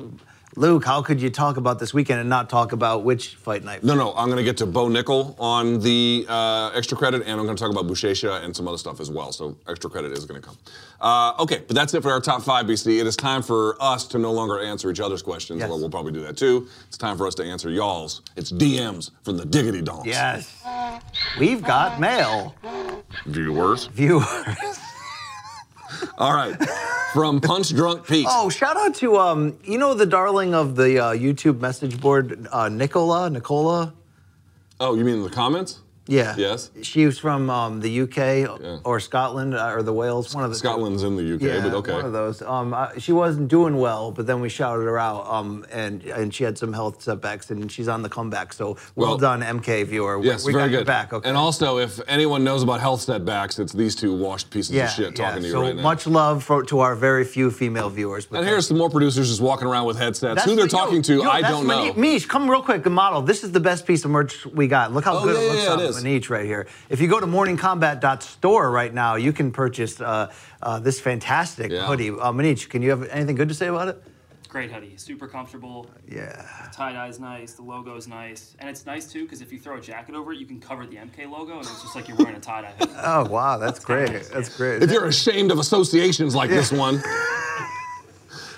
[0.57, 3.85] Luke, how could you talk about this weekend and not talk about which fight night?
[3.85, 7.39] No, no, I'm going to get to Bo Nickal on the uh, extra credit, and
[7.39, 9.31] I'm going to talk about Bouchecha and some other stuff as well.
[9.31, 10.59] So extra credit is going to come.
[11.01, 13.01] Uh, okay, but that's it for our top five, BC.
[13.01, 15.61] It is time for us to no longer answer each other's questions.
[15.61, 15.69] Yes.
[15.69, 16.67] Well, we'll probably do that too.
[16.89, 18.23] It's time for us to answer y'all's.
[18.37, 20.07] It's DMs from the Diggity Donks.
[20.09, 20.65] Yes.
[21.39, 22.57] We've got mail.
[23.27, 23.87] Viewers.
[23.87, 24.27] Viewers.
[26.19, 26.57] All right.
[27.13, 28.27] From Punch Drunk Pete.
[28.29, 32.47] Oh, shout out to, um, you know, the darling of the uh, YouTube message board,
[32.53, 33.29] uh, Nicola?
[33.31, 33.95] Nicola?
[34.79, 35.81] Oh, you mean in the comments?
[36.11, 36.35] Yeah.
[36.37, 36.71] Yes?
[36.83, 40.35] She was from um, the UK or Scotland uh, or the Wales.
[40.35, 40.57] One of the.
[40.57, 41.93] Scotland's in the UK, Yeah, but okay.
[41.93, 42.43] one of those.
[42.43, 46.35] Um, uh, she wasn't doing well, but then we shouted her out, um, and and
[46.35, 48.53] she had some health setbacks, and she's on the comeback.
[48.53, 50.19] So well, Well, done, MK viewer.
[50.19, 50.87] We- Yes, we very got good.
[50.87, 51.13] back.
[51.13, 51.29] Okay.
[51.29, 54.91] And also, if anyone knows about health setbacks, it's these two washed pieces yeah, of
[54.91, 55.27] shit yeah.
[55.27, 55.83] talking to you so right now.
[55.83, 58.27] So much love for, to our very few female viewers.
[58.33, 60.35] and here's some more producers just walking around with headsets.
[60.35, 61.93] That's Who they're what- yo, talking to, yo, I don't know.
[61.93, 63.23] Manish, come real quick, the model.
[63.23, 64.93] This is the best piece of merch we got.
[64.93, 66.00] Look how Oh, good yeah, it looks yeah, it is.
[66.03, 66.67] Manish right here.
[66.89, 70.33] If you go to morningcombat.store right now, you can purchase uh,
[70.63, 71.87] uh, this fantastic Yeah.
[71.87, 72.11] hoodie.
[72.11, 74.03] Uh, Manish, can you have anything good to say about it?
[74.49, 75.87] Great hoodie, super comfortable.
[76.11, 76.45] Yeah.
[76.73, 79.81] Tie dye's nice, the logo's nice, and it's nice too because if you throw a
[79.81, 82.35] jacket over it, you can cover the MK logo, and it's just like you're wearing
[82.35, 82.93] a tie dye hoodie.
[83.05, 84.11] Oh wow, that's great.
[84.11, 84.83] nice, That's great.
[84.83, 87.01] if you're ashamed of associations like this one.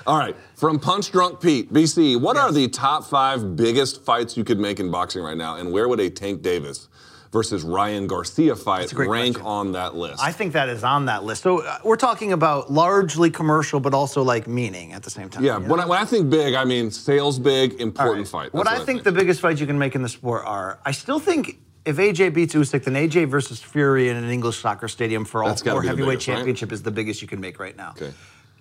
[0.07, 4.43] All right, from Punch Drunk Pete, BC, what are the top five biggest fights you
[4.43, 6.89] could make in boxing right now, and where would a Tank Davis
[7.33, 9.47] versus Ryan Garcia fight rank question.
[9.47, 10.23] on that list?
[10.23, 11.43] I think that is on that list.
[11.43, 15.43] So uh, we're talking about largely commercial, but also like meaning at the same time.
[15.43, 15.81] yeah, you when?
[15.81, 18.45] I, when I think big, I mean sales big, important right.
[18.45, 18.55] fight.
[18.55, 20.93] What That's I think the biggest fights you can make in the sport are, I
[20.93, 25.25] still think if AJ beats Usyk, then AJ versus Fury in an English soccer stadium
[25.25, 26.37] for all four heavyweight biggest, right?
[26.37, 27.91] championship is the biggest you can make right now.
[27.91, 28.13] Okay.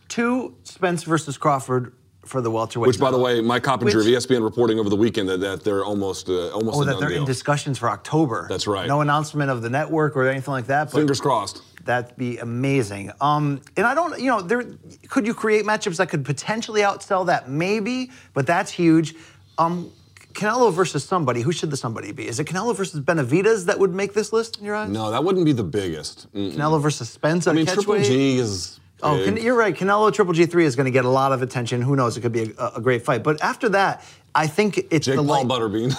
[0.07, 1.93] Two, Spence versus Crawford
[2.25, 2.87] for the welterweight.
[2.87, 5.83] Which, by the way, Mike Coppinger of ESPN reporting over the weekend that, that they're
[5.83, 7.19] almost uh, almost Oh, that they're deal.
[7.19, 8.45] in discussions for October.
[8.49, 8.87] That's right.
[8.87, 10.91] No announcement of the network or anything like that.
[10.91, 11.63] But Fingers crossed.
[11.85, 13.11] That'd be amazing.
[13.19, 14.63] Um, and I don't, you know, there
[15.09, 17.49] could you create matchups that could potentially outsell that?
[17.49, 19.15] Maybe, but that's huge.
[19.57, 19.91] Um,
[20.33, 21.41] Canelo versus somebody.
[21.41, 22.27] Who should the somebody be?
[22.27, 24.89] Is it Canelo versus Benavidez that would make this list in your eyes?
[24.89, 26.31] No, that wouldn't be the biggest.
[26.33, 26.53] Mm.
[26.53, 27.47] Canelo versus Spence.
[27.47, 28.79] I mean, Triple G is.
[29.03, 29.75] Oh, can, you're right.
[29.75, 31.81] Canelo Triple G3 is going to get a lot of attention.
[31.81, 32.17] Who knows?
[32.17, 33.23] It could be a, a great fight.
[33.23, 34.03] But after that,
[34.35, 35.91] I think it's Jake the Paul light- Butterbean.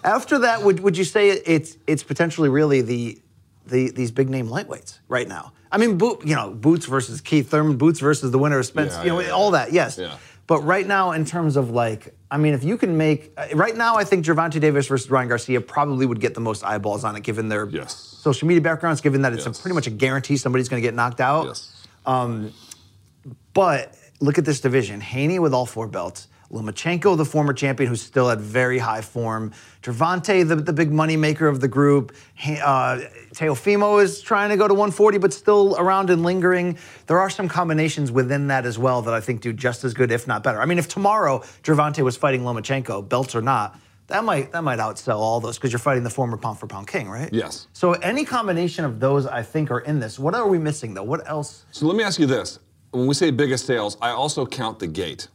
[0.04, 3.18] After that, would, would you say it's it's potentially really the,
[3.66, 5.52] the these big name lightweights right now?
[5.72, 8.94] I mean, Bo- you know, Boots versus Keith Thurman, Boots versus the winner of Spence,
[8.94, 9.32] Yeah, you know, yeah, yeah.
[9.32, 9.98] all that, yes.
[9.98, 10.16] Yeah.
[10.46, 13.76] But right now, in terms of like, I mean, if you can make uh, right
[13.76, 17.16] now, I think Gervonta Davis versus Ryan Garcia probably would get the most eyeballs on
[17.16, 17.96] it, given their Yes.
[17.96, 19.58] social media backgrounds, given that it's Yes.
[19.58, 21.46] a, pretty much a guarantee somebody's going to get knocked out.
[21.46, 21.72] yes.
[22.06, 28.02] But look at this division: Haney with all four belts, Lomachenko, the former champion, who's
[28.02, 29.52] still at very high form,
[29.82, 32.14] Gervonta, the, the big money maker of the group.
[32.44, 33.00] Uh,
[33.34, 36.78] Teofimo is trying to go to 140, but still around and lingering.
[37.06, 40.12] There are some combinations within that as well that I think do just as good,
[40.12, 40.60] if not better.
[40.60, 43.78] I mean, if tomorrow Gervonta was fighting Lomachenko, belts or not.
[44.08, 46.86] That might that might outsell all those because you're fighting the former pound for pound
[46.86, 47.32] king, right?
[47.32, 47.66] Yes.
[47.72, 50.18] So any combination of those, I think, are in this.
[50.18, 51.02] What are we missing though?
[51.02, 51.66] What else?
[51.72, 52.60] So let me ask you this:
[52.92, 55.28] When we say biggest sales, I also count the gate.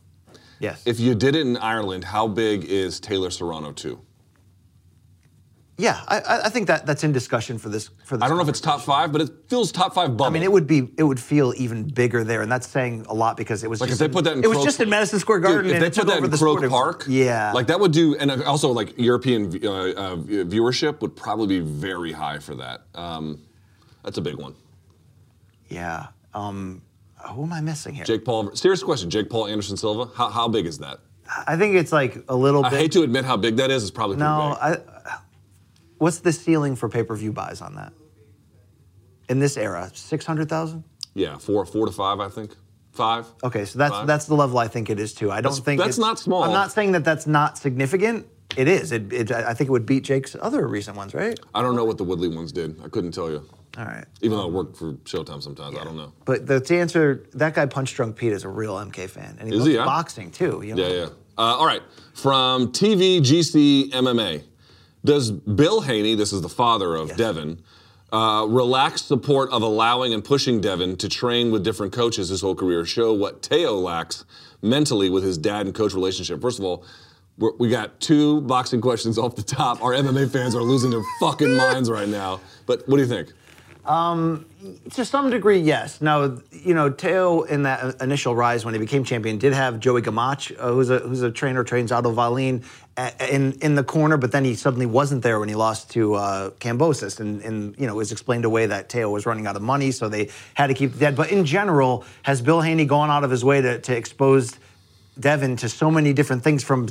[0.59, 0.83] Yes.
[0.85, 3.99] If you did it in Ireland, how big is Taylor Serrano too?
[5.81, 7.89] Yeah, I- I, think that that's in discussion for this.
[8.05, 10.25] For this I don't know if it's top five, but it feels top five bubble.
[10.25, 13.13] I mean, it would be it would feel even bigger there, and that's saying a
[13.15, 14.79] lot because it was Like just if they in- put that in it was just
[14.79, 15.71] in Madison Square Dude, Garden.
[15.71, 18.69] if they put that in the Croke Park, yeah, like that would do, and also
[18.71, 22.83] like European uh, uh, viewership would probably be very high for that.
[22.93, 23.41] Um,
[24.03, 24.53] that's a big one.
[25.69, 26.07] yeah.
[26.33, 26.81] Um,
[27.29, 28.05] who am I missing here?
[28.05, 28.55] Jake Paul.
[28.55, 29.09] Serious question.
[29.09, 30.11] Jake Paul Anderson Silva.
[30.15, 30.99] How, how big is that?
[31.47, 32.67] I think it's like a little bit.
[32.67, 32.79] I bit.
[32.81, 33.83] hate to admit how big that is.
[33.83, 34.79] It's probably no, big.
[34.79, 34.90] I.
[36.01, 37.93] What's the ceiling for pay per view buys on that?
[39.29, 40.83] In this era, six hundred thousand.
[41.13, 42.55] yeah, four, four to five, I think.
[42.91, 43.27] Five.
[43.43, 44.07] Okay, so that's Five.
[44.07, 45.29] that's the level I think it is too.
[45.29, 46.41] I don't That's- think that's it's- not small.
[46.43, 48.25] I'm not saying that that's not significant.
[48.57, 48.91] It is.
[48.91, 51.39] It, it, I think it would beat Jake's other recent ones, right?
[51.53, 52.81] I don't know what the Woodley ones did.
[52.83, 53.47] I couldn't tell you.
[53.77, 54.03] All right.
[54.21, 56.11] Even though I worked for Showtime sometimes, I don't know.
[56.25, 59.47] But the, to answer, that guy Punch Drunk Pete is a real MK fan, and
[59.47, 60.63] he Is loves he, boxing too.
[60.65, 60.85] You know?
[60.87, 61.05] Yeah, yeah.
[61.37, 61.81] Uh, all right.
[62.15, 64.43] From TVGC MMA,
[65.03, 67.17] does Bill Haney, this is the father of Yes.
[67.17, 67.61] Devin,
[68.11, 72.55] uh, relaxed support of allowing and pushing Devin to train with different coaches his whole
[72.55, 74.25] career show what Teo lacks
[74.61, 76.41] mentally with his dad and coach relationship?
[76.41, 76.83] First of all,
[77.37, 79.81] we're, we got two boxing questions off the top.
[79.81, 82.41] Our MMA fans are losing their fucking minds right now.
[82.65, 83.31] But what do you think?
[83.83, 86.01] To some degree, yes.
[86.01, 90.01] Now, you know, Teo in that initial rise when he became champion did have Joey
[90.01, 92.63] Gamache, uh, who's a who's a trainer, trains Otto Wallin,
[92.95, 96.13] uh, in in the corner, but then he suddenly wasn't there when he lost to
[96.13, 99.55] uh, Kambosos, and and you know it was explained away that Teo was running out
[99.55, 101.15] of money, so they had to keep the dead.
[101.15, 104.59] But in general, has Bill Haney gone out of his way to to expose
[105.19, 106.87] Devin to so many different things from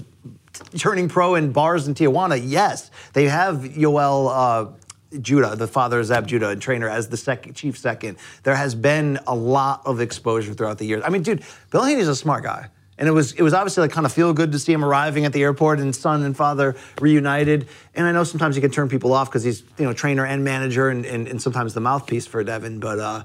[0.78, 2.40] turning pro in bars in Tijuana.
[2.42, 4.72] Yes, they have Yoel uh,
[5.20, 8.16] Judah, the father of Zab Judah, and trainer as the second, chief second.
[8.42, 11.02] There has been a lot of exposure throughout the years.
[11.04, 12.68] I mean, dude, Bill Haney's a smart guy.
[12.98, 15.24] and it was it was obviously like kind of feel good to see him arriving
[15.24, 17.66] at the airport and son and father reunited.
[17.94, 20.44] And I know sometimes he can turn people off because he's you know trainer and
[20.44, 22.98] manager and, and, and sometimes the mouthpiece for Devin, but.
[22.98, 23.24] uh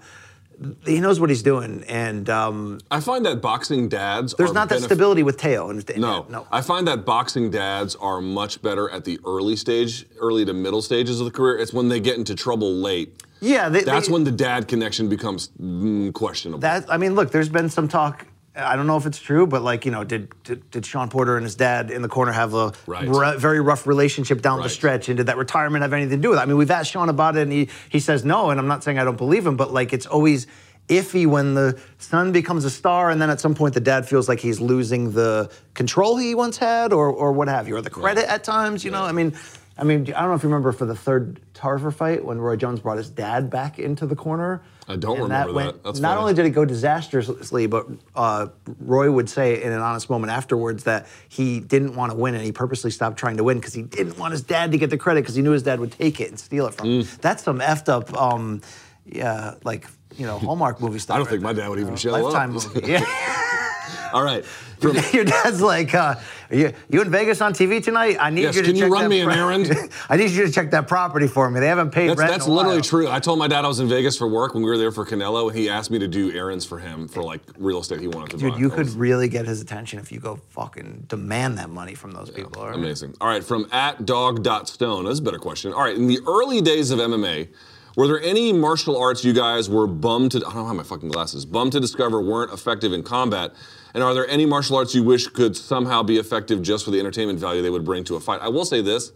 [0.86, 4.80] he knows what he's doing, and um, I find that boxing dads there's not that
[4.80, 5.70] benef- stability with Teo.
[5.70, 6.48] And, and- No, no.
[6.52, 10.82] I find that boxing dads are much better at the early stage, early to middle
[10.82, 11.58] stages of the career.
[11.58, 13.24] It's when they get into trouble late.
[13.42, 16.60] yeah, they, That's they- when the dad connection becomes mm, questionable.
[16.60, 18.26] That I mean, look, there's been some talk.
[18.58, 21.36] I don't know if it's true, but like you know, did did, did Shawn Porter
[21.36, 23.08] and his dad in the corner have a Right.
[23.08, 25.10] ru- very rough relationship down the stretch?
[25.10, 26.42] And did that retirement have anything to do with it?
[26.42, 28.50] I mean, we've asked Shawn about it, and he he says no.
[28.52, 30.48] And I'm not saying I don't believe him, but like it's always
[30.88, 34.30] iffy when the son becomes a star, and then at some point the dad feels
[34.30, 37.90] like he's losing the control he once had, or or what have you, or the
[37.90, 38.84] credit at times.
[38.86, 39.34] You know, I mean.
[39.78, 42.56] I mean, I don't know if you remember for the third Tarver fight when Roy
[42.56, 44.62] Jones brought his dad back into the corner.
[44.88, 45.56] I don't and remember that.
[45.56, 46.22] went- That's not funny.
[46.22, 48.48] only did it go disastrously, but uh,
[48.80, 52.44] Roy would say in an honest moment afterwards that he didn't want to win and
[52.44, 54.98] he purposely stopped trying to win because he didn't want his dad to get the
[54.98, 57.02] credit because he knew his dad would take it and steal it from him.
[57.02, 57.18] Mm.
[57.22, 58.62] That's some effed up, um,
[59.08, 59.88] yeah, like
[60.18, 61.16] you know Hallmark movie stuff.
[61.16, 62.64] I don't right think my dad would even Uh, show Lifetime up.
[62.76, 62.92] movie.
[62.92, 63.04] Yeah.
[64.14, 64.46] All right.
[64.80, 66.16] From, Your dad's like, uh,
[66.52, 68.18] you, you in Vegas on TV tonight?
[68.20, 69.72] I need Yes, you to can you run me an errand?
[70.10, 71.60] I need you to check that property for me.
[71.60, 72.32] They haven't paid that's rent.
[72.32, 72.84] that's literally while.
[72.84, 73.10] true.
[73.10, 75.06] I told my dad I was in Vegas for work when we were there for
[75.06, 78.08] Canelo, and he asked me to do errands for him for like real estate he
[78.08, 78.50] wanted to buy.
[78.52, 82.12] Dude, you could really get his attention if you go fucking demand that money from
[82.12, 82.62] those people.
[82.62, 82.76] all right?
[82.76, 83.16] Amazing.
[83.22, 85.06] All right, from at dog.stone.
[85.06, 85.74] That's a better question.
[85.74, 87.48] All right, in the early days of MMA,
[87.96, 91.10] were there any martial arts you guys were bummed to, I don't have my fucking
[91.10, 93.54] glasses, bummed to discover weren't effective in combat?
[93.94, 97.00] And are there any martial arts you wish could somehow be effective just for the
[97.00, 98.42] entertainment value they would bring to a fight?
[98.42, 99.14] I will say this.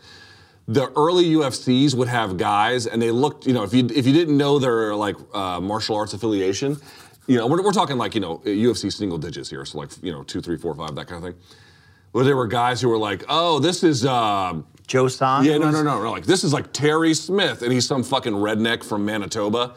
[0.68, 4.14] The early UFCs would have guys, and they looked, you know, if you if you
[4.14, 6.78] didn't know their like uh, martial arts affiliation,
[7.30, 10.12] you know, we're, we're talking like, you know, UFC single digits here, so like, you
[10.12, 11.42] know, two, three, four, five, that kind of thing.
[12.12, 15.46] Where there were guys who were like, oh, this is, um, Joe Son.
[15.46, 16.12] yeah, no, no, no, no.
[16.12, 19.76] Like this is like Terry Smith, and he's some fucking redneck from Manitoba,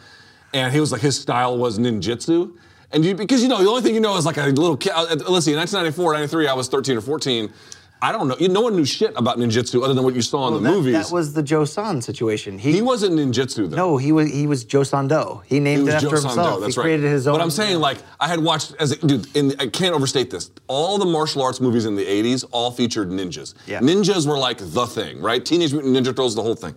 [0.55, 2.51] and he was like his style was ninjutsu,
[2.91, 4.93] and you because you know the only thing you know is like a little kid.
[4.95, 7.53] uh, Listen, in 1994, 93, I was 13 or 14.
[8.03, 8.37] I don't know.
[8.37, 10.69] You, no one knew shit about ninjutsu other than what you saw in Well, the
[10.69, 10.93] that, movies.
[10.95, 12.59] That was the Joe Son situation.
[12.59, 13.77] He, he wasn't ninjutsu though.
[13.77, 15.45] No, he was he was Joe Sando.
[15.47, 16.61] He named It was it after Joe himself.
[16.61, 16.85] That's he right.
[16.85, 17.35] created his own.
[17.35, 19.35] But I'm saying, like, I had watched as a dude.
[19.37, 20.51] In, I can't overstate this.
[20.67, 23.55] All the martial arts movies in the '80s all featured ninjas.
[23.67, 23.79] Yeah.
[23.79, 25.45] Ninjas were like the thing, right?
[25.45, 26.75] Teenage Mutant Ninja Turtles, the whole thing.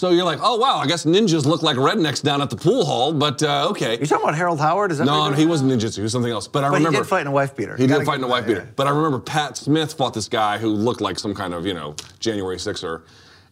[0.00, 2.86] So you're like, oh wow, I guess ninjas look like rednecks down at the pool
[2.86, 3.98] hall, but uh, okay.
[3.98, 4.92] You're talking about Harold Howard?
[4.92, 5.96] Is that No, no, he wasn't ninjutsu.
[5.96, 6.48] He was something else.
[6.48, 7.76] But I But he remember did fight in a wife beater.
[7.76, 8.60] He did fight in a wife that, beater.
[8.60, 8.72] yeah.
[8.76, 11.74] But I remember Pat Smith fought this guy who looked like some kind of you
[11.74, 13.02] know January Sixer.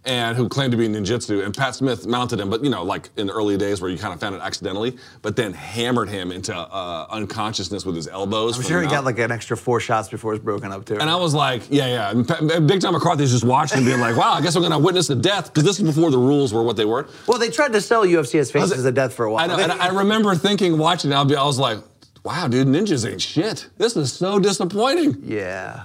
[0.08, 3.10] And who claimed to be ninjutsu, and Pat Smith mounted him, but you know, like
[3.18, 6.32] in the early days where you kind of found it accidentally, but then hammered him
[6.32, 8.56] into uh, unconsciousness with his elbows.
[8.56, 10.96] I'm sure he got like an extra four shots before it was broken up too.
[10.98, 12.10] And I was like, yeah, yeah.
[12.38, 15.08] And Big John McCarthy's just watching and being like, wow, I guess we're gonna witness
[15.08, 17.06] the death because this is before the rules were what they were.
[17.26, 19.44] well, they tried to sell UFC as faces of death for a while.
[19.44, 21.80] I know, and I remember thinking, watching it, I was like,
[22.24, 23.68] wow, dude, ninjas ain't shit.
[23.76, 25.18] This is so disappointing.
[25.22, 25.84] yeah.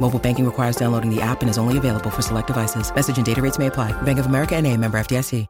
[0.00, 2.92] Mobile banking requires downloading the app and is only available for select devices.
[2.94, 3.92] Message and data rates may apply.
[4.02, 5.46] Bank of America and a member FDIC.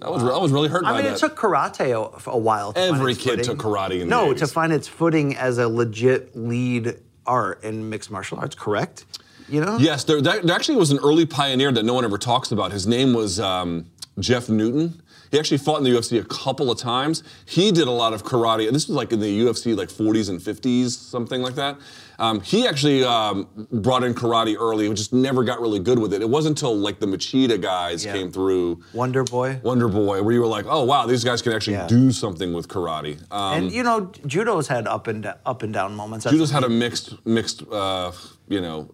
[0.00, 1.16] I was, I was really hurt I by mean, that.
[1.16, 2.72] it took karate a, a while.
[2.72, 3.44] To find Every its kid footing.
[3.44, 4.38] took karate in the no 80s.
[4.38, 6.94] to find its footing as a legit lead
[7.26, 8.54] art in mixed martial arts.
[8.54, 9.04] Correct?
[9.48, 9.76] You know?
[9.78, 12.70] Yes, there, there there actually was an early pioneer that no one ever talks about.
[12.70, 13.86] His name was um,
[14.20, 15.02] Jeff Newton.
[15.32, 17.24] He actually fought in the UFC a couple of times.
[17.44, 18.70] He did a lot of karate.
[18.70, 21.76] This was like in the UFC, like 40s and 50s, something like that.
[22.18, 26.20] Um, he actually um, brought in karate early, just never got really good with it.
[26.20, 28.12] It wasn't until like the Machida guys Yeah.
[28.12, 28.82] came through.
[28.92, 29.60] Wonder Boy.
[29.62, 31.86] Wonder Boy, where you were like, oh wow, these guys can actually Yeah.
[31.86, 33.20] do something with karate.
[33.30, 36.24] Um, and you know, judo's had up and up and down moments.
[36.24, 38.10] That's Judo's had a mixed, mixed, uh,
[38.48, 38.90] you know,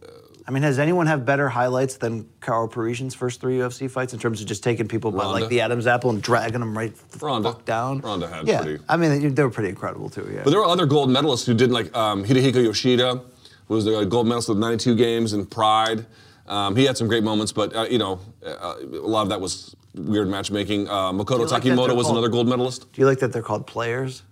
[0.46, 4.18] I mean, has anyone have better highlights than Karo Parisyan's first three UFC fights in
[4.18, 7.18] terms of just taking people by like the Adam's apple and dragging them right the
[7.24, 7.52] Ronda.
[7.52, 8.00] fuck down?
[8.00, 8.62] Ronda had yeah.
[8.62, 10.28] pretty- I mean, they were pretty incredible too.
[10.30, 10.42] Yeah.
[10.44, 13.22] But there were other gold medalists who didn't like um, Hidehiko Yoshida
[13.68, 16.04] who was the gold medalist of 92 games in Pride.
[16.46, 19.40] Um, he had some great moments, but uh, you know, uh, a lot of that
[19.40, 20.88] was weird matchmaking.
[20.88, 22.92] Uh, Makoto like Takimoto was called- another gold medalist.
[22.92, 24.22] Do you like that they're called players,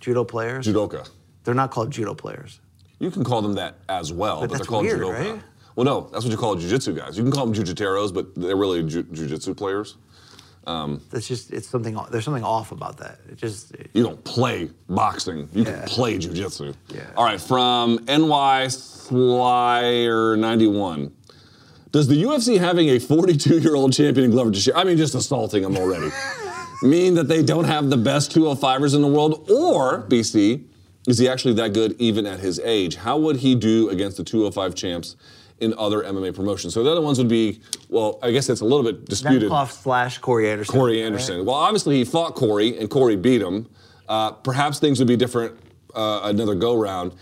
[0.00, 0.66] judo players?
[0.66, 1.06] Judoka.
[1.44, 2.60] They're not called judo players.
[2.98, 5.32] You can call them that as well, But but, they're called weird, judoka.
[5.32, 5.42] right?
[5.78, 7.16] Well, no, that's what you call jiu-jitsu guys.
[7.16, 9.94] You can call them jujiteros, but they're really ju- jiu-jitsu players.
[10.66, 11.96] Um, that's just it's something.
[12.10, 13.20] There's something off about that.
[13.30, 15.48] It just You don't play boxing.
[15.54, 15.78] You Yeah.
[15.82, 16.72] can play jiu-jitsu.
[16.92, 17.02] Yeah.
[17.16, 21.12] All right, from NY Slyer 91.
[21.92, 25.76] Does the UFC having a 42-year-old champion in Glover Teixeira, I mean, just assaulting him
[25.76, 26.10] already,
[26.82, 29.48] mean that they don't have the best 205ers in the world?
[29.48, 30.64] Or, BC,
[31.06, 32.96] is he actually that good even at his age?
[32.96, 35.14] How would he do against the 205 champs
[35.60, 36.74] in other MMA promotions?
[36.74, 39.50] So the other ones would be, well, I guess it's a little bit disputed.
[39.50, 40.74] Nemkov slash Corey Anderson.
[40.74, 41.06] Corey right?
[41.06, 41.44] Anderson.
[41.44, 43.68] Well, obviously he fought Corey, and Corey beat him.
[44.08, 45.58] Uh, perhaps things would be different
[45.94, 47.12] uh, another go round.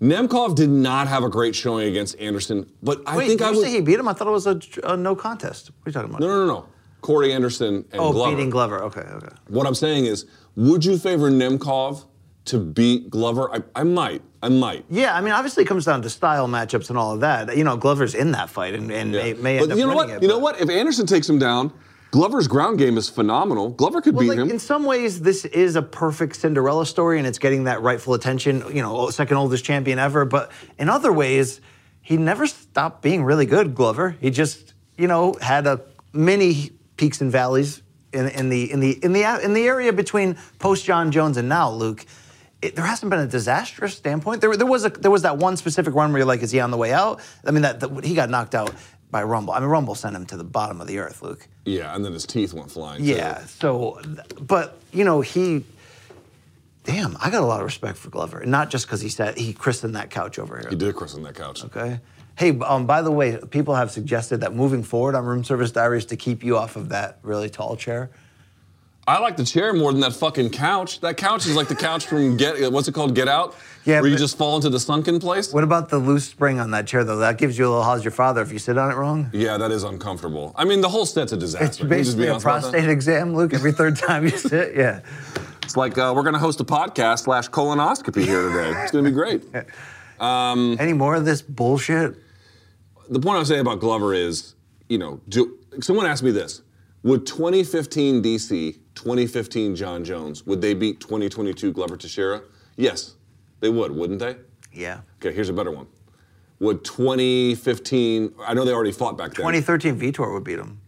[0.00, 3.50] Nemkov did not have a great showing against Anderson, but I Wait, think did I
[3.52, 3.64] you would.
[3.64, 4.08] say he beat him?
[4.08, 5.70] I thought it was a, a no contest.
[5.70, 6.20] What are you talking about?
[6.20, 6.66] no, no, no, no.
[7.02, 8.36] Corey Anderson and Oh, Glover.
[8.36, 8.82] beating Glover.
[8.84, 9.28] Okay, okay.
[9.48, 10.26] What I'm saying is,
[10.56, 12.04] would you favor Nemkov
[12.46, 13.52] to beat Glover?
[13.54, 14.22] I, I might.
[14.42, 14.84] I might.
[14.90, 17.56] Yeah, I mean, obviously it comes down to style matchups and all of that.
[17.56, 19.94] You know, Glover's in that fight and, and may, may end but up you know
[19.94, 20.16] winning what?
[20.16, 20.22] it.
[20.22, 20.60] you know what?
[20.60, 21.72] If Anderson takes him down,
[22.10, 23.70] Glover's ground game is phenomenal.
[23.70, 24.50] Glover could Well, beat like, him.
[24.50, 28.64] in some ways, this is a perfect Cinderella story, and it's getting that rightful attention.
[28.74, 30.24] You know, second oldest champion ever.
[30.24, 31.60] But in other ways,
[32.02, 33.74] he never stopped being really good.
[33.74, 34.16] Glover.
[34.20, 35.80] He just, you know, had a
[36.12, 37.80] many peaks and valleys
[38.12, 41.48] in, in the in the in the in the area between post Jon Jones and
[41.48, 42.04] now, Luke.
[42.62, 44.40] It, there hasn't been a disastrous standpoint.
[44.40, 46.60] There, there was a there was that one specific run where you're like, is he
[46.60, 47.20] on the way out?
[47.44, 48.72] I mean, that, that he got knocked out
[49.10, 49.52] by Rumble.
[49.52, 51.46] I mean, Rumble sent him to the bottom of the earth, Luke.
[51.64, 53.02] yeah, and then his teeth went flying.
[53.02, 53.08] too.
[53.10, 53.44] Yeah.
[53.44, 54.00] So,
[54.40, 55.64] but you know, he.
[56.84, 59.38] Damn, I got a lot of respect for Glover, and not just because he said
[59.38, 60.68] he christened that couch over here.
[60.68, 61.64] He did christen that couch.
[61.64, 62.00] Okay.
[62.36, 66.06] Hey, um, by the way, people have suggested that moving forward on Room Service Diaries
[66.06, 68.10] to keep you off of that really tall chair.
[69.04, 71.00] I like the chair more than that fucking couch.
[71.00, 72.70] That couch is like the couch from Get.
[72.72, 73.16] What's it called?
[73.16, 73.56] Get Out.
[73.84, 75.52] Yeah, Where you just fall into the sunken place.
[75.52, 77.16] What about the loose spring on that chair, though?
[77.16, 79.28] That gives you a little how's your father if you sit on it wrong?
[79.32, 80.52] Yeah, that is uncomfortable.
[80.54, 81.66] I mean, the whole set's a disaster.
[81.66, 82.70] It's Can just be basically a honest about that?
[82.70, 84.76] prostate exam, Luke, every third time you sit.
[84.76, 85.00] Yeah.
[85.64, 88.72] It's like uh, we're gonna host a podcast slash colonoscopy here today.
[88.82, 89.42] It's gonna be great.
[90.20, 92.16] Any more of this bullshit?
[93.10, 94.54] the point I was saying about Glover is,
[94.88, 96.62] you know, do, someone asked me this:
[97.02, 102.42] Would 2015 DC, 2015 Jon Jones, would they beat 2022 Glover Teixeira?
[102.76, 103.14] Yes,
[103.60, 104.36] they would, wouldn't they?
[104.72, 105.00] Yeah.
[105.16, 105.86] Okay, here's a better one.
[106.60, 108.34] Would 2015?
[108.46, 109.44] I know they already fought back then.
[109.46, 110.80] 2013 Vitor would beat him.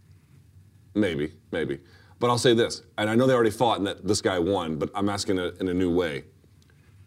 [0.94, 1.80] Maybe, maybe.
[2.20, 4.76] But I'll say this, and I know they already fought and that this guy won,
[4.76, 6.24] but I'm asking it in a new way.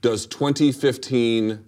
[0.02, 1.66] Does 2015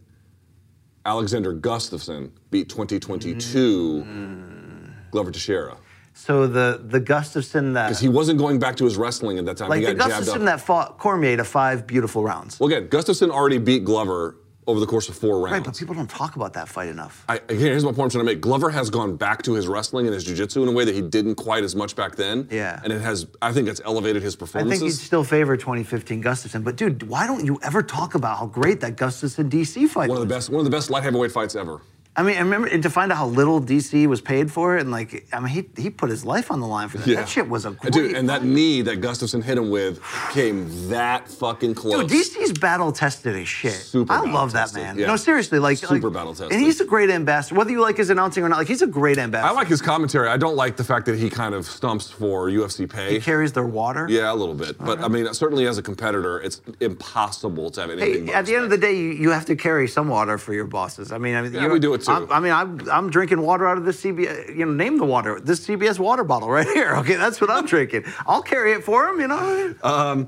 [1.05, 4.85] Alexander Gustafsson beat 2022 hmm.
[5.09, 5.77] Glover Teixeira?
[6.19, 9.55] So the the Gustafsson that Because he wasn't going back to his wrestling at that
[9.57, 9.69] time.
[9.69, 12.59] like he the got jabbed Gustafsson that fought Cormier to five beautiful rounds.
[12.59, 14.35] well, again, Gustafsson already beat Glover
[14.67, 15.53] over the course of four rounds.
[15.53, 17.25] Right, but people don't talk about that fight enough.
[17.27, 18.41] I, again, here's my point I'm trying to make.
[18.41, 21.01] Glover has gone back to his wrestling and his jiu-jitsu in a way that he
[21.01, 22.47] didn't quite as much back then.
[22.51, 22.79] Yeah.
[22.83, 24.77] And it has, I think it's elevated his performances.
[24.77, 28.37] I think he'd still favor 2015 Gustafsson, but dude, why don't you ever talk about
[28.37, 30.27] how great that Gustafsson DC fight one of was?
[30.27, 31.81] the best, one of the best light heavyweight fights ever.
[32.19, 34.91] I mean, I remember to find out how little DC was paid for it, and
[34.91, 37.07] like, I mean, he he put his life on the line for that.
[37.15, 37.93] That shit was a great.
[37.93, 42.11] Dude, and that knee that Gustafsson hit him with came that fucking close.
[42.11, 43.71] Dude, DC's battle tested as shit.
[43.71, 44.99] Super I love that man.
[44.99, 45.07] yeah.
[45.07, 46.51] No, seriously, like Super like- battle tested.
[46.51, 47.55] And he's a great ambassador.
[47.57, 49.47] Whether you like his announcing or not, like he's a great ambassador.
[49.49, 50.27] I like his commentary.
[50.27, 53.13] I don't like the fact that he kind of stumps for UFC pay.
[53.13, 54.07] He carries their water.
[54.09, 54.77] yeah, a little bit.
[54.77, 58.27] But I mean, certainly as a competitor, it's impossible to have anything.
[58.27, 60.53] Hey, at the end of the day, you, you have to carry some water for
[60.53, 61.13] your bosses.
[61.13, 62.23] I mean, I mean, Yeah, we do it too.
[62.23, 64.49] I'm, I mean, I'm, I'm drinking water out of this CBS.
[64.49, 65.39] You know, name the water.
[65.39, 66.95] This CBS water bottle right here.
[66.97, 68.05] Okay, that's what I'm drinking.
[68.27, 69.19] I'll carry it for him.
[69.19, 69.75] You know.
[69.83, 70.25] Uh,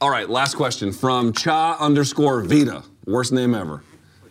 [0.00, 2.82] All right, last question from Cha underscore Vita.
[3.06, 3.82] Worst name ever.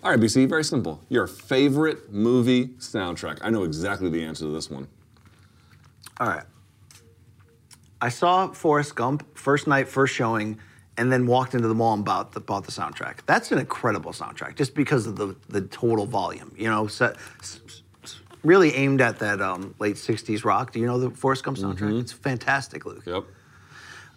[0.04, 1.04] All right, BC, very simple.
[1.10, 3.40] Your favorite movie soundtrack.
[3.42, 4.88] I know exactly the answer to this one.
[6.20, 6.44] All right.
[8.00, 10.60] I saw Forrest Gump first night, first showing,
[10.98, 13.18] and then walked into the mall and bought the, bought the soundtrack.
[13.26, 16.52] That's an incredible soundtrack, just because of the the total volume.
[16.58, 17.62] You know, so, s-
[18.04, 20.72] s- really aimed at that um, late '60s rock.
[20.72, 22.00] Do you know the Forrest Gump soundtrack?
[22.02, 23.04] It's fantastic, Luke.
[23.06, 23.24] Yep.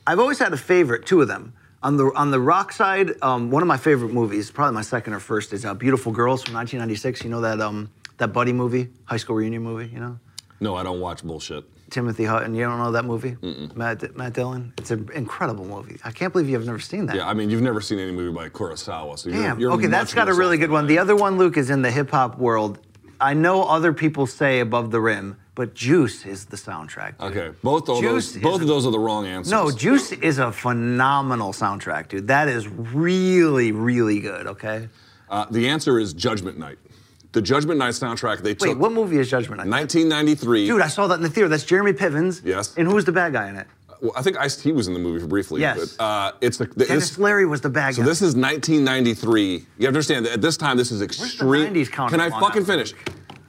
[0.06, 1.52] I've always had a favorite, two of them.
[1.82, 5.12] On the on the rock side, um, one of my favorite movies, probably my second
[5.14, 7.24] or first, is uh, Beautiful Girls from 1996.
[7.24, 9.88] You know that um, that buddy movie, high school reunion movie.
[9.92, 10.18] You know,
[10.60, 11.64] No, I don't watch bullshit.
[11.90, 12.54] Timothy Hutton.
[12.54, 13.36] You don't know that movie?
[13.74, 14.72] Matt Matt Dillon.
[14.78, 15.98] It's an incredible movie.
[16.04, 17.16] I can't believe you've never seen that.
[17.16, 19.60] Yeah, I mean, you've never seen any movie by Kurosawa, so you're, Damn.
[19.60, 20.86] you're okay, that's got a really good one.
[20.86, 22.78] The other one, Luke, is in the hip hop world.
[23.20, 27.18] I know other people say Above the Rim, but Juice is the soundtrack.
[27.18, 27.36] dude.
[27.36, 29.52] Okay, both of Juice those, both of those are the wrong answers.
[29.52, 32.28] No, Juice is a phenomenal soundtrack, dude.
[32.28, 34.46] That is really, really good.
[34.46, 34.88] Okay.
[35.28, 36.78] Uh, the answer is Judgment Night.
[37.32, 39.68] The Judgment Night soundtrack they Wait, took what movie is Judgment Night?
[39.68, 40.66] 1993.
[40.66, 41.48] Dude, I saw that in the theater.
[41.48, 42.44] That's Jeremy Pivens.
[42.44, 42.76] Yes.
[42.76, 43.66] And who's the bad guy in it?
[44.00, 45.60] well, I think Ice T was in the movie briefly.
[45.60, 45.94] Yes.
[45.96, 48.02] But, uh, it's the, the Denis Leary was the bad guy.
[48.02, 49.52] So this is 1993.
[49.52, 51.74] You have to understand that at this time this is extreme.
[51.74, 52.94] 90s counter Can I fucking finish?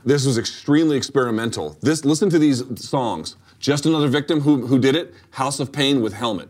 [0.04, 1.78] This was extremely experimental.
[1.82, 3.38] This listen to these songs.
[3.60, 5.14] Just another victim who who did it.
[5.32, 6.50] House of Pain with Helmet.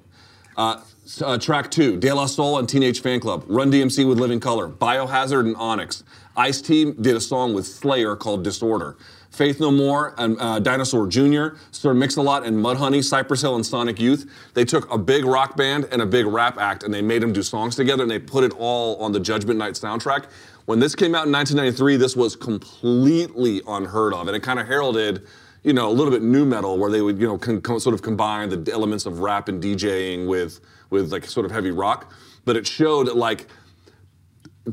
[0.56, 0.82] Uh,
[1.24, 3.44] uh, track two, De La Soul and Teenage Fanclub.
[3.48, 4.70] Run DMC with Living Colour.
[4.70, 6.04] Biohazard and Onyx.
[6.38, 8.98] Ice T did a song with Slayer called Disorder.
[9.32, 14.00] Faith No More and uh, Dinosaur Jr., Sir Mix-a-Lot and Mudhoney, Cypress Hill and Sonic
[14.00, 14.30] Youth.
[14.54, 17.32] They took a big rock band and a big rap act and they made them
[17.32, 20.26] do songs together and they put it all on the Judgment Night soundtrack.
[20.66, 24.68] When this came out in 1993, this was completely unheard of and it kind of
[24.68, 25.26] heralded,
[25.64, 27.94] you know, a little bit nu metal where they would, you know, con- con- sort
[27.94, 30.60] of combine the elements of rap and DJing with
[30.90, 32.12] with like sort of heavy rock.
[32.44, 33.48] But it showed like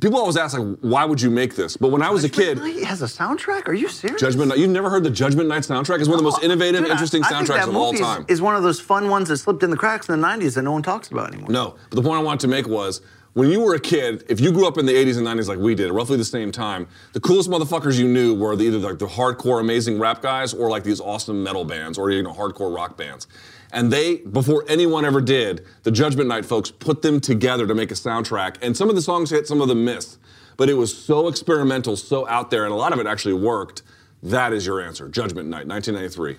[0.00, 1.76] people always ask like, why would you make this?
[1.76, 3.68] But when I was a kid, It has a soundtrack?
[3.68, 4.20] Are you serious?
[4.20, 4.58] Judgment Night.
[4.58, 6.00] You've never heard the Judgment Night soundtrack?
[6.00, 7.76] It's one of the most oh, innovative, Dude, I- interesting I think soundtracks that of
[7.76, 8.24] all movie is- time.
[8.28, 10.62] Is one of those fun ones that slipped in the cracks in the 90s that
[10.62, 11.50] no one talks about anymore.
[11.50, 13.00] No, but the point I wanted to make was
[13.34, 15.58] when you were a kid, if you grew up in the 80s and 90s like
[15.58, 18.98] we did, roughly the same time, the coolest motherfuckers you knew were the, either like
[18.98, 22.74] the hardcore amazing rap guys or like these awesome metal bands or you know hardcore
[22.74, 23.26] rock bands.
[23.72, 27.90] And they, before anyone ever did, the Judgment Night folks put them together to make
[27.90, 28.56] a soundtrack.
[28.62, 30.18] And some of the songs hit, some of them missed.
[30.56, 33.82] But it was so experimental, so out there, and a lot of it actually worked.
[34.22, 35.08] That is your answer.
[35.08, 36.36] Judgment Night, 1993.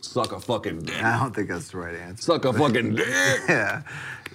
[0.00, 1.02] Suck a fucking dick.
[1.02, 2.22] I don't think that's the right answer.
[2.22, 3.08] Suck a fucking dick.
[3.48, 3.82] Yeah.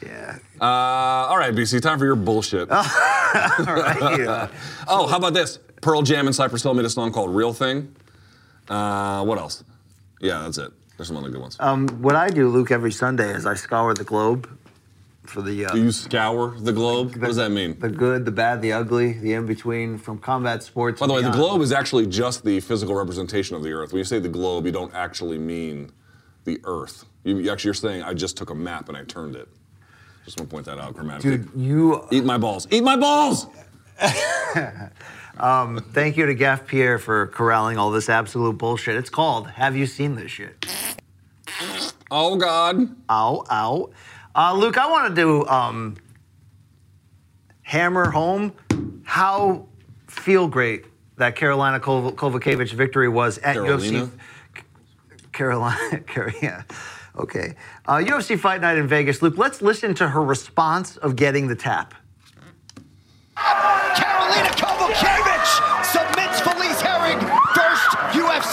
[0.02, 0.38] Yeah.
[0.60, 2.70] Uh, all right, BC, time for your bullshit.
[2.72, 4.20] All right.
[4.20, 4.50] Yeah.
[4.88, 5.60] oh, how about this?
[5.82, 7.96] Pearl Jam and Cypress Hill made a song called Real Thing.
[8.68, 9.64] Uh, what else?
[10.20, 10.72] Yeah, that's it.
[10.98, 11.58] There's some other good ones.
[11.60, 14.48] Um, what I do, Luke, every Sunday is I scour the globe
[15.24, 15.66] for the.
[15.66, 17.16] Uh, Do you scour the globe?
[17.16, 17.80] What does that mean?
[17.80, 21.00] The good, the bad, the ugly, the in between, from combat sports.
[21.00, 23.92] By the way, the globe is actually just the physical representation of the Earth.
[23.92, 25.92] When you say the globe, you don't actually mean
[26.44, 27.06] the Earth.
[27.24, 29.48] You, you actually, you're saying I just took a map and I turned it.
[30.26, 31.38] Just want to point that out grammatically.
[31.38, 32.08] Dude, you.
[32.12, 32.68] Eat my balls.
[32.72, 33.48] Eat my balls!
[35.38, 38.96] Um, thank you to Gaff Pierre for corralling all this absolute bullshit.
[38.96, 40.66] It's called Have You Seen This Shit?
[42.12, 42.96] Oh, God.
[43.10, 43.90] Ow, ow.
[44.36, 45.96] Uh, Luke, I wanted to do um,
[47.64, 48.54] hammer home
[49.04, 49.68] how
[50.08, 50.86] feel great
[51.18, 54.10] that Karolina Kov- Kovacevic victory was at Karolina?
[54.10, 54.12] UFC.
[55.32, 56.64] Karolina, Car- yeah.
[57.18, 57.56] Okay.
[57.86, 59.22] Uh, UFC Fight Night in Vegas.
[59.22, 61.94] Luke, let's listen to her response of getting the tap.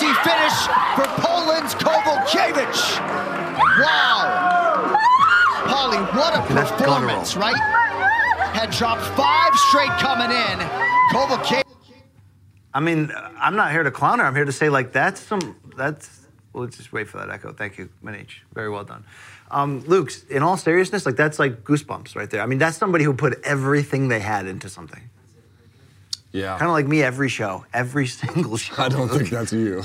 [0.01, 0.56] UFC finish
[0.97, 3.01] for Poland's Kowalkiewicz.
[3.81, 4.97] Wow.
[5.66, 7.56] Polly, what a that's performance, right?
[8.55, 10.59] Had dropped five straight coming in.
[11.12, 11.64] Kowalkiewicz.
[12.72, 14.24] I mean, I'm not here to clown her.
[14.24, 16.20] I'm here to say, like, that's some, that's,
[16.52, 17.52] well, let's just wait for that echo.
[17.52, 18.39] Thank you, Manish.
[18.55, 19.05] Very well done.
[19.51, 22.40] Um, Luke, in all seriousness, like, that's like goosebumps right there.
[22.40, 25.10] I mean, that's somebody who put everything they had into something.
[26.32, 26.59] Yeah.
[26.59, 28.74] Kind of like me every show, every single show.
[28.82, 29.82] I don't think that's you.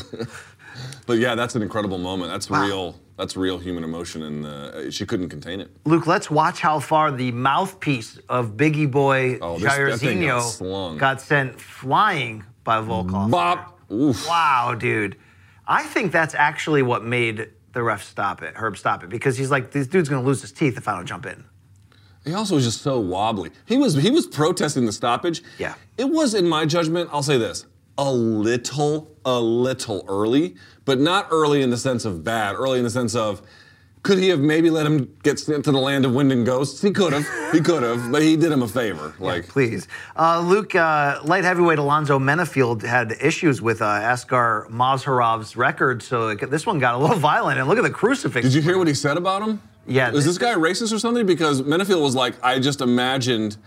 [1.07, 2.31] but yeah, that's an incredible moment.
[2.31, 2.65] That's Wow.
[2.65, 2.95] real.
[3.17, 5.71] That's real human emotion, and uh, she couldn't contain it.
[5.85, 9.63] Luke, let's watch how far the mouthpiece of Bigi Boy Oh, this-
[10.61, 13.31] got got sent flying by Volkov.
[13.31, 13.79] Bop.
[13.89, 14.27] Oof.
[14.27, 15.15] Wow, dude.
[15.65, 19.49] I think that's actually what made the ref stop it, Herb stop it, because he's
[19.49, 21.45] like, this dude's gonna lose his teeth if I don't jump in.
[22.25, 23.51] He also was just so wobbly.
[23.65, 25.43] He was he was protesting the stoppage.
[25.59, 25.75] Yeah.
[25.97, 27.65] It was, in my judgment, I'll say this,
[27.97, 32.55] a little, a little early, but not early in the sense of bad.
[32.55, 33.41] Early in the sense of,
[34.03, 36.81] could he have maybe let him get sent to the land of wind and ghosts?
[36.81, 37.25] He could have.
[37.51, 39.15] he could have, but he did him a favor.
[39.19, 39.87] Like, Please.
[40.15, 46.29] Uh, Luke, uh, light heavyweight Alonzo Menifield had issues with uh, Askar Mazharov's record, so
[46.29, 47.57] it, this one got a little violent.
[47.59, 48.43] And look at the crucifix.
[48.45, 49.61] Did you hear what he said about him?
[49.87, 51.25] Yeah, Is this- this guy racist or something?
[51.25, 53.57] Because Menifield was like, I just imagined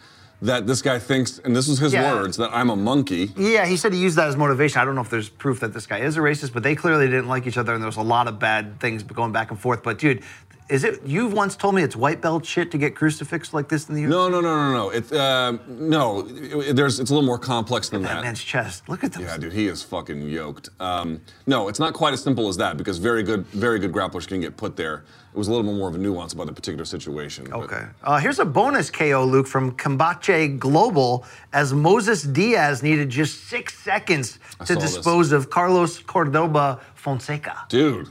[0.41, 2.13] that this guy thinks, and this was his Yeah.
[2.15, 3.33] words, that I'm a monkey.
[3.37, 4.81] Yeah, he said he used that as motivation.
[4.81, 7.07] I don't know if there's proof that this guy is a racist, but they clearly
[7.07, 9.59] didn't like each other, and there was a lot of bad things going back and
[9.59, 9.83] forth.
[9.83, 10.23] But dude,
[10.69, 11.01] is it?
[11.07, 14.03] You've once told me it's white belt shit to get crucifixed like this in the
[14.03, 14.09] UFC.
[14.09, 14.91] No, no, no, no, no.
[14.91, 18.23] It, uh, no, it- there's, it's a little more complex than That that.
[18.25, 18.89] man's chest.
[18.89, 19.23] Look at those.
[19.25, 20.69] Yeah, dude, he is fucking yoked.
[20.81, 24.27] Um, no, it's not quite as simple as that because very good, very good grapplers
[24.29, 25.05] can get put there.
[25.33, 27.53] It was a little bit more of a nuance about the particular situation.
[27.53, 27.85] Okay.
[28.03, 33.79] Uh, here's a bonus KO, Luke, from Combate Global, as Moses Diaz needed just six
[33.79, 34.95] seconds to saw this.
[34.95, 37.67] dispose of Carlos Cordoba Fonseca.
[37.69, 38.09] Dude,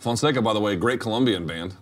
[0.00, 1.76] Fonseca, by the way, great Colombian band.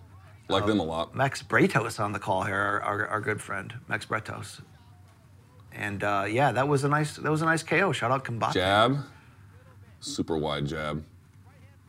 [0.49, 1.15] Like them a lot.
[1.15, 4.61] Max Bretos on the call here, our, our, our good friend Max Bretos.
[5.71, 7.91] And uh, yeah, that was a nice that was a nice KO.
[7.91, 8.53] Shout out Combate.
[8.53, 8.97] Jab,
[9.99, 11.03] super wide jab.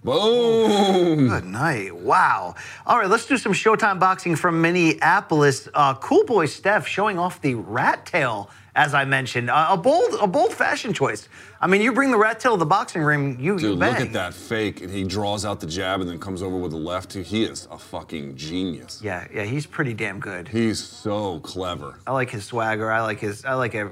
[0.03, 1.29] Boom.
[1.29, 1.95] Good night.
[1.95, 2.55] Wow.
[2.87, 5.69] All right, let's do some Showtime boxing from Minneapolis.
[5.75, 9.51] Uh, cool boy Steph showing off the rat tail, as I mentioned.
[9.51, 11.29] Uh, a bold, a bold fashion choice.
[11.61, 13.93] I mean, you bring the rat tail to the boxing ring, you, you Dude, bang.
[13.93, 16.71] look at that fake, and he draws out the jab and then comes over with
[16.71, 17.13] the left.
[17.13, 19.01] He is a fucking genius.
[19.03, 20.49] Yeah, yeah, he's pretty damn good.
[20.49, 21.99] He's so clever.
[22.07, 22.91] I like his swagger.
[22.91, 23.45] I like his.
[23.45, 23.89] I like it.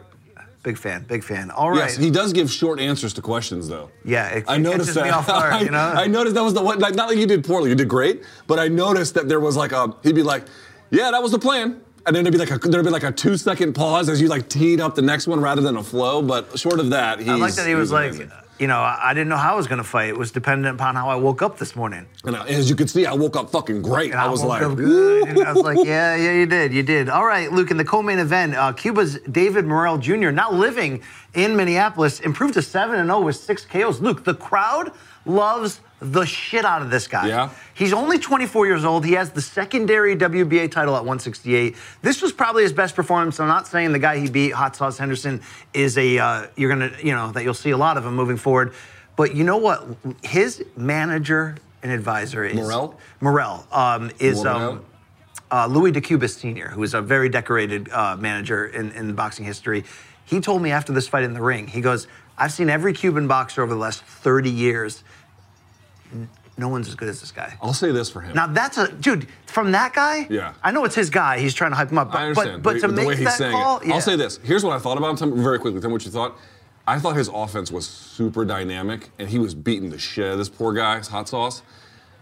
[0.65, 1.05] Big fan.
[1.05, 1.51] Big fan.
[1.53, 1.79] All right.
[1.79, 3.91] Yes, he does give short answers to questions, though.
[4.05, 5.09] yeah, it, I it noticed that.
[5.27, 5.53] guard.
[5.53, 5.79] I, you know.
[5.79, 6.79] I noticed that was the one.
[6.81, 7.71] Like, not like you did poorly.
[7.71, 9.95] You did great, but I noticed that there was like a.
[10.03, 10.45] He'd be like,
[10.91, 13.13] "Yeah, that was the plan," and then there'd be like a there'd be like a
[13.13, 16.23] two second pause as you like teed up the next one rather than a flow.
[16.23, 17.29] But short of that, he's.
[17.29, 18.33] I like that he was like, amazing.
[18.59, 20.09] you know, I I didn't know how I was going to fight.
[20.09, 22.07] It was dependent upon how I woke up this morning.
[22.25, 24.11] And I- as you can see, I woke up fucking great.
[24.13, 25.29] And I was like, up good.
[25.29, 27.09] And I was like, yeah, yeah, you did, you did.
[27.09, 31.03] All right, Luke, in the co-main event, uh, Cuba's David Morrell Jr., now living
[31.35, 34.01] in Minneapolis, improved to 7 and 0 with six KOs.
[34.01, 34.93] Luke, the crowd
[35.27, 37.29] loves the shit out of this guy.
[37.29, 37.51] Yeah?
[37.75, 39.05] He's only 24 years old.
[39.05, 41.77] He has the secondary WBA title at 168.
[42.03, 43.41] This was probably his best performance.
[43.41, 45.41] I'm not saying the guy he beat, Hot Sauce Henderson,
[45.75, 48.37] is a uh, you're gonna you know that you'll see a lot of him moving
[48.37, 48.73] forward.
[49.17, 49.85] But you know what?
[50.23, 52.99] His manager and advisor is Morrell?
[53.21, 54.85] Morrell um, is um,
[55.51, 59.85] uh, Louis DeCubas Sr., who is a very decorated uh, manager in, in boxing history.
[60.25, 62.07] He told me after this fight in the ring, he goes,
[62.37, 65.03] I've seen every Cuban boxer over the last 30 years.
[66.57, 67.57] No one's as good as this guy.
[67.63, 68.35] I'll say this for him.
[68.35, 70.27] Now that's a dude from that guy.
[70.29, 70.55] Yeah.
[70.63, 71.39] I know it's his guy.
[71.39, 72.11] He's trying to hype him up.
[72.11, 72.63] But, I understand.
[72.65, 73.95] But, but to the make that call, yeah.
[73.95, 74.39] I'll say this.
[74.43, 75.17] Here's what I thought about him.
[75.17, 75.81] Tell me very quickly.
[75.81, 76.37] Tell me what you thought.
[76.87, 80.39] I thought his offense was super dynamic, and he was beating the shit out of
[80.39, 81.63] this poor guy, hot sauce.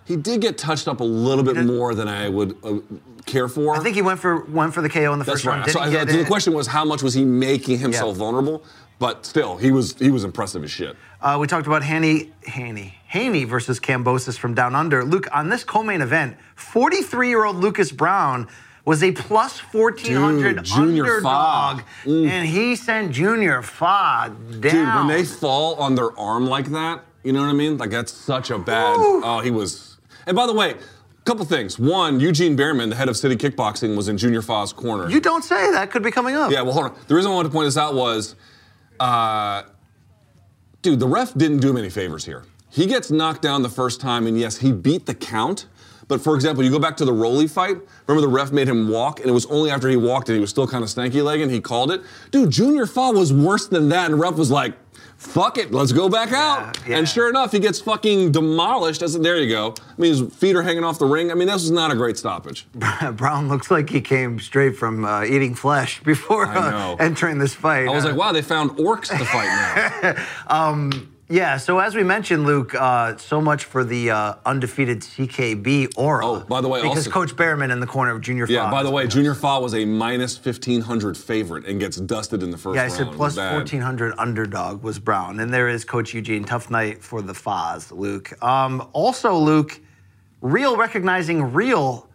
[0.05, 2.79] He did get touched up a little bit more than I would uh,
[3.27, 3.75] care for.
[3.77, 5.59] I think he went for went for the KO in the That's first right.
[5.61, 5.71] round.
[5.71, 8.19] So, I- so the question was, how much was he making himself Yeah.
[8.19, 8.63] vulnerable?
[8.99, 10.97] But still, he was he was impressive as shit.
[11.21, 15.05] Uh, we talked about Haney, Haney, Haney versus Kambosos from Down Under.
[15.05, 18.49] Luke, on this co-main event, 43-year-old Lucas Browne
[18.85, 22.29] was a plus 1400 Dude, underdog, Mm.
[22.29, 24.61] and he sent Junior Fa down.
[24.61, 27.79] Dude, when they fall on their arm like that, you know what I mean?
[27.79, 28.95] Like that's such a bad.
[28.99, 29.97] Oh, he was.
[30.27, 31.79] And by the way, a couple things.
[31.81, 35.09] One, Eugene Bareman, the head of City Kickboxing, was in Junior Fa's corner.
[35.11, 36.53] you don't say that could be coming up.
[36.53, 36.95] Yeah, well, hold on.
[37.09, 38.37] The reason I wanted to point this out was,
[39.01, 39.63] uh,
[40.83, 42.45] dude, the ref didn't do him any favors here.
[42.69, 45.67] He gets knocked down the first time, and yes, he beat the count.
[46.09, 47.77] But for example, you go back to the Rolly fight.
[48.07, 50.41] Remember the ref made him walk, and it was only after he walked and he
[50.41, 51.51] was still kind of stanky legged.
[51.51, 52.01] He called it.
[52.31, 54.75] Dude, Junior Fa was worse than that, and ref was like,
[55.17, 56.99] "Fuck it, let's go back out." yeah.
[56.99, 59.03] And sure enough, he gets fucking demolished.
[59.03, 59.75] As there you go.
[59.77, 61.33] I mean, his feet are hanging off the ring.
[61.33, 62.69] I mean, this was not a great stoppage.
[63.15, 67.89] Browne looks like he came straight from uh, eating flesh before uh, entering this fight.
[67.89, 69.49] I was Uh, like, wow, they found orcs to fight
[70.07, 70.25] now.
[71.29, 76.25] Yeah, so as we mentioned, Luke, uh, so much for the uh, undefeated CKB aura.
[76.25, 78.85] Oh, by the way, because also- Coach Bareman in the corner of Junior Yeah, by
[78.85, 82.77] the way, Junior Fa was a minus 1500 favorite and gets dusted in the first
[82.77, 83.55] Yeah, I said plus bad.
[83.55, 85.41] 1400 underdog was Browne.
[85.41, 86.45] And there is Coach Eugene.
[86.45, 88.33] Tough night for the Foz, Luke.
[88.43, 89.81] Um, also, Luke,
[90.43, 92.09] real recognizing real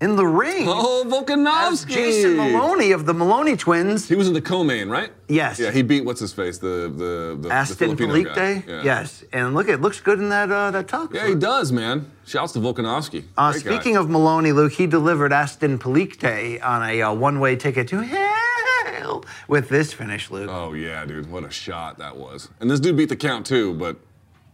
[0.00, 0.66] in the ring.
[0.68, 1.88] Oh, Volkanovski!
[1.88, 4.08] Jason Moloney of the Moloney twins.
[4.08, 5.10] He was in the co-main, right?
[5.28, 5.58] Yes.
[5.58, 8.34] Yeah, he beat what's his face, the the the, the Aston Filipino Felipe.
[8.34, 8.64] guy.
[8.66, 8.82] Yeah.
[8.82, 9.24] Yes.
[9.32, 11.14] And look, it looks good in that uh, that tux.
[11.14, 12.10] Yeah, he does, man.
[12.26, 13.24] Shouts to Volkanovski.
[13.36, 13.70] Uh, Great guy.
[13.74, 19.24] speaking of Moloney, Luke, he delivered Aston Palicte on a uh, one-way ticket to hell
[19.48, 20.50] with this finish, Luke.
[20.50, 22.50] Oh yeah, dude, what a shot that was.
[22.60, 23.96] And this dude beat the count too, but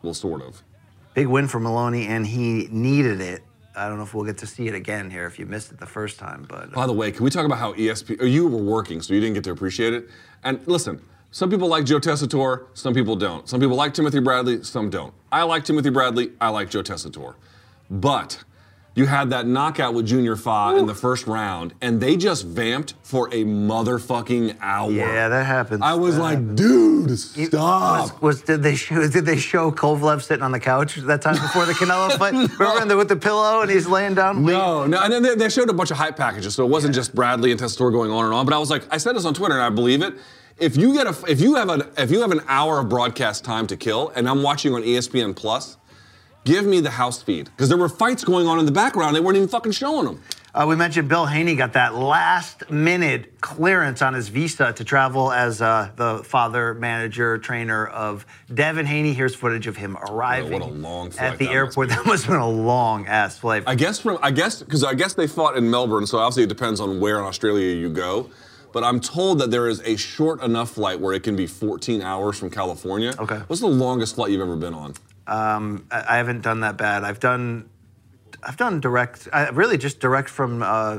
[0.02, 0.62] well, sort of.
[1.14, 3.42] Big win for Moloney, and he needed it.
[3.74, 5.80] I don't know if we'll get to see it again here if you missed it
[5.80, 8.18] the first time, but uh, By the way, can we talk about how ESP?
[8.20, 10.08] Oh, you were working, so you didn't get to appreciate it.
[10.44, 11.00] And listen,
[11.30, 13.48] some people like Joe Tessitore, some people don't.
[13.48, 15.14] Some people like Timothy Bradley, some don't.
[15.30, 16.32] I like Timothy Bradley.
[16.40, 17.34] I like Joe Tessitore.
[17.90, 18.44] But
[18.94, 22.94] you had that knockout with Junior Fa in the first round, and they just vamped
[23.02, 24.90] for a motherfucking hour.
[24.90, 25.80] Yeah, that happens.
[25.82, 27.32] I was That like, happens.
[27.34, 28.20] dude, stop.
[28.22, 31.34] Was, was did they show did they show Kovalev sitting on the couch that time
[31.34, 32.32] before the Canelo fight?
[32.58, 34.44] Remember the, with the pillow and he's laying down?
[34.44, 36.94] No, no, and then they, they showed a bunch of hype packages, so it wasn't
[36.94, 38.44] just Bradley and Testor going on and on.
[38.44, 40.14] But I was like, I said this on Twitter, and I believe it.
[40.58, 43.42] If you get a, if you have an, if you have an hour of broadcast
[43.44, 45.76] time to kill, and I'm watching on ESPN Plus,
[46.44, 49.16] give me the house feed because there were fights going on in the background.
[49.16, 50.22] They weren't even fucking showing them.
[50.54, 55.32] Uh, we mentioned Bill Haney got that last minute clearance on his visa to travel
[55.32, 59.14] as uh, the father, manager, trainer of Devin Haney.
[59.14, 61.88] Here's footage of him arriving what a long flight at the that airport.
[61.88, 63.62] That must have been a long ass flight.
[63.66, 66.48] I guess from I guess because I guess they fought in Melbourne, so obviously it
[66.50, 68.28] depends on where in Australia you go.
[68.72, 72.00] But I'm told that there is a short enough flight where it can be 14
[72.00, 73.14] hours from California.
[73.18, 73.38] Okay.
[73.46, 74.94] What's the longest flight you've ever been on?
[75.26, 77.04] Um, I, I haven't done that bad.
[77.04, 77.68] I've done,
[78.42, 79.28] I've done direct.
[79.32, 80.98] I, really, just direct from uh,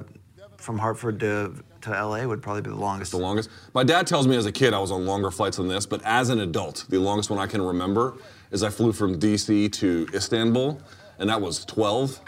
[0.57, 3.11] from Hartford to to LA would probably be the longest.
[3.11, 3.49] The longest?
[3.73, 6.01] My dad tells me as a kid I was on longer flights than this, but
[6.03, 8.15] as an adult, the longest one I can remember
[8.51, 10.81] is I flew from DC to Istanbul,
[11.19, 12.19] and that was 12.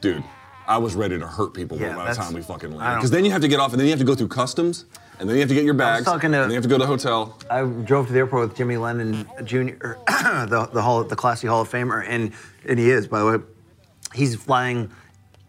[0.00, 0.24] Dude,
[0.66, 2.96] I was ready to hurt people Yeah, by the time we fucking landed.
[2.96, 4.84] Because then you have to get off, and then you have to go through customs,
[5.18, 6.68] and then you have to get your bags, talking to- and then you have to
[6.68, 7.38] go to the hotel.
[7.50, 11.62] I drove to the airport with Jimmy Lennon Jr., the the hall, the classy Hall
[11.62, 12.32] of Famer, and
[12.68, 13.44] and he is by the way.
[14.14, 14.90] He's flying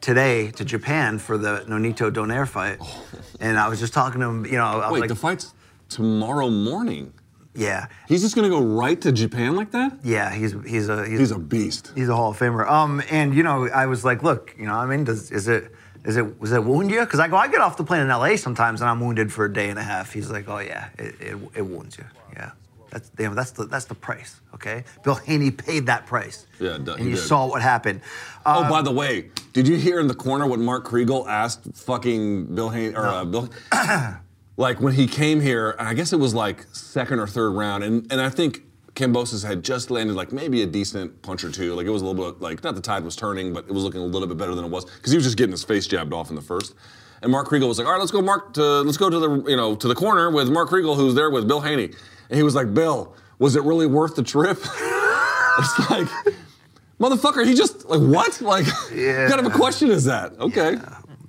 [0.02, 2.80] today to Japan for the Nonito Donaire fight,
[3.40, 4.46] and I was just talking to him.
[4.46, 5.54] You know, I was Wait, like, the fight's
[5.90, 7.14] tomorrow morning.
[7.56, 10.00] yeah, He's just gonna go right to Japan like that?
[10.04, 11.92] yeah, he's he's a He's a beast.
[11.96, 12.70] He's a Hall of Famer.
[12.70, 15.72] Um, and you know, I was like, look, you know, I mean, does is it
[16.08, 17.02] is it was it wound you?
[17.02, 19.46] Because I go, I get off the plane in LA sometimes, and I'm wounded for
[19.46, 20.14] a day and a half.
[20.14, 22.06] He's like, oh yeah, it, it, it wounds you.
[22.34, 22.52] Yeah,
[22.90, 24.40] that's damn, that's the that's the price.
[24.56, 26.48] Okay, Bill Haney paid that price.
[26.60, 27.18] Yeah, and you did.
[27.18, 28.02] saw what happened.
[28.46, 31.68] Oh, Uh, by the way, did you hear in the corner what Mark Kriegel asked
[31.76, 33.50] fucking Bill Haney or uh, Bill?
[34.58, 38.10] like when he came here, I guess it was like second or third round, and
[38.10, 38.64] and I think
[38.98, 41.76] Kambosos had just landed like maybe a decent punch or two.
[41.76, 43.84] Like it was a little bit like not the tide was turning, but it was
[43.84, 45.86] looking a little bit better than it was because he was just getting his face
[45.86, 46.74] jabbed off in the first.
[47.22, 48.54] And Mark Kriegel was like, "All right, let's go, Mark.
[48.54, 51.30] To, let's go to the you know to the corner with Mark Kriegel, who's there
[51.30, 51.86] with Bill Haney."
[52.30, 54.58] And he was like, "Bill, was it really worth the trip?"
[55.60, 56.08] it's like,
[57.00, 58.42] motherfucker, he just like what?
[58.42, 60.34] Like, what kind of a question is that?
[60.40, 60.78] Okay.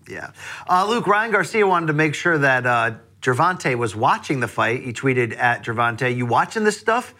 [0.08, 0.30] Yeah.
[0.68, 4.82] Uh, Luke, Ryan Garcia wanted to make sure that uh, Gervonta was watching the fight.
[4.82, 7.14] He tweeted at Gervonta, You watching this stuff?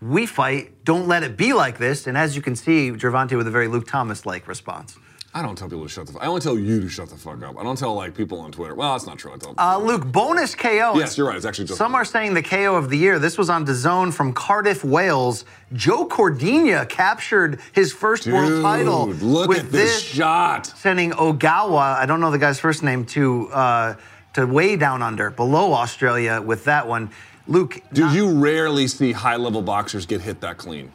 [0.00, 0.84] We fight.
[0.84, 2.06] Don't let it be like this.
[2.06, 4.96] And as you can see, Gervonta with a very Luke Thomas like response.
[5.34, 6.14] I don't tell people to shut the.
[6.14, 6.22] fuck.
[6.22, 7.58] I only tell you to shut the fuck up.
[7.58, 8.74] I don't tell like people on Twitter.
[8.74, 9.32] Well, that's not true.
[9.32, 9.54] I tell.
[9.58, 10.94] Uh, Luke, bonus KO.
[10.96, 11.36] yes, you're right.
[11.36, 11.76] It's actually just.
[11.76, 13.18] Some are saying the KO of the year.
[13.18, 15.44] This was on DAZN from Cardiff, Wales.
[15.74, 20.66] Joe Cordina captured his first world title look with at this shot.
[20.66, 21.96] sending Ogawa.
[21.96, 23.94] I don't know the guy's first name to uh,
[24.32, 27.10] to way down under, below Australia with that one.
[27.48, 30.92] Luke, Dude, you rarely see high-level boxers get hit that clean.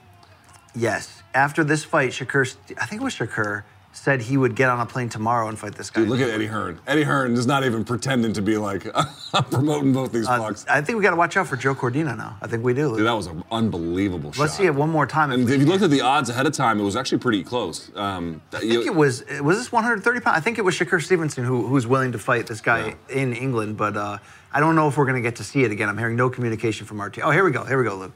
[0.75, 1.19] yes.
[1.35, 4.85] After this fight, Shakur, I think it was Shakur, said he would get on a
[4.85, 6.01] plane tomorrow and fight this guy.
[6.01, 6.79] Dude, look at Eddie Hearn.
[6.85, 8.85] Eddie Hearn is not even pretending to be like
[9.33, 10.53] I'm promoting both these Uh.
[10.69, 12.37] I think we got to watch out for Joe Cordina now.
[12.39, 12.95] I think we do.
[12.97, 14.41] Dude, that was an unbelievable shot.
[14.41, 15.31] Let's see it one more time.
[15.31, 17.89] And if you looked at the odds ahead of time, it was actually pretty close.
[17.95, 20.37] Um, I think it was was this 130 pounds.
[20.37, 23.77] I think it was Shakur Stevenson who was willing to fight this guy in England,
[23.77, 24.17] but uh,
[24.53, 25.89] I don't know if we're going to get to see it again.
[25.89, 27.19] I'm hearing no communication from RT.
[27.23, 27.63] Oh, here we go.
[27.63, 28.11] Here we go, Luke.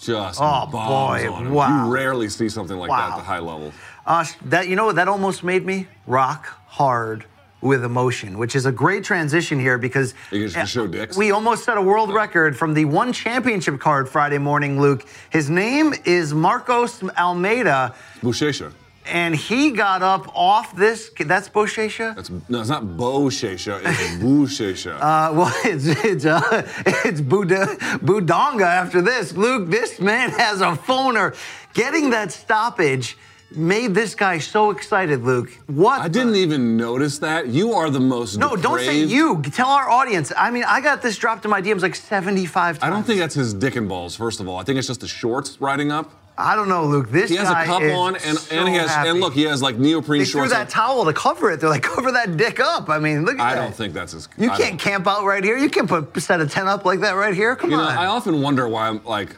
[0.00, 1.86] just Oh, boy, wow.
[1.86, 3.72] You rarely see something like that at the high level.
[4.06, 7.24] Uh, that you know what that almost made me rock hard
[7.60, 11.16] with emotion, which is a great transition here because You just- just show dicks?
[11.16, 14.80] we almost set a world record from the one championship card Friday morning.
[14.80, 17.92] Luke, his name is Marcus Almeida,
[18.22, 18.72] Bushesha.
[19.08, 21.10] And he got up off this.
[21.18, 22.14] That's Boshesha.
[22.14, 24.96] That's no, it's not Bo Shesha, it's Bushesha.
[24.96, 26.66] Uh, well, it's it's uh,
[27.04, 29.32] it's Budonga after this.
[29.32, 31.36] Luke, this man has a phoner.
[31.74, 33.16] Getting that stoppage
[33.50, 35.22] made this guy so excited.
[35.22, 36.00] Luke, what?
[36.00, 37.48] I didn't even notice that.
[37.48, 39.42] You are the most No, don't say you.
[39.42, 40.32] Tell our audience.
[40.36, 42.82] I mean, I got this dropped in my DMs like 75 times.
[42.82, 44.16] I don't think that's his dick and balls.
[44.16, 46.12] First of all, I think it's just the shorts riding up.
[46.40, 47.10] I don't know, Luke.
[47.10, 49.08] This He has a guy cup is on, and, so and he has happy.
[49.10, 50.66] and look, he has like neoprene They threw that on.
[50.68, 51.58] towel to cover it.
[51.60, 52.88] They're like, cover that dick up.
[52.88, 53.60] I mean, look at I that.
[53.62, 54.28] don't think that's his.
[54.38, 55.58] You I can't camp out right here.
[55.58, 57.56] You can't put set a tent up like that right here.
[57.56, 57.98] Come You know, on.
[57.98, 59.36] I often wonder why I'm like.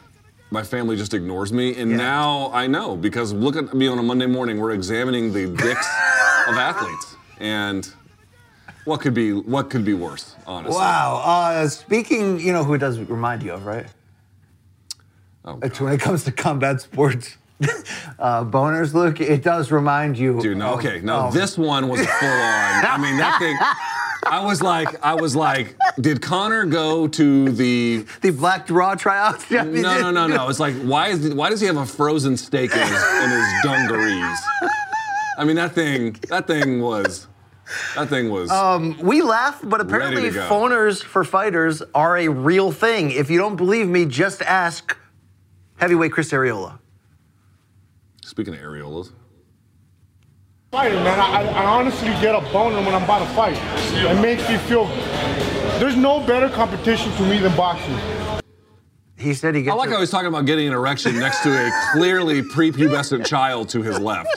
[0.53, 1.95] My family just ignores me, and Yeah.
[1.95, 4.59] now I know because look at me on a Monday morning.
[4.59, 5.87] We're examining the dicks
[6.49, 7.89] of athletes, and
[8.83, 10.75] what could be what could be worse, honestly.
[10.75, 11.21] Wow.
[11.23, 13.85] Uh, speaking, you know who it does remind you of, right?
[15.43, 17.37] Oh, It's when it comes to combat sports.
[18.19, 20.39] uh, boners, Luke, it does remind you.
[20.41, 22.85] Dude, no, okay, no, of- this one was full on.
[22.85, 23.57] I mean, that thing.
[24.23, 28.05] I was like, I was like, did Connor go to the?
[28.21, 29.45] the black raw tryouts.
[29.51, 30.47] No, no, no, no.
[30.49, 33.45] It's like, why is why does he have a frozen steak in his, in his
[33.63, 34.39] dungarees?
[35.37, 37.27] I mean, that thing, that thing was,
[37.95, 38.51] that thing was.
[38.51, 43.09] Um, we laugh, but apparently phoners for fighters are a real thing.
[43.11, 44.95] If you don't believe me, just ask
[45.81, 46.77] heavyweight Chris Arreola.
[48.23, 49.11] Speaking of areolas,
[50.71, 51.19] Fighting, man.
[51.19, 53.57] I, I honestly get a boner when I'm about to fight.
[53.93, 54.85] It makes me feel.
[55.79, 57.97] There's no better competition to me than boxing.
[59.17, 59.73] He said he gets.
[59.73, 63.25] I like a- how he's talking about getting an erection next to a clearly prepubescent
[63.25, 64.29] child to his left.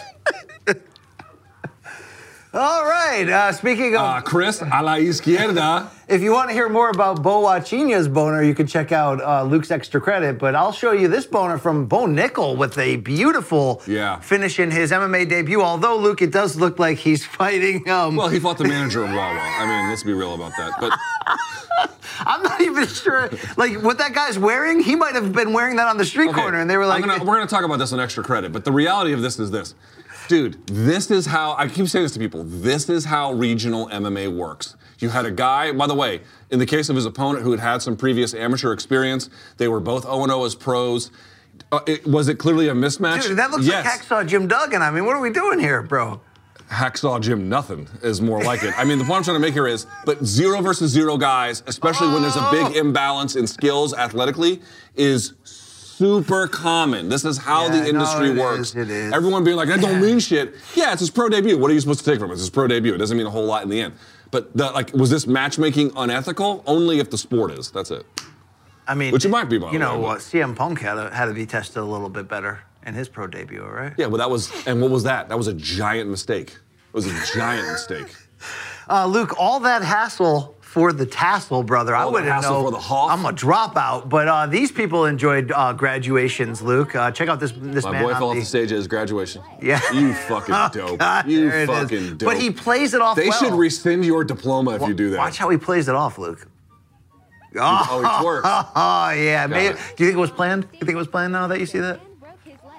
[2.55, 3.29] All right.
[3.29, 5.89] Uh, speaking of, Uh, Chris a la izquierda.
[6.09, 9.43] if you want to hear more about Bo Wachina's boner, you can check out uh,
[9.43, 10.39] Luke's extra credit.
[10.39, 14.21] But I'll show you this boner from Bo Nickal with a beautiful Yeah.
[14.21, 15.61] finish in his MMA debut.
[15.63, 17.89] Although Luke, it does look like he's fighting.
[17.91, 19.41] Um, Well, he fought the manager of Wawa.
[19.41, 20.79] I mean, let's be real about that.
[20.79, 20.93] But
[22.21, 23.31] I'm not even sure.
[23.57, 26.41] Like what that guy's wearing, he might have been wearing that on the street Okay,
[26.41, 28.53] corner, and they were like, gonna- we're going to talk about this on extra credit,
[28.53, 29.75] but the reality of this is this.
[30.29, 34.35] Dude, this is how, I keep saying this to people, this is how regional MMA
[34.35, 34.77] works.
[34.99, 37.61] You had a guy, by the way, in the case of his opponent who had
[37.61, 39.29] had some previous amateur experience,
[39.59, 41.11] they were both 0 0 as pros.
[41.71, 43.23] Uh, it, was it clearly a mismatch?
[43.27, 43.85] Dude, that looks yes.
[43.85, 44.81] like Hacksaw Jim Duggan.
[44.83, 46.21] I mean, what are we doing here, bro?
[46.71, 48.73] Hacksaw Jim nothing is more like it.
[48.79, 51.63] I mean, the point I'm trying to make here is, but zero versus zero guys,
[51.67, 52.51] especially when there's a Oh.
[52.51, 54.63] big imbalance in skills athletically,
[54.97, 55.35] is
[55.99, 57.09] super common.
[57.09, 58.71] This is how Yeah, the industry no, works.
[58.71, 59.13] is, it is.
[59.13, 60.55] Everyone being like, that don't mean shit.
[60.75, 61.57] Yeah, it's his pro debut.
[61.59, 62.35] What are you supposed to take from it?
[62.35, 62.95] It's his pro debut.
[62.95, 63.95] It doesn't mean a whole lot in the end.
[64.31, 66.63] But the, like, was this matchmaking unethical?
[66.67, 67.71] Only if the sport is.
[67.71, 68.05] That's it.
[68.87, 70.15] I mean, Which it might be, by You know what?
[70.17, 73.09] but- CM Punk had to, had to be tested a little bit better in his
[73.09, 73.95] pro debut, right?
[73.97, 75.29] Yeah, but that was, and what was that?
[75.29, 76.51] That was a giant mistake.
[76.51, 78.07] It was a giant mistake.
[78.87, 81.95] Uh, Luke, all that hassle for the tassel, brother.
[81.95, 82.65] I that wouldn't know.
[82.65, 83.13] for the Hoff?
[83.13, 86.61] I'm a dropout, but uh, these people enjoyed uh, graduations.
[86.63, 88.03] Luke, uh, check out this this My man.
[88.03, 89.41] boy on fell off the- the stage at his graduation.
[89.63, 89.81] Yeah.
[89.95, 90.99] You fucking Oh, dope.
[90.99, 92.27] God, you it fucking dope.
[92.29, 93.39] But he plays it off They well.
[93.39, 95.19] should rescind your diploma if you do that.
[95.19, 96.45] Watch how he plays it off, Luke.
[97.57, 98.69] Oh, he twerks.
[98.75, 99.47] Oh yeah.
[99.47, 100.65] Maybe, do you think it was planned?
[100.73, 102.01] You think it was planned now that you see that?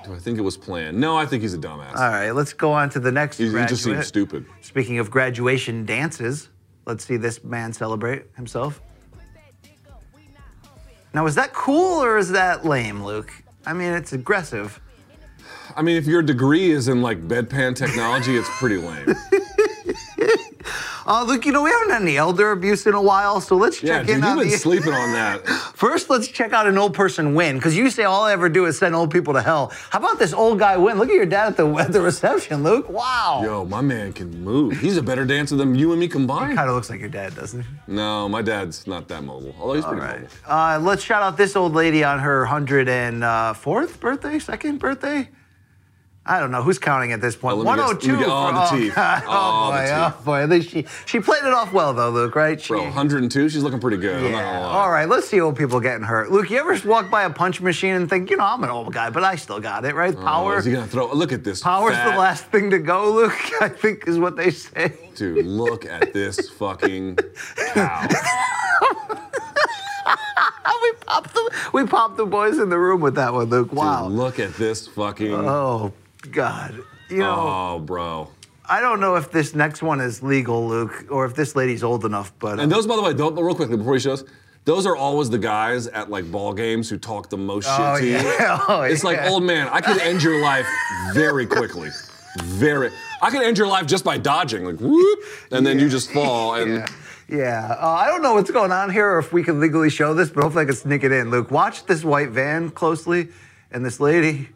[0.03, 0.99] Do I think it was planned?
[0.99, 1.95] No, I think he's a dumbass.
[1.95, 4.45] All right, let's go on to the next He's- he just seems stupid.
[4.61, 6.49] Speaking of graduation dances,
[6.85, 8.81] let's see this man celebrate himself.
[11.13, 13.31] Now, is that cool or is that lame, Luke?
[13.65, 14.81] I mean, it's aggressive.
[15.75, 19.15] I mean, if your degree is in like bedpan technology, it's pretty lame.
[21.07, 23.83] Uh, Luke, you know, we haven't had any elder abuse in a while, so let's
[23.83, 24.57] Yeah, check dude, in you've been the.
[24.57, 25.45] sleeping on that.
[25.75, 28.65] First, let's check out an old person win, because you say all I ever do
[28.65, 29.71] is send old people to hell.
[29.91, 30.97] How about this old guy win?
[30.97, 32.89] Look at your dad at the, at the reception, Luke.
[32.89, 33.41] Wow.
[33.43, 34.79] Yo, my man can move.
[34.79, 36.55] He's a better dancer than you and me combined.
[36.55, 37.67] Kind of looks like your dad, doesn't he?
[37.87, 39.53] No, my dad's not that mobile.
[39.59, 40.21] Although he's All pretty right.
[40.21, 40.29] mobile.
[40.47, 45.29] Uh, let's shout out this old lady on her 104th birthday, second birthday.
[46.27, 47.53] I don't know who's counting at this point.
[47.53, 48.07] Oh, let me guess.
[48.07, 48.17] 102.
[48.17, 48.95] Let oh, for- the oh, teeth.
[48.95, 49.23] God.
[49.27, 49.85] Oh, Oh, the boy.
[49.85, 49.93] teeth.
[49.95, 50.39] Oh boy.
[50.41, 52.35] At least she she played it off well though, Luke.
[52.35, 52.59] Right?
[52.59, 54.31] She, Bro, 102, she's looking pretty good.
[54.31, 54.61] Yeah.
[54.67, 55.07] All right.
[55.07, 56.31] Let's see old people getting hurt.
[56.31, 58.91] Luke, you ever walk by a punch machine and think, you know, I'm an old
[58.91, 60.15] guy, but I still got it, right?
[60.17, 60.57] Oh, Power.
[60.57, 61.13] is he gonna throw?
[61.13, 61.61] Look at this.
[61.61, 63.33] Power's fat- the last thing to go, Luke.
[63.61, 64.93] I think is what they say.
[65.13, 67.17] Dude, look at this fucking
[67.73, 68.07] cow.
[70.81, 73.71] we popped the we popped the boys in the room with that one, Luke.
[73.71, 74.07] Wow.
[74.07, 75.33] Dude, look at this fucking.
[75.33, 75.93] Oh
[76.25, 76.75] God.
[77.09, 77.35] You know.
[77.37, 78.29] oh, bro.
[78.67, 82.03] I don't know if this next one is legal, Luke, or if this lady's old
[82.03, 84.23] enough, but And those, by the way, don't, real quickly before you show us,
[84.63, 87.99] those are always the guys at like ball games who talk the most shit Oh,
[87.99, 88.13] to you.
[88.13, 88.59] yeah.
[88.67, 90.65] Oh, it's like, old man, I could end your life
[91.13, 91.89] very quickly.
[92.43, 92.89] Very.
[93.21, 95.19] I could end your life just by dodging, like whoop,
[95.51, 96.55] and then you just fall.
[96.55, 96.87] And yeah.
[97.27, 100.13] Yeah, uh, I don't know what's going on here or if we can legally show
[100.13, 101.31] this, but hopefully I can sneak it in.
[101.31, 103.29] Luke, watch this white van closely
[103.71, 104.49] and this lady.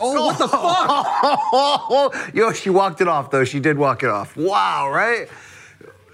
[0.00, 0.48] Oh, what the
[2.22, 2.34] fuck?
[2.34, 3.44] Yo, she walked it off though.
[3.44, 4.36] She did walk it off.
[4.36, 5.28] Wow, right?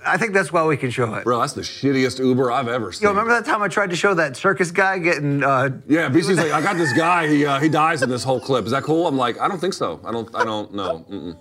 [0.07, 1.25] I think that's why we can show it.
[1.25, 3.05] Bro, that's the shittiest Uber I've ever seen.
[3.05, 5.43] Yo, remember that time I tried to show that circus guy getting?
[5.43, 7.27] Uh, Yeah, BC's like, I got this guy.
[7.29, 8.67] He uh, he dies in this whole clip.
[8.67, 9.07] Is that cool?
[9.07, 10.01] I'm like, I don't think so.
[10.05, 10.29] I don't.
[10.35, 11.07] I don't know.
[11.11, 11.37] Mm-mm.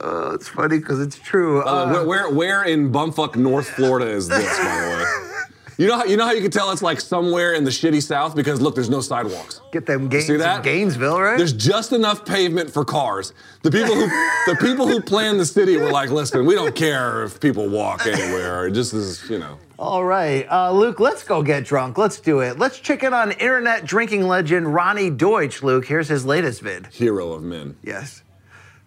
[0.00, 1.64] uh, it's funny because it's true.
[1.64, 5.04] By Uh, where, where where in bumfuck North Florida is this, by the way?
[5.76, 8.02] You know how you know how you can tell it's like somewhere in the shitty
[8.02, 9.60] South because look, there's no sidewalks.
[9.72, 10.62] Get them gains See that?
[10.62, 11.36] Gainesville, right?
[11.36, 13.32] There's just enough pavement for cars.
[13.62, 14.06] The people who
[14.46, 18.06] the people who planned the city were like, listen, we don't care if people walk
[18.06, 18.66] anywhere.
[18.68, 19.58] It just is, you know.
[19.76, 21.98] All right, uh, Luke, let's go get drunk.
[21.98, 22.58] Let's do it.
[22.60, 25.64] Let's check in on internet drinking legend Ronnie Deutsch.
[25.64, 26.86] Luke, here's his latest vid.
[26.92, 27.76] Hero of men.
[27.82, 28.22] Yes.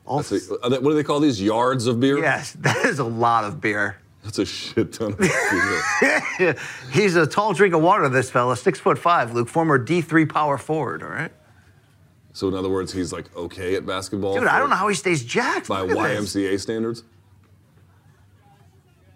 [0.09, 0.39] That's a-
[0.69, 2.19] they- what do they call these yards of beer?
[2.19, 3.97] Yes, that is a lot of beer.
[4.27, 6.59] That's a shit ton of.
[6.91, 10.57] He's a tall drink of water, this fella, six foot five, Luke, former D3 power
[10.57, 11.31] forward, all right?
[12.33, 14.35] so in other words, he's like okay at basketball.
[14.35, 15.69] Dude, I don't know how he stays jacked.
[15.69, 15.97] by at this.
[15.97, 17.03] YMCA standards.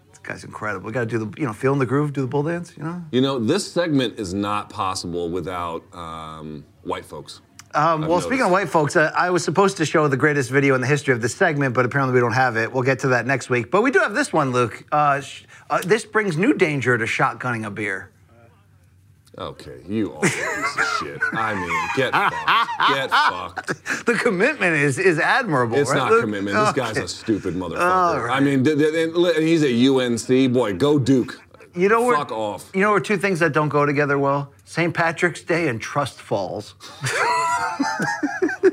[0.08, 0.86] This guy's incredible.
[0.86, 2.74] We got to do the, you know, feel in the groove, do the bull dance,
[2.76, 3.04] you know?
[3.12, 7.42] You know, this segment is not possible without um, white folks.
[7.74, 10.74] Um, well, speaking of white folks, uh, I was supposed to show the greatest video
[10.74, 12.70] in the history of this segment, but apparently we don't have it.
[12.72, 13.70] We'll get to that next week.
[13.70, 14.84] But we do have this one, Luke.
[14.92, 18.10] Uh, sh- uh, this brings new danger to shotgunning a beer.
[19.38, 21.20] Okay, you are a piece of shit.
[21.32, 22.94] I mean, get fucked.
[22.94, 23.10] Get
[23.90, 24.04] fucked.
[24.04, 25.78] The commitment is is admirable.
[25.78, 26.20] It's right, not Luke?
[26.24, 26.54] commitment.
[26.54, 27.80] This guy's a stupid motherfucker.
[27.80, 28.36] All right.
[28.36, 30.52] I mean, th- th- and he's at UNC.
[30.52, 31.40] Boy, go Duke.
[31.74, 32.18] You know where?
[32.18, 32.70] Fuck off.
[32.74, 34.51] You know where two things that don't go together well?
[34.72, 34.94] St.
[34.94, 36.74] Patrick's Day and Trust Falls.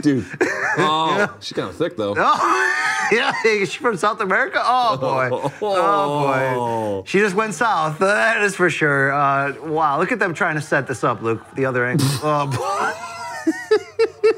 [0.00, 0.24] Dude.
[0.74, 2.14] Oh, she's kind of thick, though.
[2.16, 4.58] Oh, yeah, is she from South America?
[4.64, 5.28] Oh boy,
[5.60, 7.98] oh boy, she just went south.
[7.98, 9.12] That is for sure.
[9.12, 11.42] Uh, wow, look at them trying to set this up, Luke.
[11.56, 12.06] The other angle.
[12.22, 14.32] Oh boy.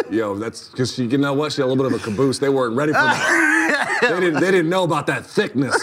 [0.10, 1.52] Yo, that's because you know what?
[1.52, 2.38] She had a little bit of a caboose.
[2.38, 3.98] They weren't ready for that.
[4.02, 5.76] they, didn't, they didn't know about that thickness.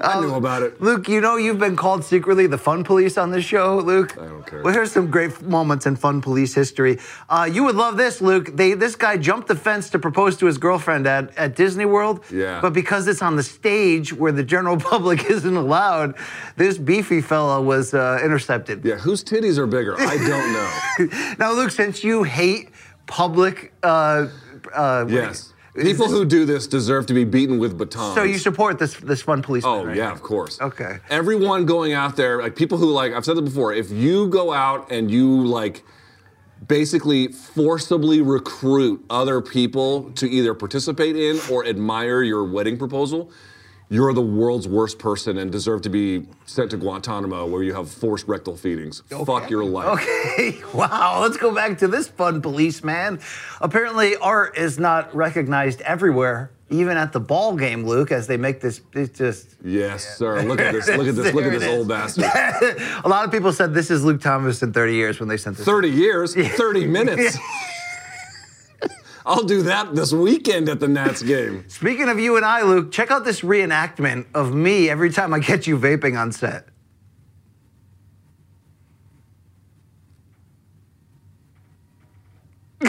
[0.00, 0.80] I knew about it.
[0.80, 4.16] Luke, you know you've been called secretly the fun police on this show, Luke.
[4.18, 4.62] I don't care.
[4.62, 6.98] Well, here's some great moments in fun police history.
[7.28, 8.50] Uh, you would love this, Luke.
[8.54, 12.24] They, this guy jumped the fence to propose to his girlfriend at, at Disney World.
[12.30, 12.60] Yeah.
[12.60, 16.14] But because it's on the stage where the general public isn't allowed,
[16.56, 18.84] this beefy fella was uh, intercepted.
[18.84, 19.98] Yeah, whose titties are bigger?
[19.98, 21.36] I don't know.
[21.38, 22.70] now, Luke, since you hate
[23.06, 24.28] public, uh,
[24.74, 25.52] uh, Yes.
[25.76, 28.14] People who do this deserve to be beaten with batons.
[28.14, 29.72] so you support this this fun policeman?
[29.72, 29.96] Oh right?
[29.96, 30.60] yeah, of course.
[30.60, 30.98] Okay.
[31.10, 34.52] Everyone going out there, like people who like I've said it before, if you go
[34.52, 35.82] out and you like
[36.68, 43.32] basically forcibly recruit other people to either participate in or admire your wedding proposal,
[43.94, 47.88] you're the world's worst person and deserve to be sent to Guantanamo where you have
[47.88, 49.04] forced rectal feedings.
[49.24, 49.86] Fuck your life.
[50.00, 51.20] Okay, wow.
[51.22, 53.20] Let's go back to this fun policeman.
[53.60, 58.60] Apparently, art is not recognized everywhere, even at the ball game, Luke, as they make
[58.60, 58.80] this.
[58.94, 59.56] It's just.
[59.64, 60.42] Yes, sir.
[60.42, 60.88] Look at this.
[60.88, 61.32] Look at this.
[61.34, 62.24] Look at this old bastard.
[63.04, 65.56] A lot of people said this is Luke Thomas in 30 years when they sent
[65.56, 65.64] this.
[65.64, 67.38] 30 years, 30 minutes.
[69.26, 71.64] I'll do that this weekend at the Nats game.
[71.68, 75.38] Speaking of you and I, Luke, check out this reenactment of me every time I
[75.38, 76.68] get you vaping on set.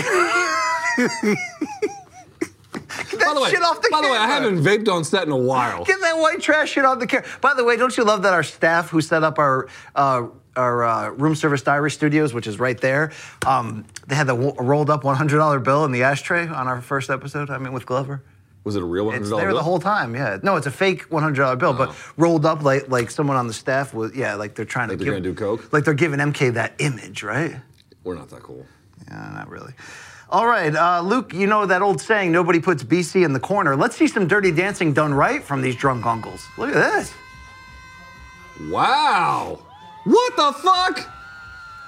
[3.20, 5.32] By the way, shit off the by the way, I haven't vaped on set in
[5.32, 5.84] a while.
[5.84, 7.28] Get that white trash shit off the camera.
[7.42, 10.84] By the way, don't you love that our staff who set up our uh, our
[10.84, 13.12] uh, room service diary studios, which is right there,
[13.46, 17.10] um, they had the w- rolled up $100 bill in the ashtray on our first
[17.10, 17.50] episode.
[17.50, 18.22] I mean, with Glover.
[18.64, 19.58] Was it a real $100 It's there bill?
[19.58, 20.16] the whole time.
[20.16, 20.40] Yeah.
[20.42, 23.94] No, it's a fake $100 bill, but rolled up like like someone on the staff
[23.94, 24.16] was.
[24.16, 25.72] Yeah, like they're trying Like to they're give, gonna do coke?
[25.72, 27.58] Like they're giving MK that image, right?
[28.04, 28.66] We're not that cool.
[29.08, 29.74] Yeah, not really.
[30.32, 33.76] All right, uh, Luke, you know that old saying, nobody puts BC in the corner.
[33.76, 36.44] Let's see some dirty dancing done right from these drunk uncles.
[36.58, 37.14] Look at this.
[38.70, 39.60] Wow.
[40.06, 41.12] What the fuck?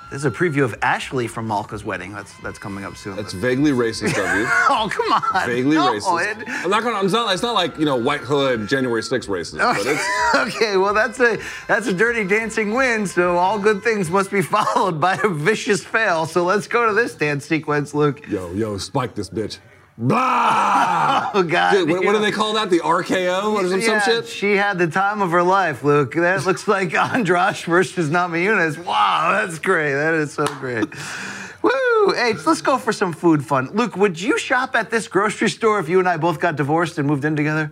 [0.10, 2.14] This is a preview of Ashley from Malka's wedding.
[2.14, 3.18] That's that's coming up soon.
[3.18, 4.46] That's vaguely racist of you.
[4.70, 5.48] oh, come on.
[5.48, 6.40] Vaguely No, racist.
[6.42, 6.96] it- I'm not gonna.
[6.98, 7.34] I'm not.
[7.34, 11.20] It's not like you know White Hood January 6th racist, but it's okay, well that's
[11.20, 11.38] a
[11.68, 13.06] that's a dirty dancing win.
[13.06, 16.26] So all good things must be followed by a vicious fail.
[16.26, 18.26] So let's go to this dance sequence, Luke.
[18.30, 19.58] yo yo spike this bitch.
[19.98, 21.32] Blah.
[21.34, 21.72] Oh God!
[21.72, 22.70] Dude, what, what do they call that?
[22.70, 24.28] The RKO or some, Yeah, some shit?
[24.28, 26.14] She had the time of her life, Luke.
[26.14, 28.78] That looks like Andrade versus Namajunas.
[28.86, 29.94] Wow, that's great.
[29.94, 30.86] That is so great.
[31.64, 32.14] Woo!
[32.14, 33.72] Hey, let's go for some food fun.
[33.74, 37.00] Luke, would you shop at this grocery store if you and I both got divorced
[37.00, 37.72] and moved in together?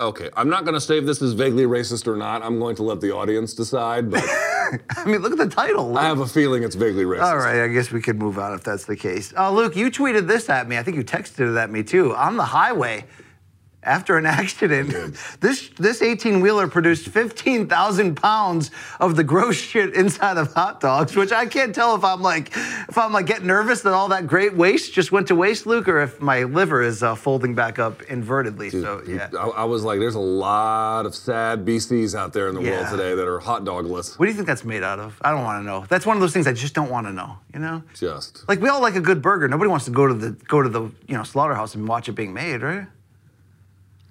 [0.00, 2.42] Okay, I'm not going to say if this is vaguely racist or not.
[2.42, 5.98] I'm going to let the audience decide, but I mean, look at the title.
[5.98, 7.22] I have a feeling it's vaguely racist.
[7.22, 9.34] All right, I guess we could move on if that's the case.
[9.36, 10.78] Uh, Luke, you tweeted this at me.
[10.78, 12.14] I think you texted it at me too.
[12.14, 13.04] On the highway,
[13.82, 20.36] after an accident, this this 18 wheeler produced 15,000 pounds of the gross shit inside
[20.36, 23.82] of hot dogs, which I can't tell if I'm like if I'm like getting nervous
[23.82, 27.02] that all that great waste just went to waste, Luke, or if my liver is
[27.02, 28.70] uh, folding back up invertedly.
[28.70, 29.28] so yeah.
[29.38, 32.88] I, I was like, there's a lot of sad BCs out there in the world
[32.90, 34.18] today that are hot dogless.
[34.18, 35.18] What do you think that's made out of?
[35.22, 35.86] I don't want to know.
[35.88, 37.38] That's one of those things I just don't want to know.
[37.54, 38.48] You know, Just.
[38.48, 39.48] like we all like a good burger.
[39.48, 42.12] Nobody wants to go to the go to the you know slaughterhouse and watch it
[42.12, 42.86] being made, right?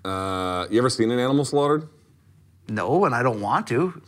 [0.05, 1.87] Uh, you ever seen an animal slaughtered?
[2.67, 4.01] No, and I don't want to.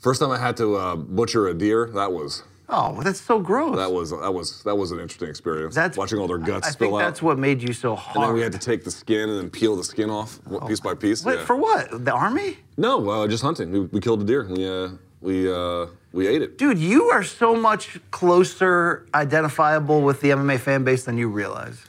[0.00, 3.76] First time I had to uh, butcher a deer, that was Oh, that's so gross.
[3.76, 5.74] that was that was that was an interesting experience.
[5.74, 7.06] That's- watching all their guts I spill think out.
[7.06, 8.16] that's what made you so hard.
[8.16, 10.68] and then we had to take the skin and then peel the skin off what-
[10.68, 11.24] piece by piece.
[11.24, 11.44] Wait, yeah.
[11.46, 12.04] for what?
[12.04, 12.58] The army?
[12.76, 13.72] No, uh, just hunting.
[13.72, 14.44] We, we killed a deer.
[14.44, 14.90] We uh,
[15.22, 16.58] we uh, we ate it.
[16.58, 21.82] Dude, you are so much closer identifiable with the MMA fan base than you realize.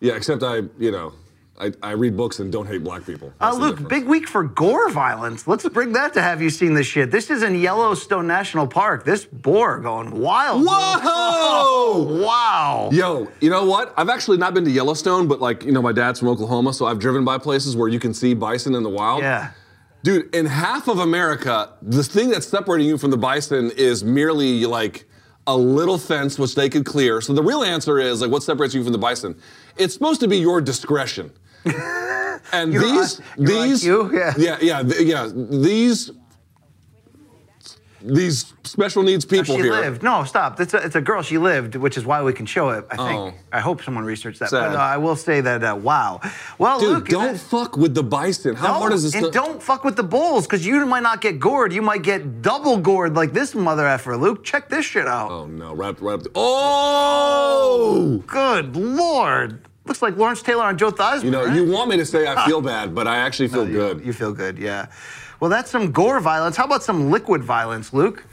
[0.00, 1.12] Yeah, except I, you know,
[1.58, 3.32] I, I read books and don't hate black people.
[3.40, 5.46] Uh, Luke, big week for gore violence.
[5.46, 7.10] Let's bring that to have you seen this shit.
[7.10, 9.04] This is in Yellowstone National Park.
[9.04, 10.64] This boar going wild.
[10.66, 12.12] Whoa!
[12.26, 12.90] Wow.
[12.92, 13.94] Yo, you know what?
[13.96, 16.84] I've actually not been to Yellowstone, but like, you know, my dad's from Oklahoma, so
[16.86, 19.22] I've driven by places where you can see bison in the wild.
[19.22, 19.52] Yeah.
[20.02, 24.66] Dude, in half of America, the thing that's separating you from the bison is merely
[24.66, 25.06] like
[25.46, 27.20] a little fence which they could clear.
[27.20, 29.40] So the real answer is like what separates you from the bison?
[29.76, 31.32] It's supposed to be your discretion.
[32.52, 34.12] And these these IQ?
[34.12, 34.34] Yeah.
[34.38, 36.10] yeah, yeah, th- yeah, these
[38.02, 39.72] these special needs people she here.
[39.72, 40.02] lived.
[40.02, 40.60] No, stop.
[40.60, 41.22] It's a, it's a girl.
[41.22, 42.84] She lived, which is why we can show it.
[42.88, 43.18] I think.
[43.18, 43.34] Oh.
[43.52, 44.50] I hope someone researched that.
[44.50, 44.70] Sad.
[44.72, 45.64] But uh, I will say that.
[45.64, 46.20] Uh, wow.
[46.58, 48.54] Well, Dude, Luke, don't it- fuck with the bison.
[48.54, 49.14] How no, hard is this?
[49.14, 51.72] And to- don't fuck with the bulls, because you might not get gored.
[51.72, 54.16] You might get double gored like this mother effer.
[54.16, 55.30] Luke, check this shit out.
[55.32, 55.74] Oh no!
[55.74, 56.22] Right, right up.
[56.22, 58.22] The- oh!
[58.26, 59.62] Good lord.
[59.86, 61.24] Looks like Lawrence Taylor on Joe Theismann.
[61.24, 61.54] You know, right?
[61.54, 64.04] you want me to say I feel bad, but I actually feel You- good.
[64.04, 64.86] You feel good, yeah.
[65.40, 66.56] Well, that's some gore violence.
[66.56, 68.24] How about some liquid violence, Luke?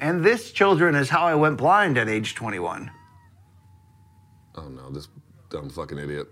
[0.00, 2.90] And this, children, is how I went blind at age 21.
[4.56, 5.08] Oh no, this
[5.50, 6.28] dumb fucking idiot.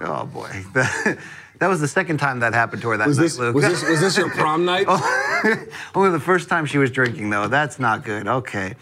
[0.00, 1.18] Oh boy, that,
[1.58, 3.54] that was the second time that happened to her that Was night, this, Luke.
[3.54, 4.86] was this was this your prom night?
[4.88, 5.64] Oh,
[5.94, 7.46] only the first time she was drinking, though.
[7.48, 8.26] That's not good.
[8.26, 8.74] Okay.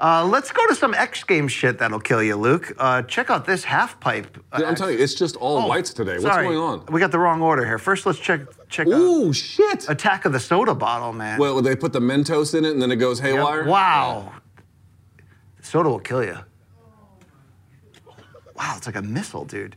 [0.00, 2.72] Uh, let's go to some X Games shit that'll kill you, Luke.
[2.78, 4.32] Uh, check out this half pipe.
[4.56, 6.12] Dude, I'm telling you, it's just all whites today.
[6.12, 6.86] What's Oh, Sorry, going on?
[6.86, 7.78] We got the wrong order here.
[7.78, 9.88] First, let's check check Ooh, shit!
[9.88, 11.38] Attack of the Soda Bottle, man.
[11.40, 13.28] Well, they put the Mentos in it, and then it goes Yep.
[13.30, 13.64] haywire.
[13.64, 14.32] Wow.
[15.62, 16.38] Soda will kill you.
[18.54, 19.74] Wow, it's like a missile, dude.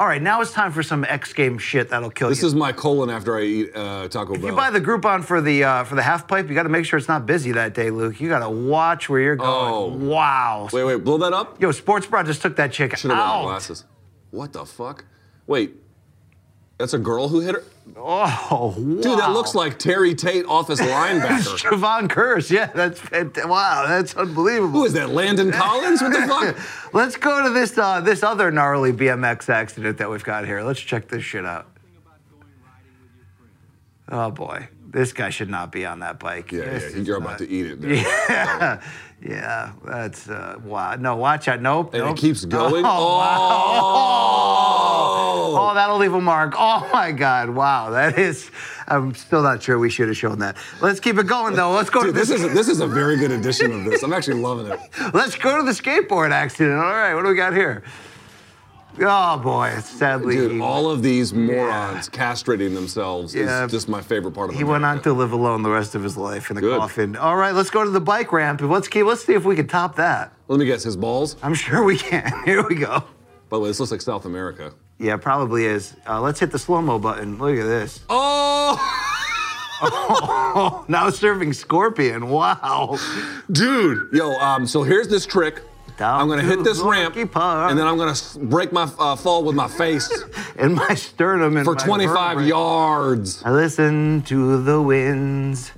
[0.00, 2.44] All right, now it's time for some X Games shit that'll kill This you.
[2.44, 4.50] This is my colon after I eat uh, Taco If Bell.
[4.50, 6.86] you buy the Groupon for the uh, for the half pipe, you got to make
[6.86, 8.18] sure it's not busy that day, Luke.
[8.18, 9.74] You got to watch where you're going.
[9.74, 9.88] Oh.
[9.88, 10.70] Wow.
[10.72, 11.60] wait, wait, blow that up.
[11.60, 13.42] Yo, Sports Bra just took that chick Should have worn my out.
[13.42, 13.84] glasses.
[14.30, 15.04] What the fuck?
[15.46, 15.74] Wait,
[16.78, 17.64] that's a girl who hit her.
[17.96, 18.74] Oh, wow.
[18.76, 21.58] Dude, that looks like Terry Tate office linebacker.
[21.70, 22.50] Javon Curse.
[22.50, 23.86] Yeah, that's wow.
[23.88, 24.80] That's unbelievable.
[24.80, 25.10] Who is that?
[25.10, 26.02] Landon Collins?
[26.02, 26.92] What the fuck?
[26.94, 30.62] Let's go to this uh, this other gnarly BMX accident that we've got here.
[30.62, 31.66] Let's check this shit out.
[34.08, 36.52] Oh boy, this guy should not be on that bike.
[36.52, 37.80] Yeah, This yeah, you're not- about to eat it.
[37.80, 37.94] There.
[38.30, 38.80] Yeah,
[39.22, 40.94] yeah, that's uh, wow.
[40.96, 41.60] No, watch out.
[41.60, 41.92] Nope.
[41.94, 42.16] And nope.
[42.16, 42.84] it keeps going.
[42.86, 42.88] Oh,
[45.52, 45.70] Oh, wow.
[45.70, 46.54] Oh, that'll leave a mark.
[46.58, 47.50] Oh my God!
[47.50, 48.50] Wow, that is.
[48.86, 50.56] I'm still not sure we should have shown that.
[50.80, 51.70] Let's keep it going though.
[51.72, 52.42] Let's go Dude, to this this.
[52.42, 54.02] is this is a very good edition of this.
[54.02, 54.80] I'm actually loving it.
[55.14, 56.74] Let's go to the skateboard accident.
[56.78, 57.82] All right, what do we got here?
[58.98, 63.64] Oh boy, sadly, Dude, he, all of these morons castrating themselves Yeah.
[63.64, 66.02] is just my favorite part of he went on to live alone the rest of
[66.02, 66.78] his life in a Good.
[66.78, 67.16] coffin.
[67.16, 68.60] All right, let's go to the bike ramp.
[68.60, 69.06] Let's keep.
[69.06, 70.32] Let's see if we can top that.
[70.48, 71.36] Let me guess, his balls?
[71.42, 72.32] I'm sure we can.
[72.44, 73.04] Here we go.
[73.48, 74.72] By the way, this looks like South America.
[74.98, 75.94] Yeah, probably is.
[76.06, 77.38] Uh, let's hit the slow mo button.
[77.38, 78.00] Look at this.
[79.82, 82.28] Oh, now serving scorpion.
[82.28, 82.98] Wow.
[83.50, 84.08] dude.
[84.12, 85.62] Yo, um, so here's this trick.
[86.00, 87.70] I'm gonna to hit this ramp, Park.
[87.70, 90.10] and then I'm gonna break my uh, fall with my face
[90.58, 92.48] and my sternum and for my 25 vertebrae.
[92.48, 93.42] yards.
[93.44, 95.72] I listen to the winds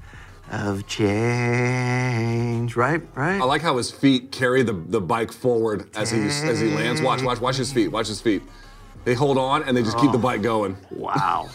[0.50, 2.76] of change.
[2.76, 3.40] Right, right.
[3.40, 7.00] I like how his feet carry the, the bike forward as he as he lands.
[7.00, 7.88] Watch, watch, watch his feet.
[7.88, 8.42] Watch his feet.
[9.04, 10.76] They hold on and they just keep the bike going.
[10.90, 11.48] Wow.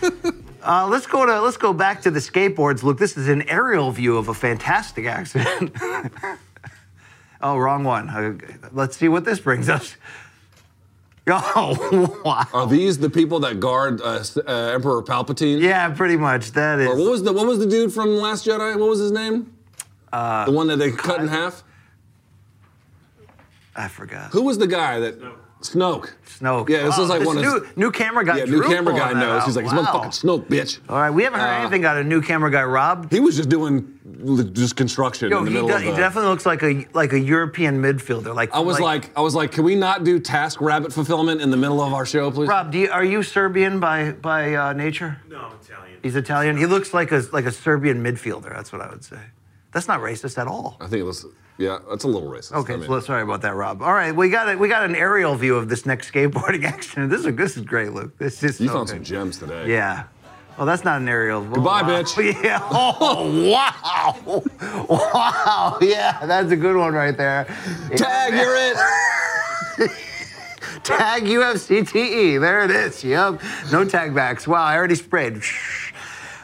[0.60, 2.82] Uh, let's go to let's go back to the skateboards.
[2.82, 5.72] Look, this is an aerial view of a fantastic accident.
[7.40, 8.08] oh, wrong one.
[8.08, 8.38] Uh,
[8.72, 9.96] let's see what this brings us.
[11.30, 12.46] Oh, wow.
[12.54, 15.60] Are these the people that guard uh, uh, Emperor Palpatine?
[15.60, 16.52] Yeah, pretty much.
[16.52, 16.88] That is.
[16.88, 18.78] Or what was the what was the dude from Last Jedi?
[18.78, 19.52] What was his name?
[20.10, 21.64] Uh, the one that they cut in half.
[23.76, 24.30] I forgot.
[24.30, 25.20] Who was the guy that?
[25.60, 26.10] Snoke.
[26.24, 26.68] Snoke.
[26.68, 28.36] Yeah, this Oh, is like this one new, of new camera guy.
[28.38, 29.42] Yeah, new camera guy knows.
[29.42, 29.46] out.
[29.46, 29.82] He's like, it's Wow.
[29.82, 30.78] motherfucking Snoke, bitch.
[30.88, 33.10] All right, we haven't heard Uh, anything out of new camera guy Rob.
[33.10, 35.90] He was just doing l- just construction Yo, in the he, middle do- of he
[35.90, 38.34] definitely looks like a like a European midfielder.
[38.34, 41.50] Like I was like, I was like, can we not do task rabbit fulfillment in
[41.50, 42.48] the middle of our show, please?
[42.48, 45.20] Rob, do you, are you Serbian by by uh, nature?
[45.28, 45.98] No, I'm Italian.
[46.04, 46.56] He's Italian.
[46.56, 48.54] He looks like a like a Serbian midfielder.
[48.54, 49.18] That's what I would say.
[49.72, 50.76] That's not racist at all.
[50.80, 51.26] I think it was.
[51.58, 52.52] Yeah, that's a little racist.
[52.52, 53.82] Okay, I mean, so sorry about that, Rob.
[53.82, 57.10] All right, we got a, we got an aerial view of this next skateboarding accident.
[57.10, 58.16] This is this is great, Luke.
[58.16, 58.94] This is you so found good.
[58.94, 59.68] some gems today.
[59.70, 60.04] Yeah.
[60.56, 61.40] Well, that's not an aerial.
[61.42, 61.88] Oh, Goodbye, wow.
[62.02, 62.16] bitch.
[62.44, 62.58] Yeah.
[62.70, 64.42] Oh, wow.
[64.88, 65.78] Wow.
[65.80, 67.44] Yeah, that's a good one right there.
[67.96, 69.90] Tag, you're it.
[70.82, 72.40] Tag UFCTE.
[72.40, 73.04] There it is.
[73.04, 73.40] Yep.
[73.70, 74.48] No tag backs.
[74.48, 75.42] Wow, I already sprayed.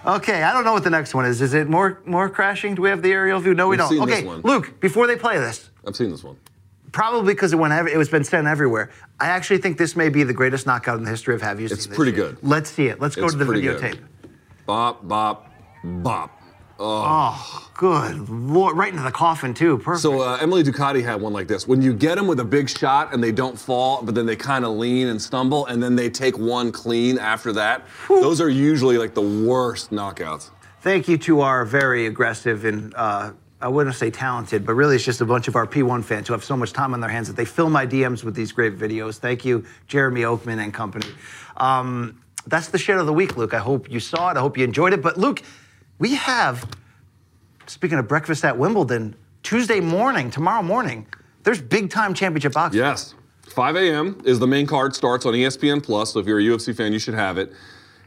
[0.07, 1.41] Okay, I don't know what the next one is.
[1.41, 2.75] Is it more more crashing?
[2.75, 3.55] Do we have the aerial view?
[3.55, 3.89] No, we We've don't.
[3.91, 4.41] seen okay, this one.
[4.43, 6.37] Luke, before they play this, I've seen this one.
[6.93, 8.91] probably because it went ev- it was been sent everywhere.
[9.19, 11.69] I actually think this may be the greatest knockout in the history of Have You
[11.69, 12.17] Seen It's This pretty Shit?
[12.21, 12.37] good.
[12.43, 13.01] Let's see it.
[13.01, 13.81] Let's go It's to the pretty good.
[13.81, 14.01] videotape.
[14.67, 15.51] Bop, bop,
[15.83, 16.39] bop.
[16.79, 18.77] Oh, good lord!
[18.77, 19.79] Right into the coffin too.
[19.79, 20.03] Perfect.
[20.03, 21.69] So uh, Emily Ducati had one like this.
[21.69, 24.37] When you get them with a big shot and they don't fall, but then they
[24.37, 27.87] kind of lean and stumble, and then they take one clean after that.
[28.09, 30.51] Those are usually like the worst knockouts.
[30.81, 33.33] Thank you to our very aggressive and uh,
[33.65, 36.35] I wouldn't say talented, but really it's just a bunch of our P1 fans who
[36.35, 38.77] have so much time on their hands that they fill my DMs with these great
[38.77, 39.17] videos.
[39.17, 41.07] Thank you, Jeremy Oakman and company.
[41.57, 43.55] Um, that's the shit of the week, Luke.
[43.55, 44.37] I hope you saw it.
[44.37, 45.01] I hope you enjoyed it.
[45.01, 45.43] But Luke,
[45.99, 46.69] we have,
[47.67, 51.07] speaking of breakfast at Wimbledon, Tuesday morning, tomorrow morning,
[51.43, 52.81] there's big time championship boxing.
[52.81, 53.15] Yes.
[53.49, 54.21] 5 a.m.
[54.25, 54.95] is the main card.
[54.95, 56.13] Starts on ESPN Plus.
[56.15, 57.53] So if you're a UFC fan, you should have it.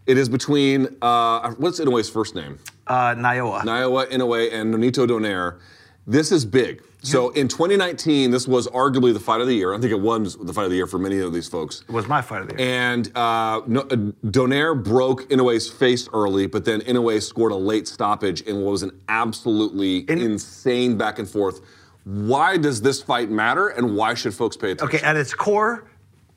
[0.07, 2.57] It is between uh, what's Inoue's first name?
[2.87, 3.61] Uh, Naoya.
[3.61, 5.59] Naoya Inoue and Nonito Donaire.
[6.07, 6.81] This is big.
[7.11, 9.73] So in 2019, this was arguably the fight of the year.
[9.73, 11.83] I think it was the fight of the year for many of these folks.
[11.87, 12.93] It was my fight of the year.
[12.93, 17.87] And uh, no, uh, Donaire broke Inoue's face early, but then Inoue scored a late
[17.87, 21.61] stoppage in what was an absolutely insane back and forth.
[22.03, 24.95] Why does this fight matter, and why should folks pay attention?
[24.95, 25.83] Okay, at its core,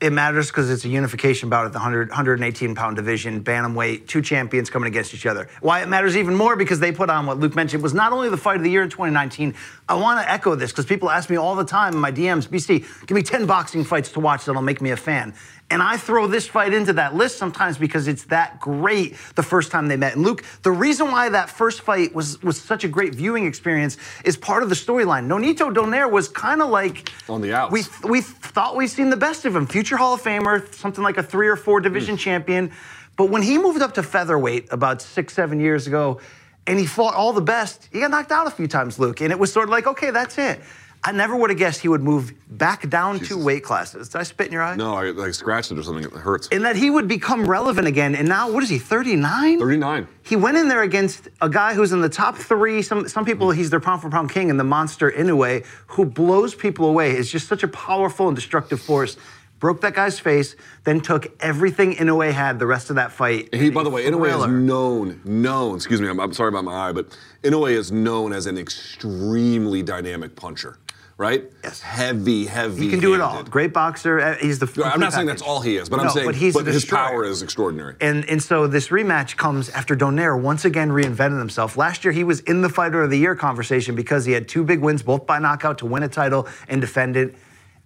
[0.01, 4.21] it matters because it's a unification bout at the 100, 118 pound division, bantamweight, two
[4.21, 5.47] champions coming against each other.
[5.61, 8.27] Why it matters even more because they put on what Luke mentioned was not only
[8.27, 9.53] the fight of the year in 2019.
[9.87, 12.47] I want to echo this because people ask me all the time in my DMs,
[12.47, 15.35] BC, give me 10 boxing fights to watch that'll make me a fan.
[15.71, 19.71] And I throw this fight into that list sometimes because it's that great the first
[19.71, 20.15] time they met.
[20.15, 23.97] And Luke, the reason why that first fight was was such a great viewing experience
[24.25, 25.27] is part of the storyline.
[25.27, 27.71] Nonito Donaire was kind of like on the outs.
[27.71, 29.65] We we thought we'd seen the best of him.
[29.65, 32.19] Future Hall of Famer, something like a three or four division mm.
[32.19, 32.71] champion.
[33.15, 36.19] But when he moved up to featherweight about six, seven years ago,
[36.67, 39.21] and he fought all the best, he got knocked out a few times, Luke.
[39.21, 40.61] And it was sort of like, okay, that's it.
[41.03, 44.09] I never would have guessed he would move back down two weight classes.
[44.09, 44.75] Did I spit in your eye?
[44.75, 46.03] No, I like scratched it or something.
[46.03, 46.47] It hurts.
[46.51, 48.13] And that he would become relevant again.
[48.13, 49.59] And now, what is he, 39?
[49.59, 50.07] 39.
[50.21, 52.83] He went in there against a guy who's in the top three.
[52.83, 56.53] Some some people, he's their pound for pound king, and the monster Inoue, who blows
[56.53, 57.11] people away.
[57.11, 59.17] Is just such a powerful and destructive force.
[59.61, 60.55] Broke that guy's face,
[60.85, 63.49] then took everything Inoue had the rest of that fight.
[63.53, 65.75] And he, by the way, Inoue is known, known.
[65.75, 69.83] Excuse me, I'm, I'm sorry about my eye, but Inoue is known as an extremely
[69.83, 70.77] dynamic puncher,
[71.21, 71.43] right?
[71.63, 71.79] Yes.
[71.81, 72.81] Heavy, heavy.
[72.83, 73.43] He can do it all.
[73.43, 74.19] Great boxer.
[74.19, 74.65] uh, He's the.
[74.83, 75.39] I'm not saying package.
[75.39, 77.95] that's all he is, but I'm No, saying but he's a his power is extraordinary.
[78.01, 81.77] And and so this rematch comes after Donaire once again reinvented himself.
[81.77, 84.63] Last year he was in the fighter of the year conversation because he had two
[84.63, 87.35] big wins, both by knockout, to win a title and defend it.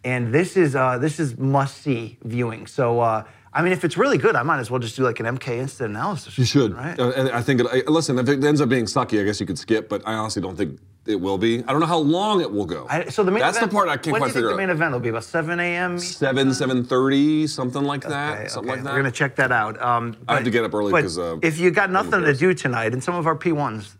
[0.03, 2.67] And this is uh, this is must see viewing.
[2.67, 5.19] So uh, I mean, if it's really good, I might as well just do like
[5.19, 6.37] an MK instant analysis.
[6.37, 6.73] You should.
[6.73, 6.99] Right.
[6.99, 9.39] Uh, and I think, it, I- listen, if it ends up being sucky, I guess
[9.39, 11.59] you could skip, but I honestly don't think it will be.
[11.63, 12.87] I don't know how long it will go.
[12.89, 14.35] I, so the main That's event, the part I can't when quite do you think
[14.35, 14.57] figure the out.
[14.57, 15.99] main event will be about 7 a.m.
[15.99, 18.51] 7, 7.30, something like that.
[18.51, 18.93] something Okay, like that.
[18.93, 19.81] We're gonna check that out.
[19.81, 22.53] Um, I have to get up early because uh, if you got nothing to do
[22.53, 23.95] tonight, and some of our P1s,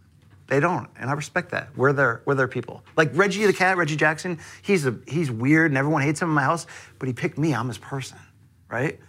[0.47, 1.75] they don't, and I respect that.
[1.75, 2.83] We're their we're their people.
[2.95, 4.39] Like Reggie the cat, Reggie Jackson.
[4.61, 6.67] He's a he's weird, and everyone hates him in my house.
[6.99, 7.53] But he picked me.
[7.53, 8.17] I'm his person,
[8.69, 8.99] right?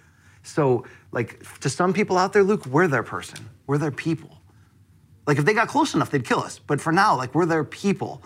[0.43, 3.49] So like to some people out there, Luke, we're their person.
[3.67, 4.36] We're their people.
[5.27, 6.59] Like if they got close enough, they'd kill us.
[6.59, 8.23] But for now, like we're their people.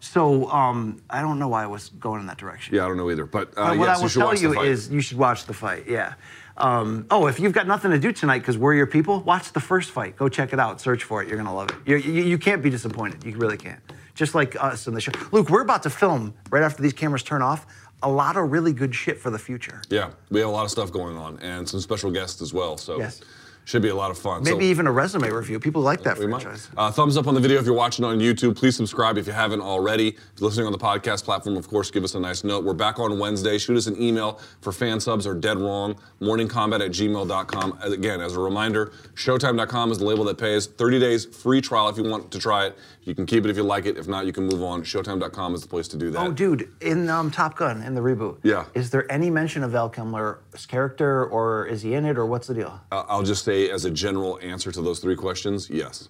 [0.00, 2.74] So um, I don't know why I was going in that direction.
[2.74, 3.24] Yeah, I don't know either.
[3.24, 5.54] But, uh, But what I you will should tell you is you should watch the
[5.54, 5.84] fight.
[5.88, 6.14] Yeah.
[6.56, 9.60] Um, oh, if you've got nothing to do tonight because we're your people, watch the
[9.60, 10.16] first fight.
[10.16, 10.80] Go check it out.
[10.80, 11.28] Search for it.
[11.28, 11.76] You're gonna love it.
[11.86, 13.24] You're, you you can't be disappointed.
[13.24, 13.80] You really can't.
[14.14, 15.10] just like us in the show.
[15.32, 17.66] Luke, we're about to film right after these cameras turn off.
[18.04, 19.80] A lot of really good shit for the future.
[19.88, 22.76] Yeah, we have a lot of stuff going on and some special guests as well.
[22.76, 23.20] So Yes.
[23.64, 24.42] Should be a lot of fun.
[24.42, 25.58] Maybe so, even a resume review.
[25.58, 26.42] People like that we might.
[26.42, 26.68] franchise.
[26.76, 28.56] Uh, thumbs up on the video if you're watching on YouTube.
[28.56, 30.08] Please subscribe if you haven't already.
[30.08, 32.64] If you're listening on the podcast platform, of course, give us a nice note.
[32.64, 33.58] We're back on Wednesday.
[33.58, 35.96] Shoot us an email for fan subs or dead wrong.
[36.20, 37.78] Morningcombat at gmail.com.
[37.82, 40.66] Again, as a reminder, showtime.com is the label that pays.
[40.66, 42.76] 30 days free trial if you want to try it.
[43.04, 43.98] You can keep it if you like it.
[43.98, 44.82] If not, you can move on.
[44.82, 46.20] Showtime.com is the place to do that.
[46.26, 48.64] Oh, dude, in um, Top Gun, in the reboot, Yeah.
[48.74, 52.46] is there any mention of Val Kilmer's character, or is he in it, or what's
[52.46, 52.80] the deal?
[52.90, 56.08] Uh, I'll just say, as a general answer to those three questions, yes.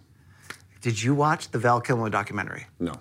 [0.82, 2.66] Did you watch the Val Kilmer documentary?
[2.78, 2.94] No.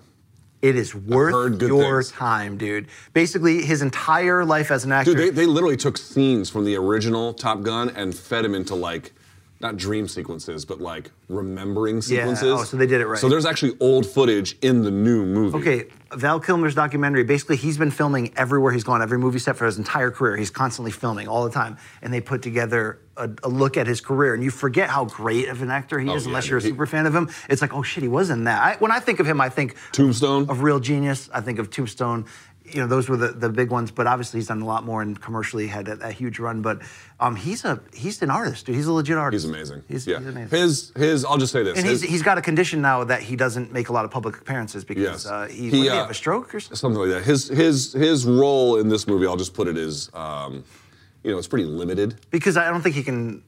[0.60, 2.10] It is worth your things.
[2.10, 2.86] time, dude.
[3.12, 5.12] Basically, his entire life as an actor.
[5.12, 8.74] Dude, they, they literally took scenes from the original Top Gun and fed him into
[8.74, 9.12] like,
[9.64, 12.52] not dream sequences, but like remembering Yeah, oh, sequences.
[12.52, 13.18] oh, so they did it right.
[13.18, 15.56] So there's actually old footage in the new movie.
[15.56, 17.24] Okay, Val Kilmer's documentary.
[17.24, 20.36] Basically, he's been filming everywhere he's gone, every movie set for his entire career.
[20.36, 24.02] He's constantly filming all the time, and they put together a, a look at his
[24.02, 24.34] career.
[24.34, 26.62] And you forget how great of an actor he Oh, is, yeah, unless you're a
[26.62, 27.30] he- super fan of him.
[27.48, 28.62] It's like, oh shit, he was in that.
[28.62, 30.50] I, when I think of him, I think Tombstone.
[30.50, 31.30] of Real Genius.
[31.32, 32.26] I think of Tombstone.
[32.66, 33.90] You know, those were the, the big ones.
[33.90, 36.62] But obviously, he's done a lot more and commercially had a, a huge run.
[36.62, 36.80] But
[37.20, 38.74] um, he's a he's an artist, dude.
[38.74, 39.44] He's a legit artist.
[39.44, 39.84] He's amazing.
[39.86, 40.18] He's, yeah.
[40.18, 40.58] he's amazing.
[40.58, 41.76] His his I'll just say this.
[41.78, 44.38] and he's, he's got a condition now that he doesn't make a lot of public
[44.38, 45.26] appearances because Yes.
[45.26, 46.76] uh, he, He, what, did he uh, have a stroke or something.
[46.76, 47.24] something like that.
[47.24, 50.64] His his his role in this movie, I'll just put it as, um,
[51.22, 52.16] you know, it's pretty limited.
[52.30, 53.42] Because I don't think he can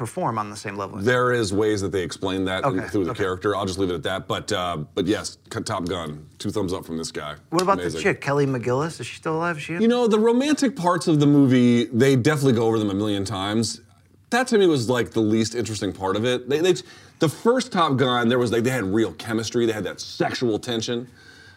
[0.00, 0.96] perform on the same level.
[0.98, 3.22] There is ways that they explain that Okay, through the okay.
[3.22, 3.54] character.
[3.54, 4.26] I'll just leave it at that.
[4.26, 7.36] But uh, but yes, Top Gun, two thumbs up from this guy.
[7.50, 7.98] What about Amazing.
[7.98, 8.98] the chick, Kelly McGillis?
[8.98, 9.58] Is she still alive?
[9.58, 9.82] Is she in?
[9.82, 13.26] You know, the romantic parts of the movie, they definitely go over them a million
[13.26, 13.82] times.
[14.30, 16.48] That to me was like the least interesting part of it.
[16.48, 16.74] They, they,
[17.18, 19.66] the first Top Gun, there was like they had real chemistry.
[19.66, 21.08] They had that sexual tension.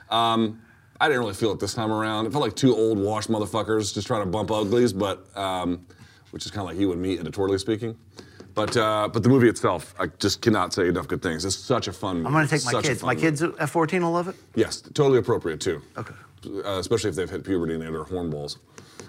[0.10, 0.60] Um,
[1.00, 2.26] I didn't really feel it this time around.
[2.26, 5.86] It felt like two old washed motherfuckers just trying to bump uglies, but um,
[6.32, 7.96] which is kind of like you and me, editorially speaking.
[8.56, 11.44] But uh, but the movie itself, I just cannot say enough good things.
[11.46, 12.28] It's such a fun movie.
[12.28, 13.04] I'm gonna take my kids.
[13.04, 14.36] My kids at 14 will love it.
[14.56, 15.82] Yes, totally appropriate too.
[15.98, 16.14] Okay.
[16.46, 18.58] Uh, especially if they've hit puberty and they're hornballs.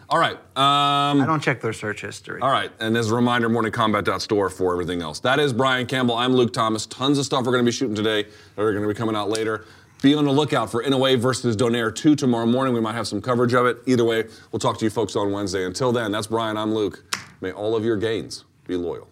[0.09, 0.37] All right.
[0.57, 2.41] Um, I don't check their search history.
[2.41, 2.71] all right.
[2.79, 5.19] And as a reminder, morningcombat.store for everything else.
[5.21, 6.15] That is Brian Campbell.
[6.15, 6.87] I'm Luke Thomas.
[6.87, 9.16] Tons of stuff we're going to be shooting today that are going to be coming
[9.16, 9.65] out later.
[10.03, 12.75] Be on the lookout for Inoue versus Donaire 2 tomorrow morning.
[12.75, 13.79] We might have some coverage of it.
[13.87, 15.65] Either way, we'll talk to you folks on Wednesday.
[15.65, 16.59] Until then, that's Brian.
[16.59, 17.03] I'm Luke.
[17.41, 19.09] May all of your gains be loyal.